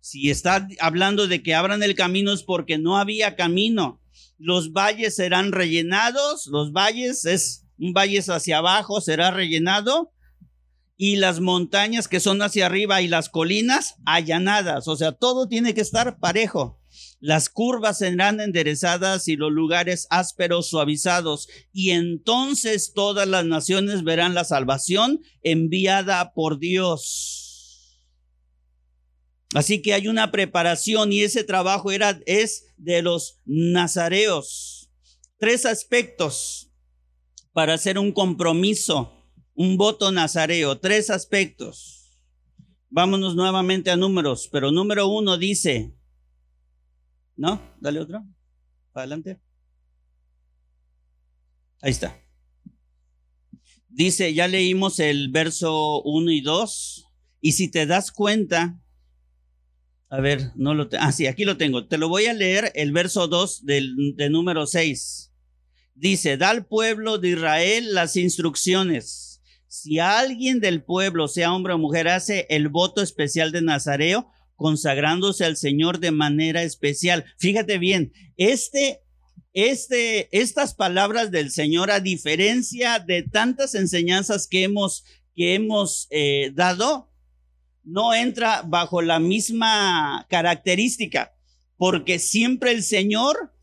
Si 0.00 0.30
está 0.30 0.66
hablando 0.80 1.28
de 1.28 1.42
que 1.42 1.54
abran 1.54 1.82
el 1.82 1.94
camino 1.94 2.32
es 2.32 2.42
porque 2.42 2.78
no 2.78 2.96
había 2.96 3.36
camino. 3.36 4.00
Los 4.38 4.72
valles 4.72 5.16
serán 5.16 5.52
rellenados, 5.52 6.46
los 6.46 6.72
valles 6.72 7.26
es 7.26 7.66
un 7.78 7.92
valle 7.92 8.20
hacia 8.26 8.56
abajo, 8.56 9.02
será 9.02 9.32
rellenado 9.32 10.14
y 10.96 11.16
las 11.16 11.40
montañas 11.40 12.08
que 12.08 12.20
son 12.20 12.40
hacia 12.40 12.64
arriba 12.64 13.02
y 13.02 13.08
las 13.08 13.28
colinas 13.28 13.96
allanadas. 14.06 14.88
O 14.88 14.96
sea, 14.96 15.12
todo 15.12 15.46
tiene 15.46 15.74
que 15.74 15.82
estar 15.82 16.18
parejo. 16.18 16.80
Las 17.20 17.48
curvas 17.48 17.98
serán 17.98 18.40
enderezadas 18.40 19.28
y 19.28 19.36
los 19.36 19.52
lugares 19.52 20.06
ásperos 20.10 20.68
suavizados. 20.68 21.48
Y 21.72 21.90
entonces 21.90 22.92
todas 22.94 23.26
las 23.26 23.44
naciones 23.44 24.04
verán 24.04 24.34
la 24.34 24.44
salvación 24.44 25.20
enviada 25.42 26.32
por 26.32 26.58
Dios. 26.58 28.00
Así 29.54 29.80
que 29.80 29.94
hay 29.94 30.08
una 30.08 30.30
preparación 30.30 31.12
y 31.12 31.22
ese 31.22 31.42
trabajo 31.44 31.90
era, 31.90 32.20
es 32.26 32.66
de 32.76 33.02
los 33.02 33.40
nazareos. 33.46 34.90
Tres 35.38 35.66
aspectos 35.66 36.70
para 37.52 37.74
hacer 37.74 37.98
un 37.98 38.12
compromiso 38.12 39.14
un 39.58 39.76
voto 39.76 40.12
nazareo, 40.12 40.78
tres 40.78 41.10
aspectos. 41.10 42.16
Vámonos 42.90 43.34
nuevamente 43.34 43.90
a 43.90 43.96
números, 43.96 44.48
pero 44.52 44.70
número 44.70 45.08
uno 45.08 45.36
dice, 45.36 45.97
¿no? 47.38 47.62
Dale 47.80 48.00
otro, 48.00 48.22
adelante. 48.92 49.40
Ahí 51.80 51.92
está. 51.92 52.20
Dice, 53.88 54.34
ya 54.34 54.46
leímos 54.46 55.00
el 55.00 55.30
verso 55.30 56.02
1 56.02 56.30
y 56.30 56.40
2, 56.42 57.06
y 57.40 57.52
si 57.52 57.70
te 57.70 57.86
das 57.86 58.12
cuenta, 58.12 58.78
a 60.10 60.20
ver, 60.20 60.52
no 60.56 60.74
lo 60.74 60.88
tengo, 60.88 61.04
ah, 61.04 61.12
sí, 61.12 61.26
aquí 61.26 61.44
lo 61.46 61.56
tengo, 61.56 61.86
te 61.86 61.96
lo 61.96 62.08
voy 62.08 62.26
a 62.26 62.34
leer 62.34 62.70
el 62.74 62.92
verso 62.92 63.28
2 63.28 63.64
del, 63.64 64.14
de 64.16 64.28
número 64.28 64.66
6. 64.66 65.32
Dice, 65.94 66.36
da 66.36 66.50
al 66.50 66.66
pueblo 66.66 67.18
de 67.18 67.30
Israel 67.30 67.94
las 67.94 68.16
instrucciones 68.16 69.28
si 69.68 69.98
alguien 69.98 70.60
del 70.60 70.82
pueblo, 70.82 71.28
sea 71.28 71.52
hombre 71.52 71.74
o 71.74 71.78
mujer, 71.78 72.08
hace 72.08 72.46
el 72.48 72.68
voto 72.68 73.02
especial 73.02 73.52
de 73.52 73.62
Nazareo, 73.62 74.30
consagrándose 74.58 75.44
al 75.44 75.56
Señor 75.56 76.00
de 76.00 76.10
manera 76.10 76.64
especial. 76.64 77.24
Fíjate 77.38 77.78
bien, 77.78 78.12
este, 78.36 79.00
este, 79.54 80.28
estas 80.36 80.74
palabras 80.74 81.30
del 81.30 81.52
Señor, 81.52 81.92
a 81.92 82.00
diferencia 82.00 82.98
de 82.98 83.22
tantas 83.22 83.76
enseñanzas 83.76 84.48
que 84.48 84.64
hemos, 84.64 85.04
que 85.36 85.54
hemos 85.54 86.08
eh, 86.10 86.50
dado, 86.54 87.08
no 87.84 88.12
entra 88.12 88.62
bajo 88.66 89.00
la 89.00 89.20
misma 89.20 90.26
característica, 90.28 91.32
porque 91.76 92.18
siempre 92.18 92.72
el 92.72 92.82
Señor, 92.82 93.54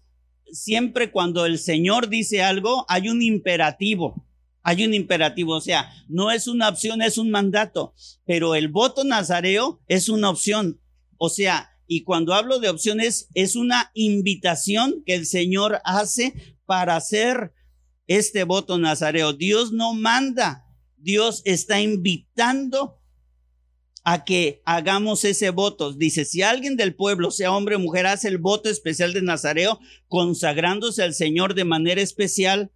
siempre 0.50 1.12
cuando 1.12 1.46
el 1.46 1.60
Señor 1.60 2.08
dice 2.08 2.42
algo, 2.42 2.86
hay 2.88 3.10
un 3.10 3.22
imperativo. 3.22 4.26
Hay 4.68 4.84
un 4.84 4.96
imperativo, 4.96 5.54
o 5.54 5.62
sea, 5.62 5.92
no 6.08 6.32
es 6.32 6.48
una 6.48 6.70
opción, 6.70 7.04
es 7.04 7.20
un 7.20 7.30
mandato, 7.30 7.94
pero 8.26 8.56
el 8.56 8.68
voto 8.68 9.04
nazareo 9.04 9.80
es 9.88 10.10
una 10.10 10.32
opción. 10.32 10.80
O 11.18 11.30
sea, 11.30 11.70
y 11.88 12.04
cuando 12.04 12.34
hablo 12.34 12.60
de 12.60 12.70
opciones, 12.70 13.30
es 13.34 13.56
una 13.56 13.92
invitación 13.94 15.04
que 15.06 15.16
el 15.16 15.26
Señor 15.26 15.82
hace 15.84 16.58
para 16.66 16.96
hacer 16.96 17.54
este 18.08 18.44
voto 18.44 18.78
nazareo. 18.78 19.34
Dios 19.34 19.72
no 19.72 19.94
manda, 19.94 20.66
Dios 20.98 21.42
está 21.46 21.82
invitando 21.82 23.00
a 24.04 24.24
que 24.24 24.62
hagamos 24.66 25.26
ese 25.26 25.50
voto. 25.50 25.92
Dice, 25.92 26.26
si 26.26 26.44
alguien 26.44 26.78
del 26.78 26.96
pueblo, 26.96 27.32
sea 27.32 27.52
hombre 27.52 27.76
o 27.76 27.80
mujer, 27.80 28.06
hace 28.06 28.28
el 28.28 28.38
voto 28.38 28.70
especial 28.70 29.14
de 29.14 29.24
Nazareo, 29.24 29.80
consagrándose 30.08 31.02
al 31.02 31.16
Señor 31.16 31.56
de 31.56 31.66
manera 31.66 32.02
especial, 32.02 32.72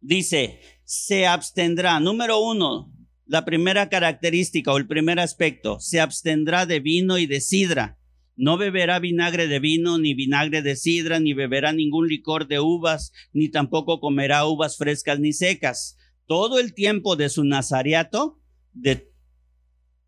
dice, 0.00 0.60
se 0.84 1.28
abstendrá. 1.28 2.00
Número 2.00 2.40
uno, 2.40 2.89
la 3.30 3.44
primera 3.44 3.88
característica 3.88 4.72
o 4.72 4.76
el 4.76 4.88
primer 4.88 5.20
aspecto, 5.20 5.78
se 5.78 6.00
abstendrá 6.00 6.66
de 6.66 6.80
vino 6.80 7.16
y 7.16 7.26
de 7.26 7.40
sidra. 7.40 7.96
No 8.34 8.56
beberá 8.56 8.98
vinagre 8.98 9.46
de 9.46 9.60
vino, 9.60 9.98
ni 9.98 10.14
vinagre 10.14 10.62
de 10.62 10.74
sidra, 10.74 11.20
ni 11.20 11.32
beberá 11.32 11.72
ningún 11.72 12.08
licor 12.08 12.48
de 12.48 12.58
uvas, 12.58 13.12
ni 13.32 13.48
tampoco 13.48 14.00
comerá 14.00 14.46
uvas 14.46 14.76
frescas 14.76 15.20
ni 15.20 15.32
secas. 15.32 15.96
Todo 16.26 16.58
el 16.58 16.74
tiempo 16.74 17.14
de 17.14 17.28
su 17.28 17.44
nazariato, 17.44 18.40
de, 18.72 19.12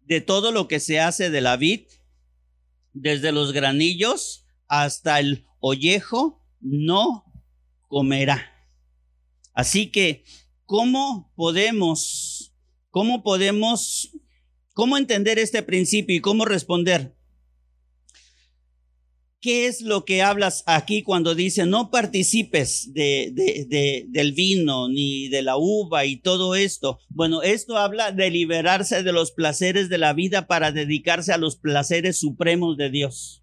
de 0.00 0.20
todo 0.20 0.50
lo 0.50 0.66
que 0.66 0.80
se 0.80 0.98
hace 0.98 1.30
de 1.30 1.42
la 1.42 1.56
vid, 1.56 1.82
desde 2.92 3.30
los 3.30 3.52
granillos 3.52 4.46
hasta 4.66 5.20
el 5.20 5.46
ollejo, 5.60 6.44
no 6.60 7.24
comerá. 7.86 8.50
Así 9.54 9.92
que, 9.92 10.24
¿cómo 10.64 11.32
podemos, 11.36 12.51
cómo 12.92 13.24
podemos, 13.24 14.12
cómo 14.74 14.96
entender 14.96 15.40
este 15.40 15.64
principio 15.64 16.14
y 16.14 16.20
cómo 16.20 16.44
responder? 16.44 17.16
¿Qué 19.40 19.66
es 19.66 19.80
lo 19.80 20.04
que 20.04 20.22
hablas 20.22 20.62
aquí 20.66 21.02
cuando 21.02 21.34
dice 21.34 21.66
no 21.66 21.90
participes 21.90 22.92
de, 22.92 23.32
de, 23.34 24.04
del 24.08 24.34
vino 24.34 24.88
ni 24.88 25.28
de 25.28 25.42
la 25.42 25.56
uva 25.56 26.04
y 26.04 26.18
todo 26.18 26.54
esto? 26.54 27.00
Bueno, 27.08 27.42
esto 27.42 27.76
habla 27.76 28.12
de 28.12 28.30
liberarse 28.30 29.02
de 29.02 29.12
los 29.12 29.32
placeres 29.32 29.88
de 29.88 29.98
la 29.98 30.12
vida 30.12 30.46
para 30.46 30.70
dedicarse 30.70 31.32
a 31.32 31.38
los 31.38 31.56
placeres 31.56 32.20
supremos 32.20 32.76
de 32.76 32.90
Dios. 32.90 33.42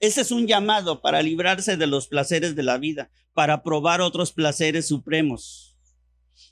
Ese 0.00 0.22
es 0.22 0.32
un 0.32 0.46
llamado 0.46 1.02
para 1.02 1.22
librarse 1.22 1.76
de 1.76 1.86
los 1.86 2.08
placeres 2.08 2.56
de 2.56 2.62
la 2.62 2.78
vida, 2.78 3.10
para 3.32 3.62
probar 3.62 4.00
otros 4.00 4.32
placeres 4.32 4.88
supremos. 4.88 5.67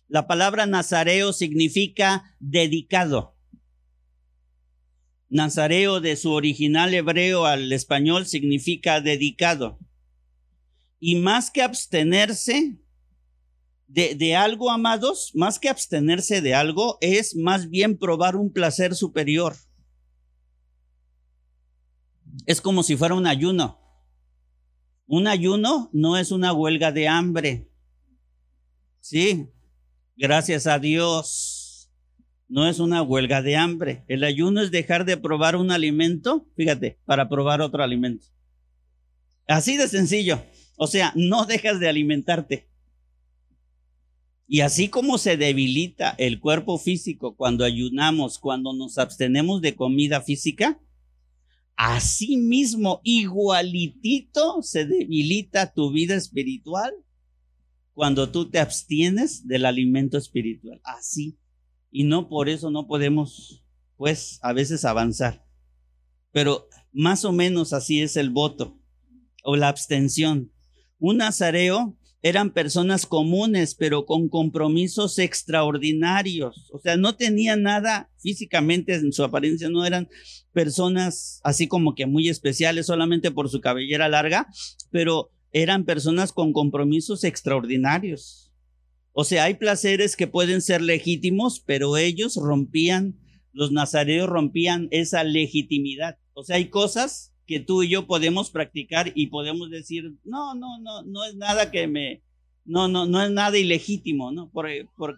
La 0.09 0.27
palabra 0.27 0.67
nazareo 0.67 1.33
significa 1.33 2.37
dedicado. 2.39 3.37
Nazareo 5.29 6.01
de 6.01 6.17
su 6.17 6.33
original 6.33 6.95
hebreo 6.95 7.47
al 7.47 7.73
español 7.73 8.27
significa 8.27 9.01
dedicado. 9.01 9.79
Y 11.01 11.17
más 11.17 11.51
que 11.51 11.63
abstenerse 11.63 12.79
de, 13.89 14.15
de, 14.15 14.37
algo, 14.37 14.71
amados, 14.71 15.33
más 15.35 15.59
que 15.59 15.69
abstenerse 15.69 16.41
de 16.41 16.55
algo, 16.55 16.99
es 17.01 17.37
más 17.37 17.69
bien 17.69 17.99
probar 17.99 18.37
un 18.37 18.53
placer 18.53 18.95
superior. 18.95 19.57
Es 22.47 22.61
como 22.61 22.83
si 22.83 22.97
fuera 22.97 23.15
un 23.15 23.27
ayuno. 23.27 23.81
Un 25.07 25.27
ayuno 25.27 25.91
no 25.93 26.17
es 26.17 26.31
una 26.31 26.53
huelga 26.53 26.93
de 26.93 27.09
hambre. 27.09 27.71
Sí, 29.01 29.49
gracias 30.17 30.67
a 30.67 30.79
Dios. 30.79 31.91
No 32.49 32.69
es 32.69 32.79
una 32.79 33.03
huelga 33.03 33.43
de 33.43 33.57
hambre. 33.57 34.05
El 34.09 34.25
ayuno 34.25 34.63
es 34.63 34.71
dejar 34.71 35.05
de 35.05 35.17
probar 35.17 35.57
un 35.57 35.71
alimento, 35.71 36.47
fíjate, 36.57 36.99
para 37.05 37.29
probar 37.29 37.61
otro 37.61 37.83
alimento. 37.83 38.27
Así 39.49 39.77
de 39.77 39.89
sencillo. 39.89 40.43
O 40.77 40.87
sea, 40.87 41.13
no 41.17 41.45
dejas 41.45 41.81
de 41.81 41.89
alimentarte. 41.89 42.69
Y 44.49 44.61
así 44.61 44.89
como 44.89 45.19
se 45.19 45.37
debilita 45.37 46.15
el 46.19 46.39
cuerpo 46.39 46.79
físico 46.79 47.37
cuando 47.37 47.65
ayunamos, 47.65 48.39
cuando 48.39 48.73
nos 48.75 48.97
abstenemos 48.99 49.61
de 49.61 49.75
comida 49.75 50.21
física, 50.21 50.81
así 51.75 52.37
mismo 52.37 53.01
igualitito 53.03 54.63
se 54.63 54.87
debilita 54.87 55.73
tu 55.73 55.91
vida 55.91 56.15
espiritual 56.15 56.95
cuando 57.97 58.31
tú 58.31 58.51
te 58.51 58.59
abstienes 58.59 59.49
del 59.49 59.65
alimento 59.65 60.19
espiritual. 60.19 60.83
Así. 60.85 61.39
Y 61.91 62.05
no 62.05 62.29
por 62.29 62.51
eso 62.51 62.71
no 62.71 62.87
podemos, 62.87 63.65
pues, 63.97 64.39
a 64.43 64.53
veces 64.53 64.85
avanzar. 64.85 65.47
Pero 66.31 66.69
más 66.93 67.25
o 67.25 67.33
menos 67.33 67.73
así 67.73 68.03
es 68.03 68.19
el 68.19 68.29
voto 68.29 68.79
o 69.43 69.57
la 69.57 69.69
abstención. 69.69 70.53
Un 70.99 71.17
nazareo 71.17 71.97
eran 72.21 72.51
personas 72.51 73.07
comunes, 73.07 73.75
pero 73.75 74.05
con 74.05 74.29
compromisos 74.29 75.19
extraordinarios. 75.19 76.69
O 76.75 76.79
sea, 76.79 76.99
no 76.99 77.17
tenían 77.17 77.63
nada 77.63 78.11
físicamente 78.19 78.95
en 78.95 79.11
su 79.11 79.25
apariencia, 79.25 79.71
no 79.71 79.87
eran 79.87 80.11
personas 80.53 81.41
así 81.45 81.67
como 81.67 81.95
que 81.95 82.05
muy 82.05 82.29
especiales 82.29 82.85
solamente 82.85 83.31
por 83.31 83.49
su 83.49 83.63
cabellera 83.63 84.07
larga, 84.11 84.49
pero 84.91 85.31
eran 85.63 85.87
personas 85.87 86.33
con 86.33 86.53
compromisos 86.53 87.25
extraordinarios. 87.25 88.53
O 89.13 89.25
sea, 89.25 89.45
hay 89.45 89.55
placeres 89.55 90.15
que 90.15 90.27
pueden 90.27 90.61
ser 90.61 90.83
legítimos, 90.83 91.61
pero 91.61 91.97
ellos 91.97 92.37
rompían, 92.37 93.19
los 93.55 93.73
nazareos 93.73 94.29
rompían 94.29 94.89
esa 94.91 95.25
legitimidad. 95.25 96.19
O 96.35 96.45
sea, 96.45 96.57
hay 96.57 96.69
cosas 96.69 97.33
que 97.47 97.59
tú 97.59 97.83
y 97.83 97.89
yo 97.89 98.07
podemos 98.07 98.51
practicar 98.51 99.13
y 99.15 99.29
podemos 99.29 99.71
decir, 99.71 100.13
no, 100.25 100.55
no, 100.55 100.79
no, 100.79 101.03
no 101.05 101.25
es 101.25 101.35
nada 101.37 101.71
que 101.71 101.87
me, 101.87 102.23
no, 102.67 102.87
no, 102.89 103.07
no 103.07 103.23
es 103.23 103.31
nada 103.31 103.57
ilegítimo, 103.57 104.33
¿no? 104.33 104.51
Porque, 104.51 104.87
por, 104.95 105.17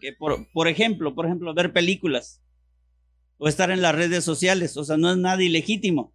por 0.52 0.68
ejemplo, 0.68 1.16
por 1.16 1.26
ejemplo, 1.26 1.52
ver 1.52 1.72
películas 1.72 2.40
o 3.38 3.48
estar 3.48 3.72
en 3.72 3.82
las 3.82 3.96
redes 3.96 4.22
sociales, 4.22 4.76
o 4.76 4.84
sea, 4.84 4.96
no 4.96 5.10
es 5.10 5.16
nada 5.16 5.42
ilegítimo. 5.42 6.12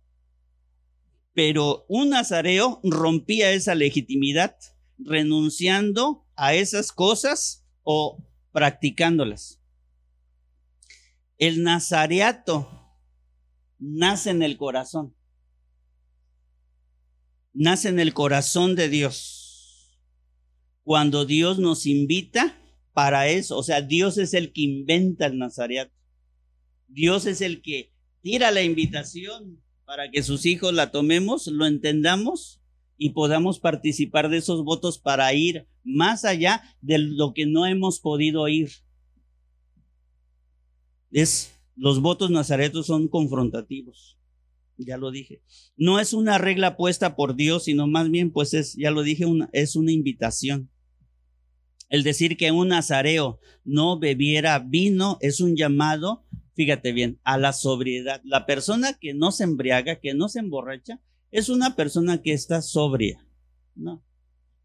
Pero 1.33 1.85
un 1.87 2.09
nazareo 2.09 2.79
rompía 2.83 3.51
esa 3.51 3.75
legitimidad 3.75 4.55
renunciando 4.97 6.25
a 6.35 6.53
esas 6.53 6.91
cosas 6.91 7.65
o 7.81 8.23
practicándolas. 8.51 9.59
El 11.37 11.63
nazareato 11.63 12.69
nace 13.79 14.29
en 14.29 14.43
el 14.43 14.57
corazón 14.57 15.15
nace 17.53 17.89
en 17.89 17.99
el 17.99 18.13
corazón 18.13 18.75
de 18.75 18.89
Dios. 18.89 19.99
Cuando 20.83 21.25
Dios 21.25 21.59
nos 21.59 21.85
invita 21.85 22.59
para 22.93 23.27
eso, 23.29 23.57
o 23.57 23.63
sea, 23.63 23.81
Dios 23.81 24.17
es 24.17 24.33
el 24.33 24.51
que 24.51 24.61
inventa 24.61 25.25
el 25.27 25.37
Nazareato. 25.37 25.93
Dios 26.87 27.25
es 27.25 27.41
el 27.41 27.61
que 27.61 27.93
tira 28.21 28.51
la 28.51 28.63
invitación 28.63 29.62
para 29.85 30.09
que 30.11 30.23
sus 30.23 30.45
hijos 30.45 30.73
la 30.73 30.91
tomemos, 30.91 31.47
lo 31.47 31.65
entendamos 31.65 32.61
y 32.97 33.09
podamos 33.09 33.59
participar 33.59 34.29
de 34.29 34.37
esos 34.37 34.63
votos 34.63 34.97
para 34.97 35.33
ir 35.33 35.67
más 35.83 36.25
allá 36.25 36.63
de 36.81 36.97
lo 36.97 37.33
que 37.33 37.45
no 37.45 37.65
hemos 37.65 37.99
podido 37.99 38.47
ir. 38.47 38.71
Es, 41.11 41.53
los 41.75 42.01
votos 42.01 42.31
nazaretos 42.31 42.87
son 42.87 43.07
confrontativos 43.07 44.17
ya 44.77 44.97
lo 44.97 45.11
dije. 45.11 45.41
No 45.77 45.99
es 45.99 46.13
una 46.13 46.37
regla 46.37 46.77
puesta 46.77 47.15
por 47.15 47.35
Dios, 47.35 47.65
sino 47.65 47.87
más 47.87 48.09
bien, 48.09 48.31
pues 48.31 48.53
es, 48.53 48.75
ya 48.75 48.91
lo 48.91 49.03
dije, 49.03 49.25
es 49.51 49.75
una 49.75 49.91
invitación. 49.91 50.69
El 51.89 52.03
decir 52.03 52.37
que 52.37 52.51
un 52.51 52.69
nazareo 52.69 53.39
no 53.63 53.99
bebiera 53.99 54.59
vino 54.59 55.17
es 55.21 55.41
un 55.41 55.55
llamado, 55.55 56.25
fíjate 56.55 56.91
bien, 56.91 57.19
a 57.23 57.37
la 57.37 57.53
sobriedad. 57.53 58.21
La 58.23 58.45
persona 58.45 58.93
que 58.99 59.13
no 59.13 59.31
se 59.31 59.43
embriaga, 59.43 59.99
que 59.99 60.13
no 60.13 60.29
se 60.29 60.39
emborracha, 60.39 60.99
es 61.31 61.49
una 61.49 61.75
persona 61.75 62.21
que 62.21 62.33
está 62.33 62.61
sobria, 62.61 63.25
¿no? 63.75 64.03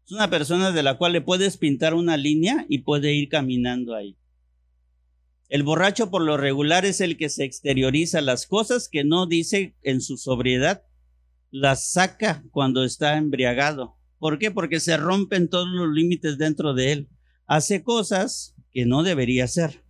Es 0.05 0.11
una 0.11 0.29
persona 0.29 0.71
de 0.71 0.83
la 0.83 0.97
cual 0.97 1.13
le 1.13 1.21
puedes 1.21 1.57
pintar 1.57 1.93
una 1.93 2.17
línea 2.17 2.65
y 2.67 2.79
puede 2.79 3.13
ir 3.13 3.29
caminando 3.29 3.95
ahí. 3.95 4.17
El 5.49 5.63
borracho 5.63 6.11
por 6.11 6.21
lo 6.21 6.37
regular 6.37 6.85
es 6.85 7.01
el 7.01 7.17
que 7.17 7.29
se 7.29 7.43
exterioriza 7.43 8.21
las 8.21 8.45
cosas 8.45 8.87
que 8.87 9.03
no 9.03 9.25
dice 9.25 9.75
en 9.81 10.01
su 10.01 10.17
sobriedad, 10.17 10.83
las 11.49 11.91
saca 11.91 12.43
cuando 12.51 12.83
está 12.83 13.17
embriagado. 13.17 13.97
¿Por 14.19 14.37
qué? 14.37 14.51
Porque 14.51 14.79
se 14.79 14.97
rompen 14.97 15.49
todos 15.49 15.67
los 15.67 15.89
límites 15.89 16.37
dentro 16.37 16.75
de 16.75 16.91
él. 16.91 17.09
Hace 17.47 17.83
cosas 17.83 18.55
que 18.71 18.85
no 18.85 19.01
debería 19.01 19.45
hacer. 19.45 19.83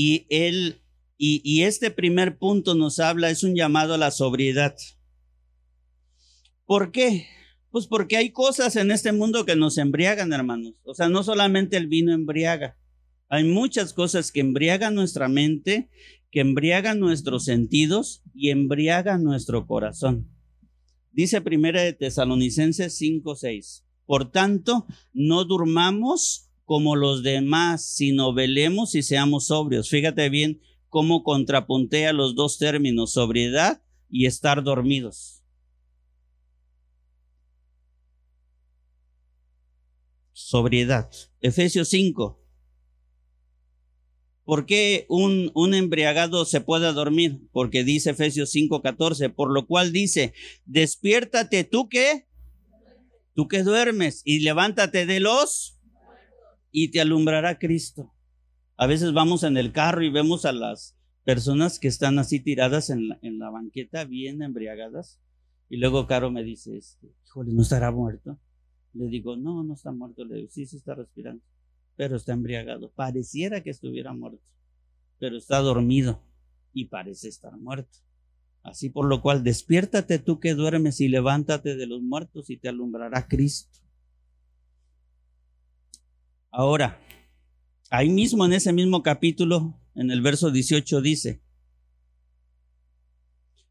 Y 0.00 0.28
él, 0.30 0.80
y, 1.16 1.64
este 1.64 1.90
primer 1.90 2.38
punto 2.38 2.76
nos 2.76 3.00
habla, 3.00 3.30
es 3.30 3.42
un 3.42 3.56
llamado 3.56 3.94
a 3.94 3.98
la 3.98 4.12
sobriedad. 4.12 4.76
¿Por 6.66 6.92
qué? 6.92 7.26
Pues 7.72 7.88
porque 7.88 8.16
hay 8.16 8.30
cosas 8.30 8.76
en 8.76 8.92
este 8.92 9.10
mundo 9.10 9.44
que 9.44 9.56
nos 9.56 9.76
embriagan, 9.76 10.32
hermanos. 10.32 10.74
O 10.84 10.94
sea, 10.94 11.08
no 11.08 11.24
solamente 11.24 11.76
el 11.76 11.88
vino 11.88 12.14
embriaga. 12.14 12.78
Hay 13.28 13.42
muchas 13.42 13.92
cosas 13.92 14.30
que 14.30 14.38
embriagan 14.38 14.94
nuestra 14.94 15.26
mente, 15.26 15.90
que 16.30 16.42
embriagan 16.42 17.00
nuestros 17.00 17.44
sentidos 17.44 18.22
y 18.32 18.50
embriagan 18.50 19.24
nuestro 19.24 19.66
corazón. 19.66 20.30
Dice 21.10 21.40
primera 21.40 21.82
de 21.82 21.92
Tesalonicenses 21.92 22.96
5:6. 22.96 23.82
Por 24.06 24.30
tanto, 24.30 24.86
no 25.12 25.44
durmamos 25.44 26.47
como 26.68 26.96
los 26.96 27.22
demás, 27.22 27.82
sino 27.82 28.34
velemos 28.34 28.94
y 28.94 29.02
seamos 29.02 29.46
sobrios. 29.46 29.88
Fíjate 29.88 30.28
bien 30.28 30.60
cómo 30.90 31.22
contrapuntea 31.22 32.12
los 32.12 32.34
dos 32.34 32.58
términos, 32.58 33.14
sobriedad 33.14 33.82
y 34.10 34.26
estar 34.26 34.62
dormidos. 34.62 35.42
Sobriedad. 40.34 41.10
Efesios 41.40 41.88
5, 41.88 42.38
¿Por 44.44 44.66
qué 44.66 45.06
un, 45.08 45.74
embriagado 45.74 46.44
se 46.44 46.60
puede 46.60 46.92
dormir? 46.92 47.40
Porque 47.50 47.82
dice 47.82 48.10
Efesios 48.10 48.54
5:14, 48.54 49.34
por 49.34 49.50
lo 49.50 49.66
cual 49.66 49.90
dice, 49.90 50.34
despiértate 50.66 51.64
tú 51.64 51.88
que, 51.88 52.26
tú 53.34 53.48
que 53.48 53.62
duermes 53.62 54.20
y 54.26 54.40
levántate 54.40 55.06
de 55.06 55.20
los 55.20 55.77
y 56.70 56.90
te 56.90 57.00
alumbrará 57.00 57.58
Cristo. 57.58 58.12
A 58.76 58.86
veces 58.86 59.12
vamos 59.12 59.42
en 59.42 59.56
el 59.56 59.72
carro 59.72 60.02
y 60.02 60.10
vemos 60.10 60.44
a 60.44 60.52
las 60.52 60.96
personas 61.24 61.78
que 61.78 61.88
están 61.88 62.18
así 62.18 62.40
tiradas 62.40 62.90
en 62.90 63.08
la, 63.08 63.50
banqueta, 63.50 64.04
bien 64.04 64.42
embriagadas. 64.42 65.20
Y 65.68 65.76
luego 65.76 66.06
Caro 66.06 66.30
me 66.30 66.42
dice, 66.42 66.76
este, 66.76 67.08
híjole, 67.26 67.52
¿no 67.52 67.62
estará 67.62 67.90
muerto? 67.90 68.38
Le 68.94 69.08
digo, 69.08 69.36
no, 69.36 69.62
no 69.64 69.74
está 69.74 69.92
muerto. 69.92 70.24
Le 70.24 70.36
digo, 70.36 70.48
sí, 70.50 70.64
sí 70.64 70.76
está 70.76 70.94
respirando 70.94 71.42
pero 71.98 72.14
está 72.14 72.32
embriagado. 72.32 72.92
Pareciera 72.92 73.60
que 73.60 73.70
estuviera 73.70 74.14
muerto, 74.14 74.40
pero 75.18 75.36
está 75.36 75.58
dormido 75.58 76.22
y 76.72 76.84
parece 76.84 77.28
estar 77.28 77.58
muerto. 77.58 77.98
Así 78.62 78.88
por 78.88 79.06
lo 79.06 79.20
cual, 79.20 79.42
despiértate 79.42 80.20
tú 80.20 80.38
que 80.38 80.54
duermes 80.54 81.00
y 81.00 81.08
levántate 81.08 81.74
de 81.74 81.86
los 81.88 82.00
muertos 82.00 82.50
y 82.50 82.56
te 82.56 82.68
alumbrará 82.68 83.26
Cristo. 83.26 83.80
Ahora, 86.58 87.00
ahí 87.88 88.08
mismo 88.08 88.44
en 88.44 88.52
ese 88.52 88.72
mismo 88.72 89.04
capítulo, 89.04 89.80
en 89.94 90.10
el 90.10 90.22
verso 90.22 90.50
18 90.50 91.00
dice, 91.00 91.40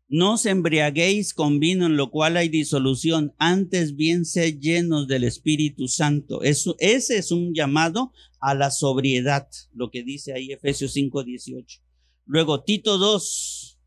no 0.08 0.36
os 0.36 0.46
embriaguéis 0.46 1.34
con 1.34 1.60
vino 1.60 1.86
en 1.86 1.98
lo 1.98 2.12
cual 2.12 2.38
hay 2.38 2.48
disolución, 2.48 3.36
antes 3.40 3.98
bien 3.98 4.24
sed 4.24 4.60
llenos 4.62 5.10
del 5.10 5.26
Espíritu 5.26 5.90
Santo. 5.90 6.44
Eso, 6.44 6.78
ese 6.80 7.18
es 7.18 7.34
un 7.34 7.54
llamado 7.54 8.14
a 8.40 8.56
la 8.56 8.72
sobriedad, 8.72 9.50
lo 9.74 9.92
que 9.92 10.04
dice 10.04 10.32
ahí 10.32 10.54
Efesios 10.54 10.94
5, 10.94 11.26
18. 11.26 11.82
Luego 12.26 12.64
Tito 12.64 12.98
2 12.98 13.82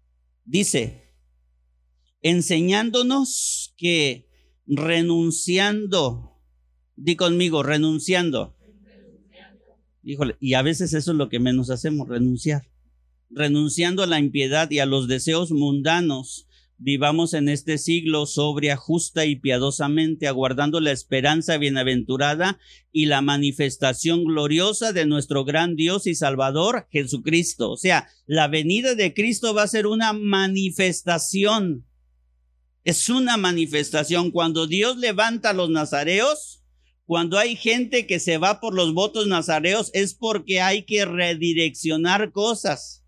dice, 0.44 1.14
enseñándonos 2.20 3.72
que 3.78 4.28
renunciando, 4.66 6.38
di 6.96 7.16
conmigo, 7.16 7.62
renunciando. 7.62 8.59
Y 10.02 10.54
a 10.54 10.62
veces 10.62 10.94
eso 10.94 11.10
es 11.10 11.16
lo 11.16 11.28
que 11.28 11.40
menos 11.40 11.70
hacemos, 11.70 12.08
renunciar 12.08 12.62
renunciando 13.30 14.02
a 14.02 14.06
la 14.06 14.18
impiedad 14.18 14.70
y 14.70 14.80
a 14.80 14.86
los 14.86 15.08
deseos 15.08 15.52
mundanos, 15.52 16.46
vivamos 16.78 17.34
en 17.34 17.48
este 17.48 17.78
siglo 17.78 18.26
sobria, 18.26 18.76
justa 18.76 19.24
y 19.24 19.36
piadosamente, 19.36 20.26
aguardando 20.26 20.80
la 20.80 20.90
esperanza 20.90 21.56
bienaventurada 21.56 22.58
y 22.90 23.06
la 23.06 23.22
manifestación 23.22 24.24
gloriosa 24.24 24.92
de 24.92 25.06
nuestro 25.06 25.44
gran 25.44 25.76
Dios 25.76 26.06
y 26.06 26.14
Salvador 26.14 26.88
Jesucristo. 26.90 27.70
O 27.70 27.76
sea, 27.76 28.08
la 28.26 28.48
venida 28.48 28.94
de 28.94 29.14
Cristo 29.14 29.54
va 29.54 29.62
a 29.62 29.68
ser 29.68 29.86
una 29.86 30.12
manifestación. 30.12 31.86
Es 32.82 33.10
una 33.10 33.36
manifestación. 33.36 34.30
Cuando 34.30 34.66
Dios 34.66 34.96
levanta 34.96 35.50
a 35.50 35.54
los 35.54 35.68
nazareos, 35.68 36.59
cuando 37.10 37.38
hay 37.38 37.56
gente 37.56 38.06
que 38.06 38.20
se 38.20 38.38
va 38.38 38.60
por 38.60 38.72
los 38.72 38.94
votos 38.94 39.26
nazareos, 39.26 39.90
es 39.94 40.14
porque 40.14 40.60
hay 40.60 40.84
que 40.84 41.04
redireccionar 41.04 42.30
cosas 42.30 43.00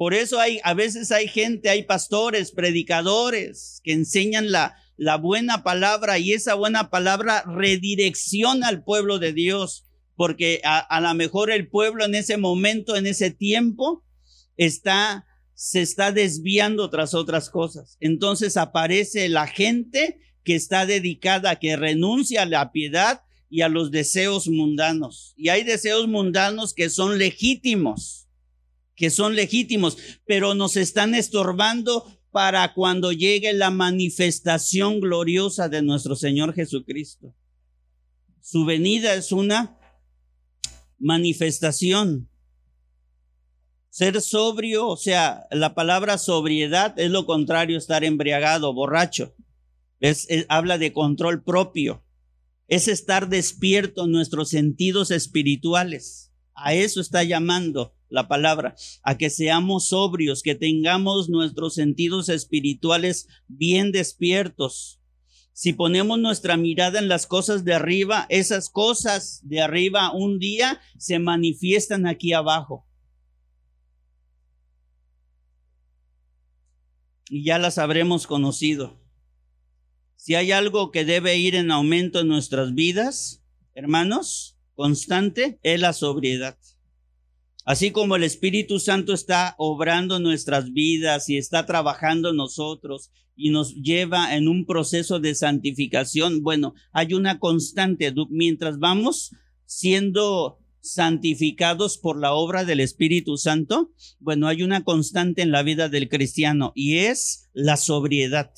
por 0.00 0.14
eso 0.14 0.40
hay, 0.40 0.60
a 0.64 0.72
veces 0.72 1.12
hay 1.12 1.28
gente, 1.28 1.68
hay 1.68 1.82
pastores, 1.82 2.52
predicadores 2.52 3.82
que 3.84 3.92
enseñan 3.92 4.50
la, 4.50 4.74
buena 5.20 5.62
palabra 5.62 6.18
y 6.18 6.32
esa 6.32 6.54
buena 6.54 6.88
palabra 6.88 7.44
redirecciona 7.46 8.68
al 8.68 8.82
pueblo 8.82 9.18
de 9.18 9.34
Dios, 9.34 9.84
porque 10.16 10.62
a, 10.64 10.78
a 10.78 11.02
lo 11.02 11.12
mejor 11.12 11.50
el 11.50 11.68
pueblo 11.68 12.06
en 12.06 12.14
ese 12.14 12.38
momento, 12.38 12.96
en 12.96 13.06
ese 13.06 13.30
tiempo, 13.30 14.02
está, 14.56 15.26
se 15.52 15.82
está 15.82 16.12
desviando 16.12 16.88
tras 16.88 17.12
otras 17.12 17.50
cosas. 17.50 17.98
Entonces 18.00 18.56
aparece 18.56 19.28
la 19.28 19.46
gente 19.46 20.18
que 20.44 20.54
está 20.54 20.86
dedicada, 20.86 21.56
que 21.56 21.76
renuncia 21.76 22.44
a 22.44 22.46
la 22.46 22.72
piedad 22.72 23.20
y 23.50 23.60
a 23.60 23.68
los 23.68 23.90
deseos 23.90 24.48
mundanos. 24.48 25.34
Y 25.36 25.50
hay 25.50 25.64
deseos 25.64 26.08
mundanos 26.08 26.72
que 26.72 26.88
son 26.88 27.18
legítimos 27.18 28.20
que 29.00 29.08
son 29.08 29.34
legítimos, 29.34 29.96
pero 30.26 30.54
nos 30.54 30.76
están 30.76 31.14
estorbando 31.14 32.04
para 32.30 32.74
cuando 32.74 33.12
llegue 33.12 33.54
la 33.54 33.70
manifestación 33.70 35.00
gloriosa 35.00 35.70
de 35.70 35.80
nuestro 35.80 36.16
Señor 36.16 36.52
Jesucristo. 36.52 37.34
Su 38.42 38.66
venida 38.66 39.14
es 39.14 39.32
una 39.32 39.78
manifestación. 40.98 42.28
Ser 43.88 44.20
sobrio, 44.20 44.86
o 44.88 44.98
sea, 44.98 45.46
la 45.50 45.74
palabra 45.74 46.18
sobriedad 46.18 46.92
es 46.98 47.10
lo 47.10 47.24
contrario 47.24 47.76
a 47.76 47.78
estar 47.78 48.04
embriagado, 48.04 48.74
borracho. 48.74 49.34
Es, 49.98 50.28
habla 50.50 50.76
de 50.76 50.92
control 50.92 51.42
propio. 51.42 52.04
Es 52.70 52.86
estar 52.86 53.28
despierto 53.28 54.04
en 54.04 54.12
nuestros 54.12 54.50
sentidos 54.50 55.10
espirituales. 55.10 56.32
A 56.54 56.72
eso 56.72 57.00
está 57.00 57.24
llamando 57.24 57.96
la 58.08 58.28
palabra, 58.28 58.76
a 59.02 59.18
que 59.18 59.28
seamos 59.28 59.88
sobrios, 59.88 60.40
que 60.40 60.54
tengamos 60.54 61.28
nuestros 61.28 61.74
sentidos 61.74 62.28
espirituales 62.28 63.26
bien 63.48 63.90
despiertos. 63.90 65.00
Si 65.52 65.72
ponemos 65.72 66.20
nuestra 66.20 66.56
mirada 66.56 67.00
en 67.00 67.08
las 67.08 67.26
cosas 67.26 67.64
de 67.64 67.74
arriba, 67.74 68.26
esas 68.28 68.70
cosas 68.70 69.40
de 69.42 69.60
arriba 69.60 70.12
un 70.12 70.38
día 70.38 70.80
se 70.96 71.18
manifiestan 71.18 72.06
aquí 72.06 72.32
abajo. 72.32 72.86
Y 77.28 77.42
ya 77.42 77.58
las 77.58 77.78
habremos 77.78 78.28
conocido. 78.28 78.99
Si 80.22 80.34
hay 80.34 80.52
algo 80.52 80.90
que 80.90 81.06
debe 81.06 81.38
ir 81.38 81.54
en 81.54 81.70
aumento 81.70 82.20
en 82.20 82.28
nuestras 82.28 82.74
vidas, 82.74 83.42
hermanos, 83.72 84.58
constante, 84.74 85.58
es 85.62 85.80
la 85.80 85.94
sobriedad. 85.94 86.58
Así 87.64 87.90
como 87.90 88.16
el 88.16 88.24
Espíritu 88.24 88.80
Santo 88.80 89.14
está 89.14 89.54
obrando 89.56 90.20
nuestras 90.20 90.74
vidas 90.74 91.30
y 91.30 91.38
está 91.38 91.64
trabajando 91.64 92.34
nosotros 92.34 93.10
y 93.34 93.48
nos 93.48 93.74
lleva 93.76 94.36
en 94.36 94.46
un 94.46 94.66
proceso 94.66 95.20
de 95.20 95.34
santificación, 95.34 96.42
bueno, 96.42 96.74
hay 96.92 97.14
una 97.14 97.38
constante. 97.38 98.12
Mientras 98.28 98.78
vamos 98.78 99.34
siendo 99.64 100.58
santificados 100.82 101.96
por 101.96 102.20
la 102.20 102.34
obra 102.34 102.66
del 102.66 102.80
Espíritu 102.80 103.38
Santo, 103.38 103.90
bueno, 104.18 104.48
hay 104.48 104.64
una 104.64 104.84
constante 104.84 105.40
en 105.40 105.50
la 105.50 105.62
vida 105.62 105.88
del 105.88 106.10
cristiano 106.10 106.72
y 106.74 106.98
es 106.98 107.48
la 107.54 107.78
sobriedad, 107.78 108.52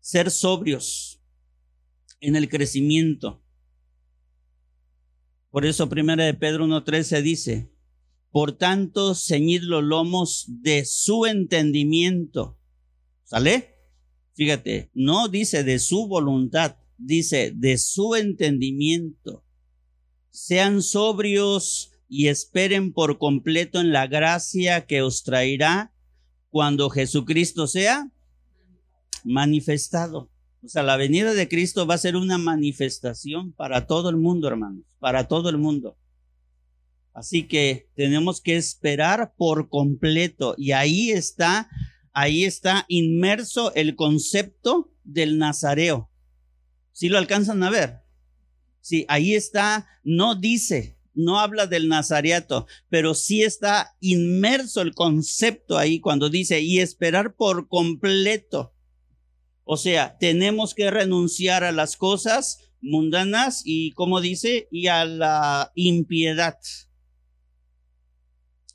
ser 0.00 0.30
sobrios 0.30 1.20
en 2.20 2.36
el 2.36 2.48
crecimiento. 2.48 3.42
Por 5.50 5.64
eso 5.64 5.88
primera 5.88 6.24
de 6.24 6.34
Pedro 6.34 6.66
1.13 6.66 7.22
dice, 7.22 7.72
por 8.30 8.52
tanto, 8.52 9.14
ceñid 9.14 9.62
los 9.62 9.82
lomos 9.82 10.44
de 10.48 10.84
su 10.84 11.26
entendimiento. 11.26 12.58
¿Sale? 13.24 13.76
Fíjate, 14.34 14.90
no 14.94 15.28
dice 15.28 15.64
de 15.64 15.78
su 15.78 16.06
voluntad, 16.06 16.76
dice 16.96 17.52
de 17.54 17.78
su 17.78 18.14
entendimiento. 18.14 19.44
Sean 20.30 20.82
sobrios 20.82 21.92
y 22.08 22.28
esperen 22.28 22.92
por 22.92 23.18
completo 23.18 23.80
en 23.80 23.92
la 23.92 24.06
gracia 24.06 24.86
que 24.86 25.02
os 25.02 25.22
traerá 25.22 25.92
cuando 26.50 26.90
Jesucristo 26.90 27.66
sea 27.66 28.12
manifestado. 29.28 30.30
O 30.64 30.68
sea, 30.68 30.82
la 30.82 30.96
venida 30.96 31.34
de 31.34 31.48
Cristo 31.48 31.86
va 31.86 31.94
a 31.94 31.98
ser 31.98 32.16
una 32.16 32.38
manifestación 32.38 33.52
para 33.52 33.86
todo 33.86 34.10
el 34.10 34.16
mundo, 34.16 34.48
hermanos, 34.48 34.84
para 34.98 35.28
todo 35.28 35.48
el 35.50 35.58
mundo. 35.58 35.96
Así 37.14 37.44
que 37.44 37.88
tenemos 37.94 38.40
que 38.40 38.56
esperar 38.56 39.34
por 39.36 39.68
completo 39.68 40.54
y 40.56 40.72
ahí 40.72 41.10
está, 41.10 41.68
ahí 42.12 42.44
está 42.44 42.84
inmerso 42.88 43.72
el 43.74 43.96
concepto 43.96 44.92
del 45.04 45.38
nazareo. 45.38 46.10
¿Sí 46.92 47.08
lo 47.08 47.18
alcanzan 47.18 47.62
a 47.62 47.70
ver? 47.70 48.00
Sí, 48.80 49.04
ahí 49.08 49.34
está, 49.34 49.86
no 50.02 50.34
dice, 50.34 50.96
no 51.14 51.40
habla 51.40 51.66
del 51.66 51.88
nazareato, 51.88 52.66
pero 52.88 53.14
sí 53.14 53.42
está 53.42 53.96
inmerso 54.00 54.80
el 54.80 54.94
concepto 54.94 55.76
ahí 55.76 56.00
cuando 56.00 56.30
dice 56.30 56.60
y 56.60 56.78
esperar 56.78 57.34
por 57.34 57.68
completo. 57.68 58.72
O 59.70 59.76
sea, 59.76 60.16
tenemos 60.16 60.74
que 60.74 60.90
renunciar 60.90 61.62
a 61.62 61.72
las 61.72 61.98
cosas 61.98 62.70
mundanas 62.80 63.60
y, 63.66 63.92
como 63.92 64.22
dice, 64.22 64.66
y 64.70 64.86
a 64.86 65.04
la 65.04 65.72
impiedad. 65.74 66.56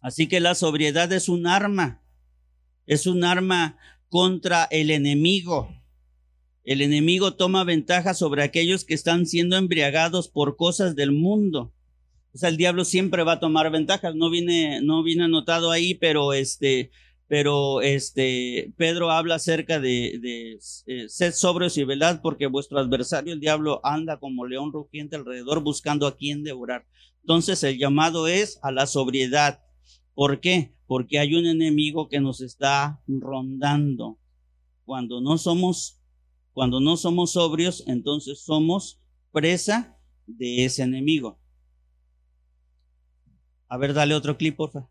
Así 0.02 0.28
que 0.28 0.39
la 0.39 0.54
sobriedad 0.54 1.12
es 1.12 1.30
un 1.30 1.48
arma, 1.48 2.04
es 2.86 3.08
un 3.08 3.24
arma 3.24 3.76
contra 4.08 4.66
el 4.66 4.91
enemigo. 4.91 5.68
El 6.64 6.80
enemigo 6.80 7.34
toma 7.34 7.64
ventaja 7.64 8.14
sobre 8.14 8.44
aquellos 8.44 8.86
que 8.86 8.94
están 8.94 9.26
siendo 9.26 9.58
embriagados 9.58 10.28
por 10.28 10.58
cosas 10.58 10.96
del 10.96 11.12
mundo. 11.12 11.74
O 12.36 12.38
sea, 12.38 12.50
el 12.50 12.58
diablo 12.58 12.86
siempre 12.86 13.24
va 13.24 13.34
a 13.34 13.39
tomar 13.39 13.72
ventajas. 13.72 14.14
No 14.14 14.30
viene, 14.30 14.80
no 14.84 15.02
viene 15.02 15.24
anotado 15.24 15.72
ahí, 15.72 15.96
pero 15.96 16.34
este, 16.34 16.91
pero 17.34 17.82
este, 17.82 18.76
Pedro 18.78 19.10
habla 19.10 19.34
acerca 19.36 19.80
de, 19.80 20.22
eh, 20.86 21.10
sed 21.10 21.34
sobrios 21.34 21.76
y 21.80 21.84
velad, 21.84 22.22
porque 22.22 22.46
vuestro 22.46 22.78
adversario, 22.78 23.34
el 23.34 23.40
diablo, 23.40 23.82
anda 23.84 24.20
como 24.20 24.46
león 24.46 24.72
rugiente 24.72 25.16
alrededor 25.16 25.64
buscando 25.64 26.06
a 26.06 26.16
quien 26.16 26.44
devorar. 26.44 26.86
Entonces, 27.22 27.64
el 27.64 27.80
llamado 27.80 28.28
es 28.28 28.60
a 28.62 28.72
la 28.72 28.86
sobriedad. 28.86 29.64
¿Por 30.14 30.42
qué? 30.42 30.76
Porque 30.86 31.18
hay 31.18 31.34
un 31.34 31.48
enemigo 31.48 32.08
que 32.08 32.20
nos 32.20 32.40
está 32.40 33.02
rondando. 33.08 34.20
Cuando 34.86 35.20
no 35.20 35.40
somos, 35.40 36.04
cuando 36.52 36.80
no 36.82 36.98
somos 36.98 37.32
sobrios, 37.32 37.84
entonces 37.88 38.44
somos 38.44 39.02
presa 39.32 39.98
de 40.28 40.66
ese 40.66 40.84
enemigo. 40.84 41.40
A 43.70 43.78
ver, 43.78 43.96
dale 43.96 44.14
otro 44.14 44.38
clip, 44.38 44.56
porfa. 44.56 44.88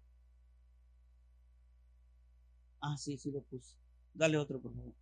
Ah, 2.82 2.96
sí, 2.98 3.16
sí 3.16 3.30
lo 3.30 3.42
puse. 3.42 3.76
Dale 4.12 4.36
otro, 4.36 4.60
por 4.60 4.74
favor. 4.74 4.92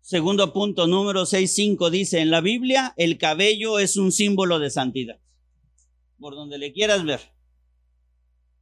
Segundo 0.00 0.54
punto, 0.54 0.86
número 0.86 1.26
6.5 1.26 1.90
dice, 1.90 2.20
en 2.20 2.30
la 2.30 2.40
Biblia 2.40 2.94
el 2.96 3.18
cabello 3.18 3.78
es 3.78 3.98
un 3.98 4.10
símbolo 4.10 4.58
de 4.58 4.70
santidad. 4.70 5.20
Por 6.18 6.34
donde 6.34 6.56
le 6.56 6.72
quieras 6.72 7.04
ver. 7.04 7.20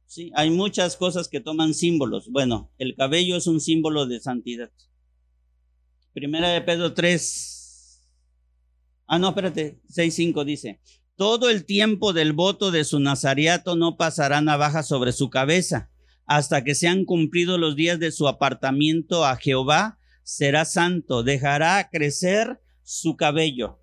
Sí, 0.07 0.31
hay 0.35 0.49
muchas 0.49 0.97
cosas 0.97 1.29
que 1.29 1.39
toman 1.39 1.73
símbolos. 1.73 2.29
Bueno, 2.29 2.71
el 2.77 2.95
cabello 2.95 3.37
es 3.37 3.47
un 3.47 3.61
símbolo 3.61 4.07
de 4.07 4.19
santidad. 4.19 4.71
Primera 6.13 6.49
de 6.49 6.61
Pedro 6.61 6.93
3. 6.93 8.03
Ah, 9.05 9.19
no, 9.19 9.29
espérate, 9.29 9.79
6.5 9.89 10.43
dice, 10.43 10.81
todo 11.15 11.49
el 11.49 11.65
tiempo 11.65 12.11
del 12.11 12.33
voto 12.33 12.71
de 12.71 12.83
su 12.83 12.99
nazariato 12.99 13.75
no 13.75 13.95
pasará 13.95 14.41
navaja 14.41 14.83
sobre 14.83 15.13
su 15.13 15.29
cabeza, 15.29 15.91
hasta 16.27 16.63
que 16.63 16.75
sean 16.75 17.05
cumplidos 17.05 17.59
los 17.59 17.75
días 17.75 17.99
de 17.99 18.11
su 18.11 18.27
apartamiento 18.27 19.25
a 19.25 19.35
Jehová, 19.37 19.97
será 20.21 20.65
santo, 20.65 21.23
dejará 21.23 21.89
crecer 21.89 22.61
su 22.83 23.15
cabello. 23.15 23.81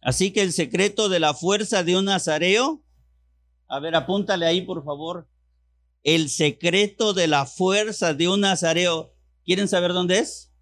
Así 0.00 0.32
que 0.32 0.42
el 0.42 0.52
secreto 0.52 1.08
de 1.08 1.18
la 1.18 1.34
fuerza 1.34 1.82
de 1.82 1.96
un 1.96 2.04
nazareo 2.04 2.84
a 3.68 3.80
ver, 3.80 3.94
apúntale 3.96 4.46
ahí, 4.46 4.62
por 4.62 4.84
favor. 4.84 5.28
el 6.04 6.28
secreto 6.28 7.14
de 7.14 7.26
la 7.26 7.46
fuerza 7.46 8.12
de 8.12 8.28
un 8.28 8.40
nazareo. 8.40 9.14
¿Quieren 9.44 9.68
saber 9.68 9.92
dónde 9.92 10.18
es? 10.18 10.52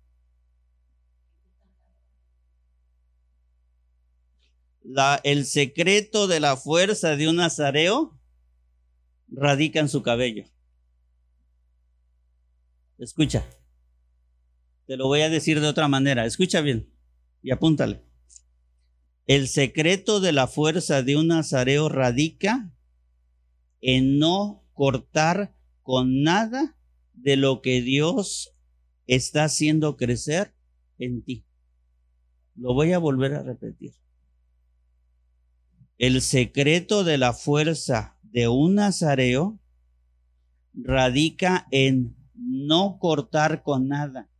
El 5.25 5.45
secreto 5.45 6.29
de 6.29 6.39
la 6.39 6.57
fuerza 6.57 7.17
de 7.17 7.29
un 7.29 7.37
nazareo 7.37 8.19
radica 9.35 9.81
en 9.81 9.89
su 9.89 10.03
cabello. 10.03 10.45
Escucha, 12.99 13.45
te 14.87 14.97
lo 14.97 15.07
voy 15.07 15.23
a 15.23 15.31
decir 15.31 15.61
de 15.61 15.69
otra 15.69 15.89
manera. 15.89 16.27
Escucha 16.27 16.61
bien 16.61 16.93
y 17.43 17.51
apúntale. 17.51 18.03
El 19.27 19.49
secreto 19.49 20.21
de 20.21 20.33
la 20.33 20.47
fuerza 20.47 21.03
de 21.03 21.17
un 21.17 21.29
nazareo 21.29 21.89
radica 21.89 22.73
en 23.81 24.19
no 24.19 24.65
cortar 24.73 25.57
con 25.83 26.23
nada 26.23 26.77
de 27.13 27.37
lo 27.37 27.63
que 27.63 27.83
Dios 27.83 28.55
está 29.07 29.45
haciendo 29.45 29.97
crecer 29.97 30.55
en 30.99 31.23
ti. 31.23 31.47
Lo 32.55 32.75
voy 32.75 32.93
a 32.93 32.99
volver 32.99 33.35
a 33.35 33.43
repetir. 33.43 33.95
El 35.99 36.21
secreto 36.21 37.05
de 37.05 37.19
la 37.19 37.33
fuerza 37.33 38.12
de 38.33 38.49
un 38.49 38.77
nazareo 38.77 39.61
radica 40.75 41.69
en 41.71 42.17
no 42.35 42.99
cortar 42.99 43.63
con 43.63 43.89
nada 43.89 44.31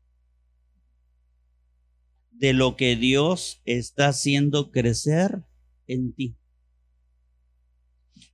de 2.31 2.55
lo 2.55 2.77
que 2.77 2.97
Dios 2.97 3.61
está 3.67 4.09
haciendo 4.09 4.73
crecer 4.73 5.45
en 5.87 6.13
ti. 6.15 6.37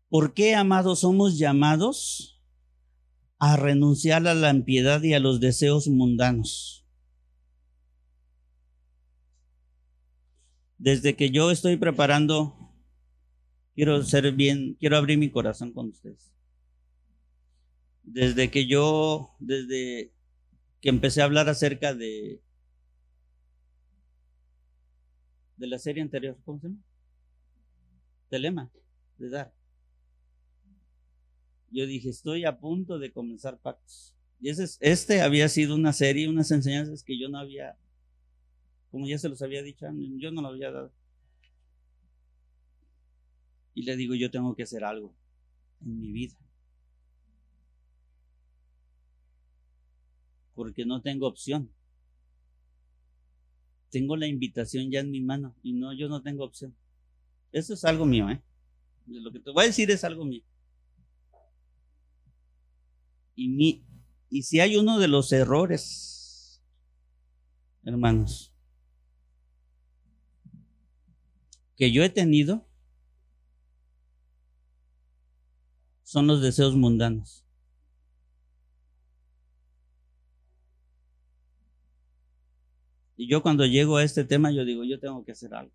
¿Por 0.08 0.32
qué, 0.32 0.54
amados, 0.54 1.00
somos 1.00 1.38
llamados 1.38 2.40
a 3.38 3.56
renunciar 3.56 4.26
a 4.26 4.34
la 4.34 4.50
impiedad 4.50 5.02
y 5.02 5.12
a 5.12 5.20
los 5.20 5.40
deseos 5.40 5.88
mundanos? 5.88 6.86
Desde 10.78 11.16
que 11.16 11.30
yo 11.30 11.50
estoy 11.50 11.76
preparando, 11.76 12.67
quiero 13.78 14.02
ser 14.02 14.32
bien, 14.32 14.74
quiero 14.80 14.96
abrir 14.96 15.18
mi 15.18 15.30
corazón 15.30 15.72
con 15.72 15.90
ustedes. 15.90 16.32
Desde 18.02 18.50
que 18.50 18.66
yo, 18.66 19.36
desde 19.38 20.12
que 20.80 20.88
empecé 20.88 21.22
a 21.22 21.26
hablar 21.26 21.48
acerca 21.48 21.94
de 21.94 22.42
de 25.58 25.66
la 25.68 25.78
serie 25.78 26.02
anterior, 26.02 26.36
¿cómo 26.44 26.58
se 26.58 26.66
llama? 26.66 26.80
Telema, 28.28 28.68
de 29.16 29.30
dar. 29.30 29.54
Yo 31.70 31.86
dije, 31.86 32.08
estoy 32.08 32.46
a 32.46 32.58
punto 32.58 32.98
de 32.98 33.12
comenzar 33.12 33.60
pactos. 33.60 34.16
Y 34.40 34.48
ese, 34.48 34.66
este 34.80 35.20
había 35.20 35.48
sido 35.48 35.76
una 35.76 35.92
serie, 35.92 36.28
unas 36.28 36.50
enseñanzas 36.50 37.04
que 37.04 37.16
yo 37.16 37.28
no 37.28 37.38
había, 37.38 37.78
como 38.90 39.06
ya 39.06 39.18
se 39.18 39.28
los 39.28 39.40
había 39.40 39.62
dicho, 39.62 39.86
yo 40.16 40.32
no 40.32 40.42
lo 40.42 40.48
había 40.48 40.72
dado. 40.72 40.97
Y 43.78 43.82
le 43.82 43.96
digo, 43.96 44.14
yo 44.14 44.30
tengo 44.30 44.54
que 44.54 44.64
hacer 44.64 44.84
algo 44.84 45.14
en 45.80 46.00
mi 46.00 46.10
vida. 46.12 46.36
Porque 50.54 50.84
no 50.84 51.00
tengo 51.00 51.26
opción 51.26 51.70
tengo 53.90 54.16
la 54.16 54.26
invitación 54.26 54.90
ya 54.90 55.00
en 55.00 55.10
mi 55.10 55.20
mano 55.20 55.54
y 55.62 55.72
no, 55.72 55.92
yo 55.92 56.08
no 56.08 56.22
tengo 56.22 56.44
opción. 56.44 56.74
Eso 57.52 57.74
es 57.74 57.84
algo 57.84 58.04
mío, 58.04 58.28
¿eh? 58.28 58.42
Lo 59.06 59.32
que 59.32 59.40
te 59.40 59.50
voy 59.50 59.64
a 59.64 59.66
decir 59.66 59.90
es 59.90 60.04
algo 60.04 60.24
mío. 60.24 60.42
Y, 63.34 63.48
mi, 63.48 63.84
y 64.28 64.42
si 64.42 64.60
hay 64.60 64.76
uno 64.76 64.98
de 64.98 65.08
los 65.08 65.32
errores, 65.32 66.62
hermanos, 67.84 68.52
que 71.76 71.90
yo 71.92 72.02
he 72.02 72.10
tenido, 72.10 72.67
son 76.08 76.26
los 76.26 76.40
deseos 76.40 76.74
mundanos. 76.74 77.44
Y 83.14 83.28
yo 83.28 83.42
cuando 83.42 83.66
llego 83.66 83.98
a 83.98 84.04
este 84.04 84.24
tema, 84.24 84.50
yo 84.50 84.64
digo, 84.64 84.84
yo 84.84 84.98
tengo 84.98 85.22
que 85.22 85.32
hacer 85.32 85.52
algo. 85.52 85.74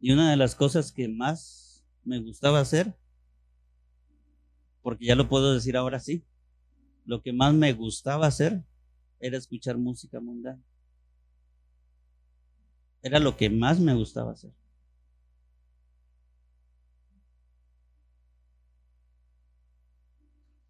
Y 0.00 0.10
una 0.10 0.28
de 0.28 0.36
las 0.36 0.56
cosas 0.56 0.90
que 0.90 1.06
más 1.06 1.86
me 2.02 2.18
gustaba 2.18 2.58
hacer, 2.58 2.96
porque 4.82 5.06
ya 5.06 5.14
lo 5.14 5.28
puedo 5.28 5.54
decir 5.54 5.76
ahora 5.76 6.00
sí, 6.00 6.24
lo 7.04 7.22
que 7.22 7.32
más 7.32 7.54
me 7.54 7.72
gustaba 7.74 8.26
hacer 8.26 8.64
era 9.20 9.38
escuchar 9.38 9.78
música 9.78 10.18
mundana. 10.18 10.60
Era 13.08 13.20
lo 13.20 13.38
que 13.38 13.48
más 13.48 13.80
me 13.80 13.94
gustaba 13.94 14.32
hacer. 14.32 14.52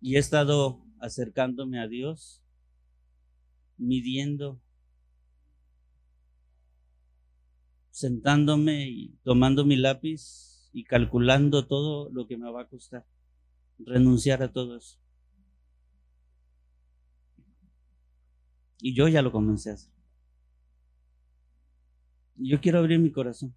Y 0.01 0.15
he 0.15 0.19
estado 0.21 0.81
acercándome 1.01 1.81
a 1.81 1.89
Dios, 1.89 2.45
midiendo, 3.77 4.63
sentándome 7.91 8.89
y 8.89 9.19
tomando 9.25 9.65
mi 9.65 9.75
lápiz 9.75 10.71
y 10.73 10.85
calculando 10.85 11.67
todo 11.67 12.09
lo 12.11 12.29
que 12.29 12.37
me 12.37 12.53
va 12.53 12.63
a 12.63 12.69
costar. 12.69 13.05
Renunciar 13.81 14.45
a 14.45 14.53
todo 14.53 14.77
eso. 14.77 14.97
Y 18.81 18.95
yo 18.95 19.09
ya 19.09 19.23
lo 19.23 19.33
comencé 19.33 19.71
a 19.71 19.75
hacer. 19.75 19.98
Yo 22.39 22.61
quiero 22.61 22.79
abrir 22.79 22.99
mi 22.99 23.11
corazón. 23.11 23.55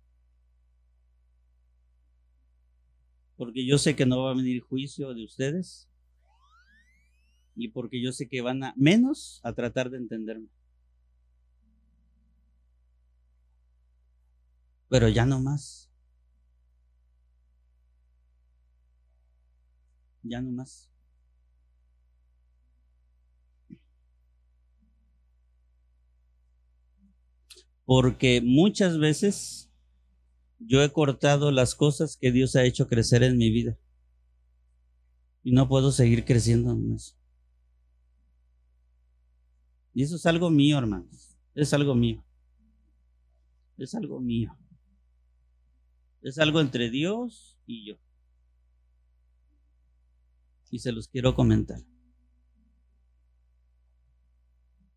Porque 3.38 3.66
yo 3.66 3.78
sé 3.78 3.96
que 3.96 4.06
no 4.06 4.24
va 4.24 4.32
a 4.32 4.36
venir 4.36 4.62
juicio 4.62 5.14
de 5.14 5.24
ustedes 5.24 5.88
y 7.56 7.70
porque 7.70 8.02
yo 8.02 8.12
sé 8.12 8.28
que 8.28 8.42
van 8.42 8.64
a 8.64 8.74
menos 8.76 9.40
a 9.44 9.54
tratar 9.54 9.90
de 9.90 9.98
entenderme. 9.98 10.48
Pero 14.90 15.08
ya 15.08 15.26
no 15.26 15.40
más. 15.40 15.90
Ya 20.24 20.42
no 20.42 20.52
más. 20.52 20.91
Porque 27.94 28.40
muchas 28.42 28.98
veces 29.00 29.70
yo 30.60 30.82
he 30.82 30.94
cortado 30.94 31.52
las 31.52 31.76
cosas 31.76 32.16
que 32.16 32.32
Dios 32.32 32.56
ha 32.56 32.64
hecho 32.64 32.88
crecer 32.88 33.22
en 33.22 33.38
mi 33.38 33.52
vida. 33.52 33.78
Y 35.44 35.52
no 35.52 35.68
puedo 35.68 35.92
seguir 35.92 36.24
creciendo 36.24 36.72
en 36.72 36.94
eso. 36.94 37.18
Y 39.94 40.04
eso 40.04 40.16
es 40.16 40.26
algo 40.26 40.50
mío, 40.50 40.78
hermanos. 40.78 41.38
Es 41.54 41.74
algo 41.74 41.94
mío. 41.94 42.24
Es 43.78 43.94
algo 43.94 44.22
mío. 44.22 44.58
Es 46.22 46.40
algo 46.40 46.62
entre 46.62 46.90
Dios 46.90 47.60
y 47.66 47.90
yo. 47.90 47.96
Y 50.70 50.80
se 50.80 50.94
los 50.94 51.10
quiero 51.10 51.36
comentar. 51.36 51.82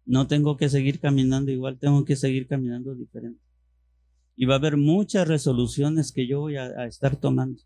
No 0.07 0.27
tengo 0.27 0.57
que 0.57 0.69
seguir 0.69 1.01
caminando 1.01 1.51
igual, 1.51 1.79
tengo 1.79 2.05
que 2.05 2.17
seguir 2.17 2.47
caminando 2.47 2.95
diferente. 2.95 3.41
Y 4.37 4.47
va 4.47 4.55
a 4.55 4.59
haber 4.59 4.77
muchas 4.77 5.27
resoluciones 5.27 6.13
que 6.13 6.27
yo 6.27 6.41
voy 6.41 6.57
a, 6.57 6.87
estar 6.87 7.17
tomando. 7.17 7.63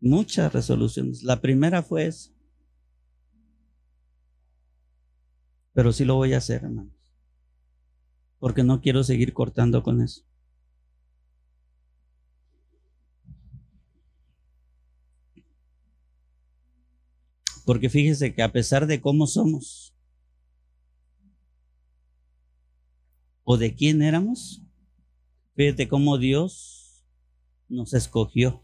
Muchas 0.00 0.52
resoluciones. 0.52 1.22
La 1.22 1.40
primera 1.40 1.82
fue 1.82 2.06
esa. 2.06 2.30
Pero 5.72 5.92
sí 5.92 6.04
lo 6.04 6.16
voy 6.16 6.32
a 6.32 6.38
hacer, 6.38 6.64
hermanos. 6.64 6.92
Porque 8.38 8.62
no 8.62 8.80
quiero 8.80 9.04
seguir 9.04 9.32
cortando 9.32 9.82
con 9.82 10.02
eso. 10.02 10.22
Porque 17.64 17.88
fíjese 17.88 18.34
que 18.34 18.42
a 18.42 18.52
pesar 18.52 18.86
de 18.86 19.00
cómo 19.00 19.26
somos 19.26 19.93
o 23.44 23.56
de 23.56 23.74
quién 23.74 24.02
éramos, 24.02 24.62
fíjate 25.54 25.88
cómo 25.88 26.18
Dios 26.18 27.04
nos 27.68 27.94
escogió 27.94 28.62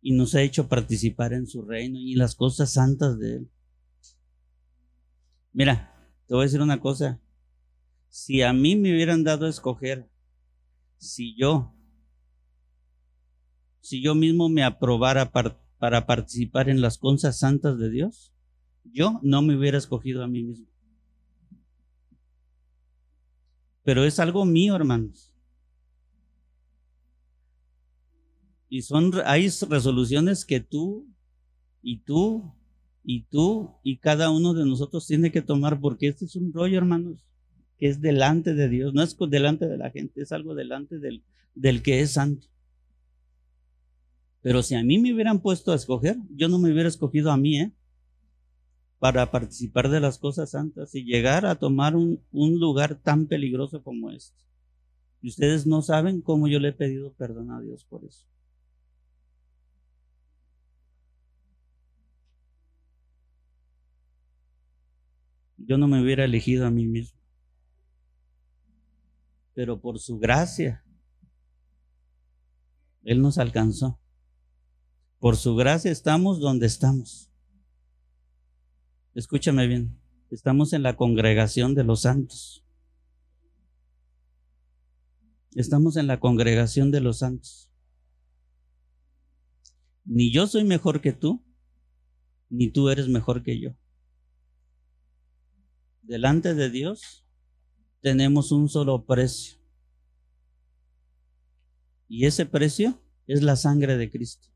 y 0.00 0.12
nos 0.12 0.34
ha 0.34 0.42
hecho 0.42 0.68
participar 0.68 1.32
en 1.32 1.46
su 1.46 1.62
reino 1.62 1.98
y 1.98 2.14
las 2.14 2.34
cosas 2.34 2.72
santas 2.72 3.18
de 3.18 3.36
Él. 3.36 3.50
Mira, 5.52 5.92
te 6.26 6.34
voy 6.34 6.42
a 6.42 6.46
decir 6.46 6.60
una 6.60 6.80
cosa. 6.80 7.20
Si 8.08 8.42
a 8.42 8.52
mí 8.52 8.76
me 8.76 8.94
hubieran 8.94 9.24
dado 9.24 9.46
a 9.46 9.50
escoger, 9.50 10.08
si 10.96 11.36
yo 11.36 11.74
si 13.80 14.02
yo 14.02 14.14
mismo 14.14 14.48
me 14.50 14.64
aprobara 14.64 15.32
para 15.32 16.06
participar 16.06 16.68
en 16.68 16.82
las 16.82 16.98
cosas 16.98 17.38
santas 17.38 17.78
de 17.78 17.88
Dios, 17.88 18.34
yo 18.84 19.18
no 19.22 19.40
me 19.40 19.56
hubiera 19.56 19.78
escogido 19.78 20.22
a 20.22 20.28
mí 20.28 20.44
mismo. 20.44 20.66
Pero 23.88 24.04
es 24.04 24.20
algo 24.20 24.44
mío, 24.44 24.76
hermanos. 24.76 25.32
Y 28.68 28.82
son, 28.82 29.12
hay 29.24 29.48
resoluciones 29.66 30.44
que 30.44 30.60
tú 30.60 31.06
y 31.80 32.00
tú 32.00 32.52
y 33.02 33.22
tú 33.22 33.76
y 33.82 33.96
cada 33.96 34.28
uno 34.28 34.52
de 34.52 34.66
nosotros 34.66 35.06
tiene 35.06 35.32
que 35.32 35.40
tomar 35.40 35.80
porque 35.80 36.08
este 36.08 36.26
es 36.26 36.36
un 36.36 36.52
rollo, 36.52 36.76
hermanos, 36.76 37.24
que 37.78 37.88
es 37.88 38.02
delante 38.02 38.52
de 38.52 38.68
Dios, 38.68 38.92
no 38.92 39.02
es 39.02 39.16
delante 39.30 39.66
de 39.66 39.78
la 39.78 39.90
gente, 39.90 40.20
es 40.20 40.32
algo 40.32 40.54
delante 40.54 40.98
del, 40.98 41.24
del 41.54 41.80
que 41.80 42.02
es 42.02 42.10
santo. 42.10 42.46
Pero 44.42 44.62
si 44.62 44.74
a 44.74 44.84
mí 44.84 44.98
me 44.98 45.14
hubieran 45.14 45.40
puesto 45.40 45.72
a 45.72 45.76
escoger, 45.76 46.18
yo 46.36 46.50
no 46.50 46.58
me 46.58 46.70
hubiera 46.70 46.90
escogido 46.90 47.30
a 47.30 47.38
mí, 47.38 47.58
¿eh? 47.58 47.72
Para 48.98 49.30
participar 49.30 49.88
de 49.90 50.00
las 50.00 50.18
cosas 50.18 50.50
santas 50.50 50.94
y 50.94 51.04
llegar 51.04 51.46
a 51.46 51.54
tomar 51.54 51.94
un, 51.94 52.20
lugar 52.32 52.96
tan 52.96 53.26
peligroso 53.26 53.82
como 53.82 54.10
este. 54.10 54.42
Y 55.22 55.28
ustedes 55.28 55.66
no 55.66 55.82
saben 55.82 56.20
cómo 56.20 56.48
yo 56.48 56.58
le 56.58 56.68
he 56.68 56.72
pedido 56.72 57.12
perdón 57.12 57.50
a 57.50 57.60
Dios 57.60 57.84
por 57.84 58.04
eso. 58.04 58.26
Yo 65.58 65.76
no 65.76 65.86
me 65.86 66.02
hubiera 66.02 66.24
elegido 66.24 66.66
a 66.66 66.70
mí 66.70 66.86
mismo. 66.86 67.18
Pero 69.54 69.80
por 69.80 69.98
su 69.98 70.18
gracia, 70.18 70.84
Él 73.04 73.20
nos 73.20 73.38
alcanzó. 73.38 73.98
Por 75.18 75.36
su 75.36 75.56
gracia 75.56 75.90
estamos 75.90 76.40
donde 76.40 76.66
estamos. 76.66 77.28
Escúchame 79.18 79.66
bien, 79.66 80.00
estamos 80.30 80.72
en 80.72 80.84
la 80.84 80.94
congregación 80.94 81.74
de 81.74 81.82
los 81.82 82.02
santos. 82.02 82.64
Estamos 85.56 85.96
en 85.96 86.06
la 86.06 86.20
congregación 86.20 86.92
de 86.92 87.00
los 87.00 87.18
santos. 87.18 87.68
Ni 90.04 90.30
yo 90.30 90.46
soy 90.46 90.62
mejor 90.62 91.00
que 91.00 91.12
tú, 91.12 91.44
ni 92.48 92.70
tú 92.70 92.90
eres 92.90 93.08
mejor 93.08 93.42
que 93.42 93.58
yo. 93.58 93.74
Delante 96.02 96.54
de 96.54 96.70
Dios 96.70 97.26
tenemos 98.00 98.52
un 98.52 98.68
solo 98.68 99.04
precio. 99.04 99.58
Y 102.06 102.26
ese 102.26 102.46
precio 102.46 103.02
es 103.26 103.42
la 103.42 103.56
sangre 103.56 103.96
de 103.96 104.10
Cristo. 104.10 104.46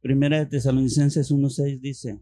Primera 0.00 0.38
de 0.38 0.46
Tesalonicenses 0.46 1.30
1.6 1.30 1.80
dice, 1.80 2.20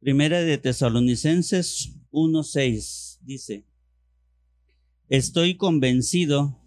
Primera 0.00 0.40
de 0.40 0.58
Tesalonicenses 0.58 1.94
1.6 2.12 3.18
dice, 3.22 3.64
estoy 5.08 5.56
convencido 5.56 6.58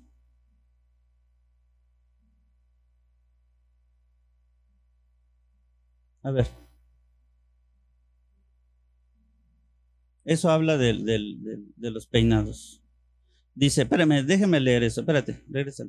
A 6.23 6.31
ver. 6.31 6.47
Eso 10.23 10.51
habla 10.51 10.77
de, 10.77 10.93
los 11.77 12.07
peinados. 12.07 12.83
Dice, 13.55 13.83
espérame, 13.83 14.23
déjeme 14.23 14.59
leer 14.59 14.83
eso, 14.83 15.01
espérate, 15.01 15.43
regresa. 15.49 15.85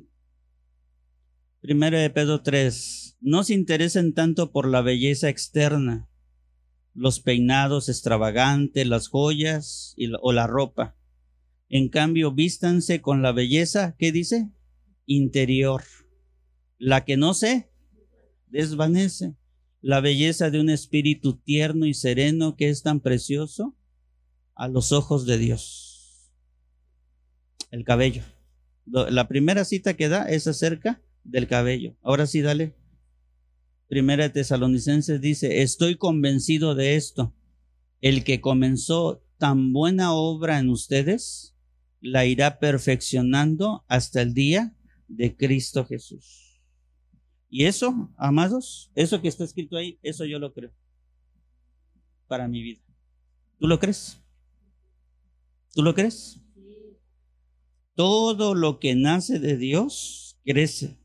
Primero 1.61 1.97
de 1.97 2.09
Pedro 2.09 2.41
3. 2.41 3.17
No 3.21 3.43
se 3.43 3.53
interesen 3.53 4.13
tanto 4.13 4.51
por 4.51 4.67
la 4.67 4.81
belleza 4.81 5.29
externa, 5.29 6.09
los 6.93 7.19
peinados 7.19 7.89
extravagantes, 7.89 8.85
las 8.85 9.07
joyas 9.07 9.95
o 10.21 10.33
la 10.33 10.47
ropa. 10.47 10.97
En 11.69 11.89
cambio, 11.89 12.33
vístanse 12.33 13.01
con 13.01 13.21
la 13.21 13.31
belleza, 13.31 13.95
¿qué 13.97 14.11
dice? 14.11 14.51
Interior. 15.05 15.83
La 16.77 17.05
que 17.05 17.17
no 17.17 17.33
se 17.33 17.71
desvanece. 18.47 19.35
La 19.79 20.01
belleza 20.01 20.49
de 20.49 20.59
un 20.59 20.69
espíritu 20.69 21.37
tierno 21.37 21.85
y 21.85 21.93
sereno 21.93 22.55
que 22.55 22.69
es 22.69 22.83
tan 22.83 22.99
precioso 22.99 23.75
a 24.55 24.67
los 24.67 24.91
ojos 24.91 25.25
de 25.25 25.37
Dios. 25.37 26.31
El 27.71 27.83
cabello. 27.83 28.23
La 28.85 29.27
primera 29.27 29.65
cita 29.65 29.95
que 29.95 30.09
da 30.09 30.29
es 30.29 30.47
acerca 30.47 31.01
del 31.23 31.47
cabello. 31.47 31.95
Ahora 32.01 32.27
sí, 32.27 32.41
dale. 32.41 32.75
Primera 33.87 34.31
Tesalonicenses 34.31 35.21
dice, 35.21 35.61
estoy 35.61 35.95
convencido 35.95 36.75
de 36.75 36.95
esto. 36.95 37.33
El 38.01 38.23
que 38.23 38.41
comenzó 38.41 39.23
tan 39.37 39.73
buena 39.73 40.13
obra 40.13 40.59
en 40.59 40.69
ustedes, 40.69 41.55
la 42.01 42.25
irá 42.25 42.59
perfeccionando 42.59 43.85
hasta 43.87 44.21
el 44.21 44.33
día 44.33 44.75
de 45.07 45.35
Cristo 45.35 45.85
Jesús. 45.85 46.61
Y 47.49 47.65
eso, 47.65 48.11
amados, 48.17 48.91
eso 48.95 49.21
que 49.21 49.27
está 49.27 49.43
escrito 49.43 49.77
ahí, 49.77 49.99
eso 50.01 50.25
yo 50.25 50.39
lo 50.39 50.53
creo 50.53 50.73
para 52.27 52.47
mi 52.47 52.63
vida. 52.63 52.81
¿Tú 53.59 53.67
lo 53.67 53.79
crees? 53.79 54.22
¿Tú 55.73 55.81
lo 55.81 55.95
crees? 55.95 56.39
Todo 57.95 58.53
lo 58.53 58.79
que 58.79 58.95
nace 58.95 59.39
de 59.39 59.57
Dios 59.57 60.39
crece. 60.45 60.99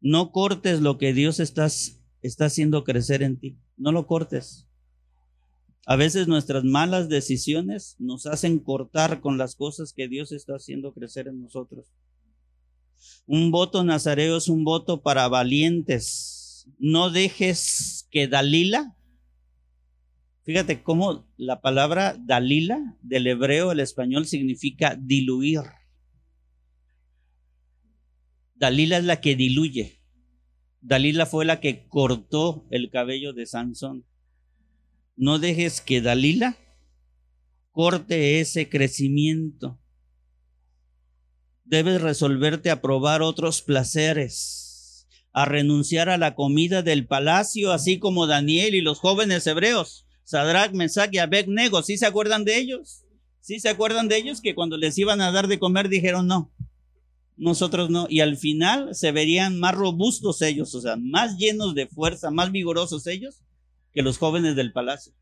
No 0.00 0.32
cortes 0.32 0.80
lo 0.80 0.98
que 0.98 1.12
Dios 1.12 1.40
está, 1.40 1.68
está 2.22 2.44
haciendo 2.46 2.84
crecer 2.84 3.22
en 3.22 3.38
ti. 3.38 3.58
No 3.76 3.92
lo 3.92 4.06
cortes. 4.06 4.68
A 5.86 5.96
veces 5.96 6.28
nuestras 6.28 6.64
malas 6.64 7.08
decisiones 7.08 7.96
nos 7.98 8.26
hacen 8.26 8.58
cortar 8.58 9.20
con 9.20 9.38
las 9.38 9.54
cosas 9.54 9.92
que 9.92 10.08
Dios 10.08 10.32
está 10.32 10.56
haciendo 10.56 10.92
crecer 10.92 11.28
en 11.28 11.40
nosotros. 11.40 11.86
Un 13.26 13.50
voto 13.50 13.84
nazareo 13.84 14.36
es 14.36 14.48
un 14.48 14.64
voto 14.64 15.02
para 15.02 15.28
valientes. 15.28 16.68
No 16.78 17.10
dejes 17.10 18.06
que 18.10 18.28
Dalila 18.28 18.97
Fíjate 20.48 20.82
cómo 20.82 21.30
la 21.36 21.60
palabra 21.60 22.16
Dalila 22.18 22.96
del 23.02 23.26
hebreo 23.26 23.68
al 23.68 23.80
español 23.80 24.24
significa 24.24 24.96
diluir. 24.98 25.60
Dalila 28.54 28.96
es 28.96 29.04
la 29.04 29.20
que 29.20 29.36
diluye. 29.36 30.00
Dalila 30.80 31.26
fue 31.26 31.44
la 31.44 31.60
que 31.60 31.86
cortó 31.86 32.66
el 32.70 32.88
cabello 32.88 33.34
de 33.34 33.44
Sansón. 33.44 34.06
No 35.16 35.38
dejes 35.38 35.82
que 35.82 36.00
Dalila 36.00 36.56
corte 37.70 38.40
ese 38.40 38.70
crecimiento. 38.70 39.78
Debes 41.64 42.00
resolverte 42.00 42.70
a 42.70 42.80
probar 42.80 43.20
otros 43.20 43.60
placeres, 43.60 45.06
a 45.30 45.44
renunciar 45.44 46.08
a 46.08 46.16
la 46.16 46.34
comida 46.34 46.80
del 46.80 47.06
palacio, 47.06 47.70
así 47.70 47.98
como 47.98 48.26
Daniel 48.26 48.74
y 48.74 48.80
los 48.80 48.98
jóvenes 48.98 49.46
hebreos 49.46 50.06
Sadrach, 50.28 50.72
Mesach 50.72 51.08
y 51.10 51.16
Abednego, 51.16 51.82
¿sí 51.82 51.96
se 51.96 52.04
acuerdan 52.04 52.44
de 52.44 52.58
ellos? 52.58 53.02
¿Sí 53.40 53.60
se 53.60 53.70
acuerdan 53.70 54.08
de 54.08 54.18
ellos 54.18 54.42
que 54.42 54.54
cuando 54.54 54.76
les 54.76 54.98
iban 54.98 55.22
a 55.22 55.32
dar 55.32 55.48
de 55.48 55.58
comer 55.58 55.88
dijeron 55.88 56.26
no? 56.26 56.52
Nosotros 57.38 57.88
no. 57.88 58.06
Y 58.10 58.20
al 58.20 58.36
final 58.36 58.94
se 58.94 59.10
verían 59.10 59.58
más 59.58 59.74
robustos 59.74 60.42
ellos, 60.42 60.74
o 60.74 60.82
sea, 60.82 60.96
más 60.96 61.38
llenos 61.38 61.74
de 61.74 61.86
fuerza, 61.86 62.30
más 62.30 62.52
vigorosos 62.52 63.06
ellos 63.06 63.36
que 63.94 64.02
los 64.02 64.18
jóvenes 64.18 64.54
del 64.54 64.70
palacio. 64.70 65.14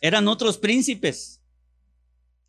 Eran 0.00 0.26
otros 0.26 0.58
príncipes, 0.58 1.40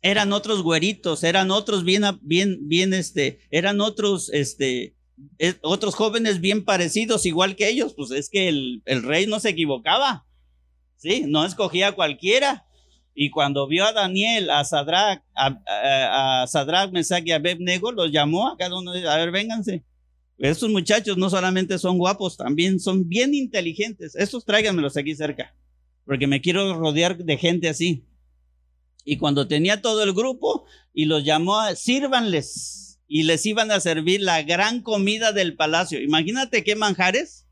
eran 0.00 0.32
otros 0.32 0.64
güeritos, 0.64 1.22
eran 1.22 1.52
otros 1.52 1.84
bien, 1.84 2.02
bien, 2.22 2.58
bien, 2.66 2.92
este, 2.92 3.38
eran 3.52 3.80
otros, 3.80 4.30
este, 4.32 4.96
eh, 5.38 5.54
otros 5.62 5.94
jóvenes 5.94 6.40
bien 6.40 6.64
parecidos, 6.64 7.24
igual 7.24 7.54
que 7.54 7.68
ellos. 7.68 7.94
Pues 7.94 8.10
es 8.10 8.28
que 8.28 8.48
el, 8.48 8.82
el 8.84 9.04
rey 9.04 9.28
no 9.28 9.38
se 9.38 9.50
equivocaba. 9.50 10.26
¿Sí? 11.02 11.24
No 11.26 11.44
escogía 11.44 11.88
a 11.88 11.92
cualquiera. 11.92 12.64
Y 13.14 13.30
cuando 13.30 13.66
vio 13.66 13.84
a 13.84 13.92
Daniel, 13.92 14.48
a 14.50 14.64
Sadrach, 14.64 15.22
a, 15.34 16.42
a, 16.42 16.46
Sadrach, 16.46 16.92
Mesach 16.92 17.26
y 17.26 17.32
Abednego, 17.32 17.92
los 17.92 18.10
llamó 18.10 18.48
a 18.48 18.56
cada 18.56 18.78
uno, 18.78 18.92
a 18.92 19.16
ver, 19.16 19.30
vénganse. 19.32 19.84
Estos 20.38 20.70
muchachos 20.70 21.18
no 21.18 21.28
solamente 21.28 21.78
son 21.78 21.98
guapos, 21.98 22.36
también 22.36 22.80
son 22.80 23.08
bien 23.08 23.34
inteligentes. 23.34 24.14
Estos 24.14 24.44
tráiganmelos 24.44 24.96
aquí 24.96 25.14
cerca, 25.14 25.54
porque 26.06 26.26
me 26.26 26.40
quiero 26.40 26.72
rodear 26.74 27.18
de 27.18 27.36
gente 27.36 27.68
así. 27.68 28.06
Y 29.04 29.18
cuando 29.18 29.46
tenía 29.46 29.82
todo 29.82 30.04
el 30.04 30.14
grupo 30.14 30.64
y 30.94 31.04
los 31.04 31.24
llamó, 31.24 31.60
a, 31.60 31.74
sírvanles 31.74 33.00
y 33.06 33.24
les 33.24 33.44
iban 33.44 33.70
a 33.72 33.80
servir 33.80 34.22
la 34.22 34.42
gran 34.42 34.80
comida 34.80 35.32
del 35.32 35.54
palacio. 35.54 36.00
Imagínate 36.00 36.64
qué 36.64 36.76
manjares 36.76 37.46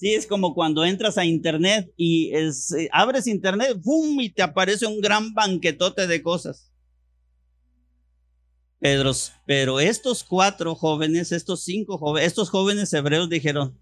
Sí, 0.00 0.14
es 0.14 0.26
como 0.26 0.54
cuando 0.54 0.82
entras 0.82 1.18
a 1.18 1.26
internet 1.26 1.92
y 1.94 2.34
eh, 2.34 2.50
abres 2.90 3.26
internet, 3.26 3.78
¡bum! 3.84 4.18
y 4.22 4.30
te 4.30 4.40
aparece 4.40 4.86
un 4.86 4.98
gran 5.02 5.34
banquetote 5.34 6.06
de 6.06 6.22
cosas. 6.22 6.72
Pedro, 8.78 9.12
pero 9.44 9.78
estos 9.78 10.24
cuatro 10.24 10.74
jóvenes, 10.74 11.32
estos 11.32 11.64
cinco 11.64 11.98
jóvenes, 11.98 12.28
estos 12.28 12.48
jóvenes 12.48 12.90
hebreos 12.94 13.28
dijeron, 13.28 13.78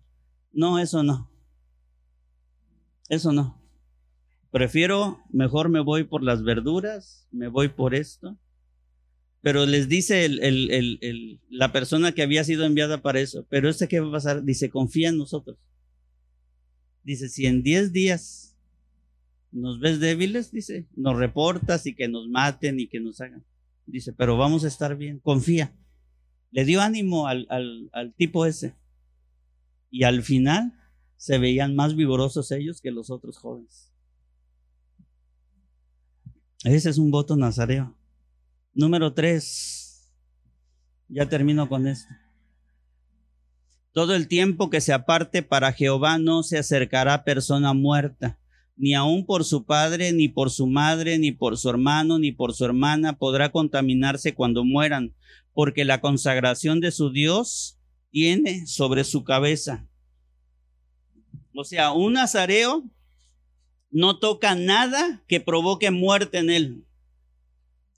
no, 0.50 0.80
eso 0.80 1.04
no. 1.04 1.30
Eso 3.08 3.30
no. 3.30 3.62
Prefiero, 4.50 5.20
mejor 5.30 5.68
me 5.68 5.78
voy 5.78 6.02
por 6.02 6.24
las 6.24 6.42
verduras, 6.42 7.28
me 7.30 7.46
voy 7.46 7.68
por 7.68 7.94
esto. 7.94 8.36
Pero 9.40 9.66
les 9.66 9.88
dice 9.88 10.28
la 11.48 11.70
persona 11.70 12.10
que 12.10 12.22
había 12.22 12.42
sido 12.42 12.64
enviada 12.64 13.02
para 13.02 13.20
eso, 13.20 13.46
pero 13.48 13.68
este 13.68 13.86
qué 13.86 14.00
va 14.00 14.08
a 14.08 14.12
pasar, 14.14 14.42
dice, 14.42 14.68
confía 14.68 15.10
en 15.10 15.18
nosotros. 15.18 15.56
Dice, 17.08 17.30
si 17.30 17.46
en 17.46 17.62
10 17.62 17.94
días 17.94 18.54
nos 19.50 19.80
ves 19.80 19.98
débiles, 19.98 20.52
dice, 20.52 20.86
nos 20.94 21.16
reportas 21.16 21.86
y 21.86 21.94
que 21.94 22.06
nos 22.06 22.28
maten 22.28 22.78
y 22.80 22.86
que 22.86 23.00
nos 23.00 23.22
hagan. 23.22 23.46
Dice, 23.86 24.12
pero 24.12 24.36
vamos 24.36 24.62
a 24.62 24.68
estar 24.68 24.94
bien, 24.94 25.18
confía. 25.18 25.74
Le 26.50 26.66
dio 26.66 26.82
ánimo 26.82 27.26
al, 27.26 27.46
al 27.48 28.12
tipo 28.12 28.44
ese. 28.44 28.76
Y 29.90 30.02
al 30.02 30.22
final 30.22 30.78
se 31.16 31.38
veían 31.38 31.74
más 31.74 31.96
vigorosos 31.96 32.52
ellos 32.52 32.82
que 32.82 32.90
los 32.90 33.08
otros 33.08 33.38
jóvenes. 33.38 33.90
Ese 36.62 36.90
es 36.90 36.98
un 36.98 37.10
voto 37.10 37.36
nazareo. 37.36 37.96
Número 38.74 39.14
tres. 39.14 40.12
Ya 41.08 41.26
termino 41.26 41.70
con 41.70 41.86
esto. 41.86 42.12
Todo 43.98 44.14
el 44.14 44.28
tiempo 44.28 44.70
que 44.70 44.80
se 44.80 44.92
aparte 44.92 45.42
para 45.42 45.72
Jehová 45.72 46.18
no 46.18 46.44
se 46.44 46.56
acercará 46.56 47.24
persona 47.24 47.72
muerta, 47.72 48.38
ni 48.76 48.94
aun 48.94 49.26
por 49.26 49.44
su 49.44 49.64
padre, 49.64 50.12
ni 50.12 50.28
por 50.28 50.52
su 50.52 50.68
madre, 50.68 51.18
ni 51.18 51.32
por 51.32 51.58
su 51.58 51.68
hermano, 51.68 52.20
ni 52.20 52.30
por 52.30 52.54
su 52.54 52.64
hermana 52.64 53.18
podrá 53.18 53.50
contaminarse 53.50 54.34
cuando 54.34 54.64
mueran, 54.64 55.16
porque 55.52 55.84
la 55.84 56.00
consagración 56.00 56.78
de 56.78 56.92
su 56.92 57.10
Dios 57.10 57.80
tiene 58.12 58.68
sobre 58.68 59.02
su 59.02 59.24
cabeza. 59.24 59.88
O 61.52 61.64
sea, 61.64 61.90
un 61.90 62.12
nazareo 62.12 62.84
no 63.90 64.20
toca 64.20 64.54
nada 64.54 65.24
que 65.26 65.40
provoque 65.40 65.90
muerte 65.90 66.38
en 66.38 66.50
él. 66.50 66.84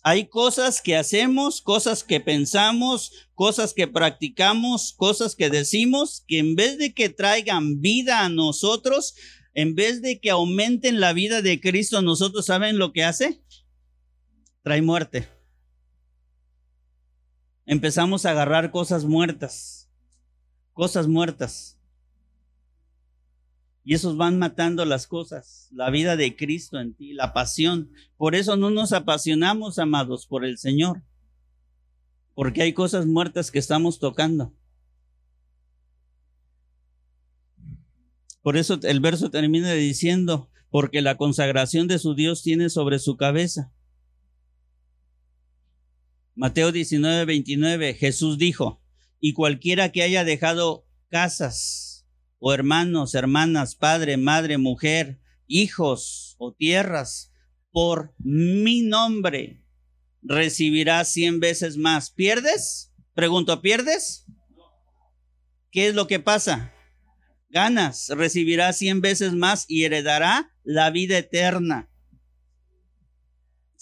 Hay 0.02 0.28
cosas 0.28 0.80
que 0.80 0.96
hacemos, 0.96 1.60
cosas 1.60 2.04
que 2.04 2.20
pensamos, 2.20 3.28
cosas 3.34 3.74
que 3.74 3.86
practicamos, 3.86 4.94
cosas 4.96 5.36
que 5.36 5.50
decimos, 5.50 6.24
que 6.26 6.38
en 6.38 6.56
vez 6.56 6.78
de 6.78 6.94
que 6.94 7.10
traigan 7.10 7.80
vida 7.80 8.24
a 8.24 8.28
nosotros, 8.28 9.14
en 9.52 9.74
vez 9.74 10.00
de 10.00 10.20
que 10.20 10.30
aumenten 10.30 11.00
la 11.00 11.12
vida 11.12 11.42
de 11.42 11.60
Cristo, 11.60 12.00
nosotros 12.00 12.46
saben 12.46 12.78
lo 12.78 12.92
que 12.92 13.04
hace? 13.04 13.42
Trae 14.62 14.80
muerte. 14.80 15.28
Empezamos 17.66 18.24
a 18.24 18.30
agarrar 18.30 18.70
cosas 18.70 19.04
muertas, 19.04 19.90
cosas 20.72 21.08
muertas. 21.08 21.79
Y 23.84 23.94
esos 23.94 24.16
van 24.16 24.38
matando 24.38 24.84
las 24.84 25.06
cosas, 25.06 25.68
la 25.72 25.90
vida 25.90 26.16
de 26.16 26.36
Cristo 26.36 26.78
en 26.78 26.94
ti, 26.94 27.12
la 27.12 27.32
pasión. 27.32 27.90
Por 28.16 28.34
eso 28.34 28.56
no 28.56 28.70
nos 28.70 28.92
apasionamos, 28.92 29.78
amados, 29.78 30.26
por 30.26 30.44
el 30.44 30.58
Señor. 30.58 31.02
Porque 32.34 32.62
hay 32.62 32.72
cosas 32.74 33.06
muertas 33.06 33.50
que 33.50 33.58
estamos 33.58 33.98
tocando. 33.98 34.54
Por 38.42 38.56
eso 38.56 38.78
el 38.82 39.00
verso 39.00 39.30
termina 39.30 39.72
diciendo, 39.72 40.50
porque 40.70 41.02
la 41.02 41.16
consagración 41.16 41.88
de 41.88 41.98
su 41.98 42.14
Dios 42.14 42.42
tiene 42.42 42.70
sobre 42.70 42.98
su 42.98 43.16
cabeza. 43.16 43.72
Mateo 46.34 46.72
19, 46.72 47.24
29, 47.26 47.94
Jesús 47.94 48.38
dijo, 48.38 48.80
y 49.18 49.34
cualquiera 49.34 49.92
que 49.92 50.02
haya 50.02 50.24
dejado 50.24 50.86
casas, 51.10 51.89
o 52.40 52.52
hermanos, 52.52 53.14
hermanas, 53.14 53.76
padre, 53.76 54.16
madre, 54.16 54.58
mujer, 54.58 55.20
hijos 55.46 56.34
o 56.38 56.52
tierras, 56.52 57.32
por 57.70 58.14
mi 58.18 58.82
nombre, 58.82 59.62
recibirá 60.22 61.04
cien 61.04 61.38
veces 61.38 61.76
más. 61.76 62.10
¿Pierdes? 62.10 62.92
Pregunto, 63.14 63.60
¿pierdes? 63.60 64.26
¿Qué 65.70 65.88
es 65.88 65.94
lo 65.94 66.06
que 66.06 66.18
pasa? 66.18 66.72
Ganas, 67.50 68.08
recibirá 68.08 68.72
cien 68.72 69.00
veces 69.00 69.34
más 69.34 69.66
y 69.68 69.84
heredará 69.84 70.50
la 70.64 70.90
vida 70.90 71.18
eterna. 71.18 71.89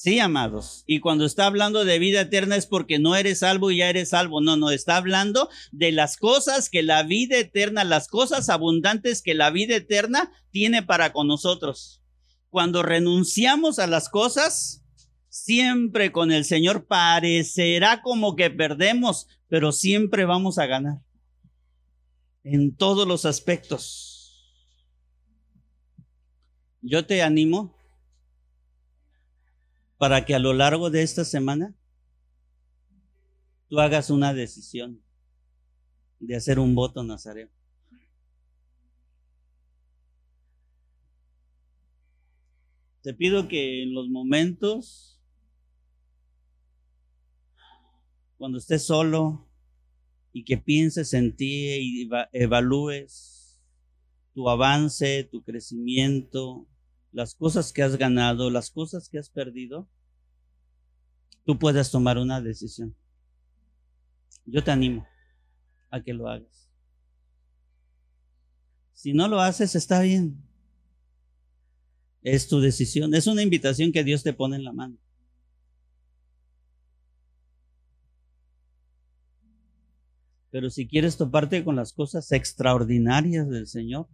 Sí, 0.01 0.21
amados. 0.21 0.85
Y 0.87 1.01
cuando 1.01 1.25
está 1.25 1.47
hablando 1.47 1.85
de 1.85 1.99
vida 1.99 2.21
eterna 2.21 2.55
es 2.55 2.67
porque 2.67 3.01
no 3.01 3.17
eres 3.17 3.41
salvo 3.41 3.73
y 3.73 3.79
ya 3.79 3.91
eres 3.91 4.11
salvo. 4.11 4.41
No, 4.41 4.57
no, 4.57 4.71
está 4.71 4.97
hablando 4.97 5.49
de 5.73 5.91
las 5.91 6.17
cosas 6.17 6.71
que 6.71 6.85
la 6.85 7.03
vida 7.03 7.37
eterna, 7.37 7.83
las 7.83 8.07
cosas 8.07 8.49
abundantes 8.49 9.23
que 9.23 9.35
la 9.35 9.51
vida 9.51 9.75
eterna 9.75 10.31
tiene 10.53 10.85
para 10.85 11.13
con 11.13 11.27
nosotros. 11.27 12.01
Cuando 12.49 12.85
renunciamos 12.85 13.81
a 13.81 13.89
las 13.89 14.09
cosas, 14.09 14.85
siempre 15.31 16.13
con 16.13 16.31
el 16.31 16.45
Señor 16.45 16.87
parecerá 16.87 18.01
como 18.01 18.37
que 18.37 18.51
perdemos, 18.51 19.27
pero 19.49 19.73
siempre 19.73 20.27
vamos 20.27 20.59
a 20.59 20.67
ganar. 20.67 20.99
En 22.45 22.77
todos 22.77 23.05
los 23.05 23.25
aspectos. 23.25 24.47
Yo 26.83 27.05
te 27.05 27.21
animo 27.21 27.78
para 29.99 30.25
que 30.25 30.35
a 30.35 30.39
lo 30.39 30.55
largo 30.55 30.91
de 30.91 31.03
esta 31.03 31.25
semana 31.25 31.75
tú 33.69 33.81
hagas 33.81 34.11
una 34.11 34.33
decisión 34.33 35.03
de 36.21 36.37
hacer 36.37 36.59
un 36.59 36.75
voto 36.75 37.03
nazareo. 37.03 37.51
Te 43.03 43.13
pido 43.15 43.49
que 43.49 43.83
en 43.83 43.95
los 43.95 44.09
momentos, 44.09 45.21
cuando 48.37 48.59
estés 48.59 48.85
solo 48.85 49.49
y 50.33 50.45
que 50.45 50.59
pienses 50.59 51.13
en 51.15 51.35
ti 51.35 52.05
y 52.05 52.11
evalúes 52.33 53.61
tu 54.35 54.49
avance, 54.49 55.25
tu 55.25 55.43
crecimiento, 55.43 56.69
las 57.13 57.35
cosas 57.35 57.73
que 57.73 57.83
has 57.83 57.97
ganado, 57.97 58.51
las 58.51 58.71
cosas 58.71 59.09
que 59.09 59.19
has 59.19 59.31
perdido, 59.31 59.89
tú 61.45 61.59
puedes 61.59 61.91
tomar 61.91 62.19
una 62.19 62.41
decisión. 62.41 62.95
Yo 64.45 64.63
te 64.63 64.71
animo 64.71 65.07
a 65.91 66.03
que 66.03 66.15
lo 66.15 66.29
hagas. 66.29 66.69
Si 68.93 69.13
no 69.13 69.29
lo 69.29 69.41
haces, 69.41 69.75
está 69.75 70.01
bien. 70.01 70.43
Es 72.23 72.49
tu 72.49 72.61
decisión. 72.61 73.15
Es 73.15 73.27
una 73.27 73.43
invitación 73.43 73.93
que 73.93 74.05
Dios 74.05 74.23
te 74.23 74.33
pone 74.33 74.57
en 74.57 74.65
la 74.65 74.73
mano. 74.73 74.97
Pero 80.51 80.71
si 80.71 80.89
quieres 80.89 81.17
toparte 81.17 81.63
con 81.63 81.77
las 81.77 81.93
cosas 81.93 82.33
extraordinarias 82.33 83.49
del 83.49 83.67
Señor, 83.67 84.09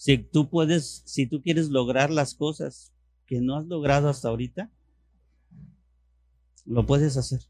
si 0.00 0.16
tú 0.16 0.48
puedes, 0.48 1.02
si 1.04 1.26
tú 1.26 1.42
quieres 1.42 1.68
lograr 1.68 2.08
las 2.08 2.34
cosas 2.34 2.90
que 3.26 3.42
no 3.42 3.54
has 3.58 3.66
logrado 3.66 4.08
hasta 4.08 4.30
ahorita, 4.30 4.70
lo 6.64 6.86
puedes 6.86 7.18
hacer. 7.18 7.42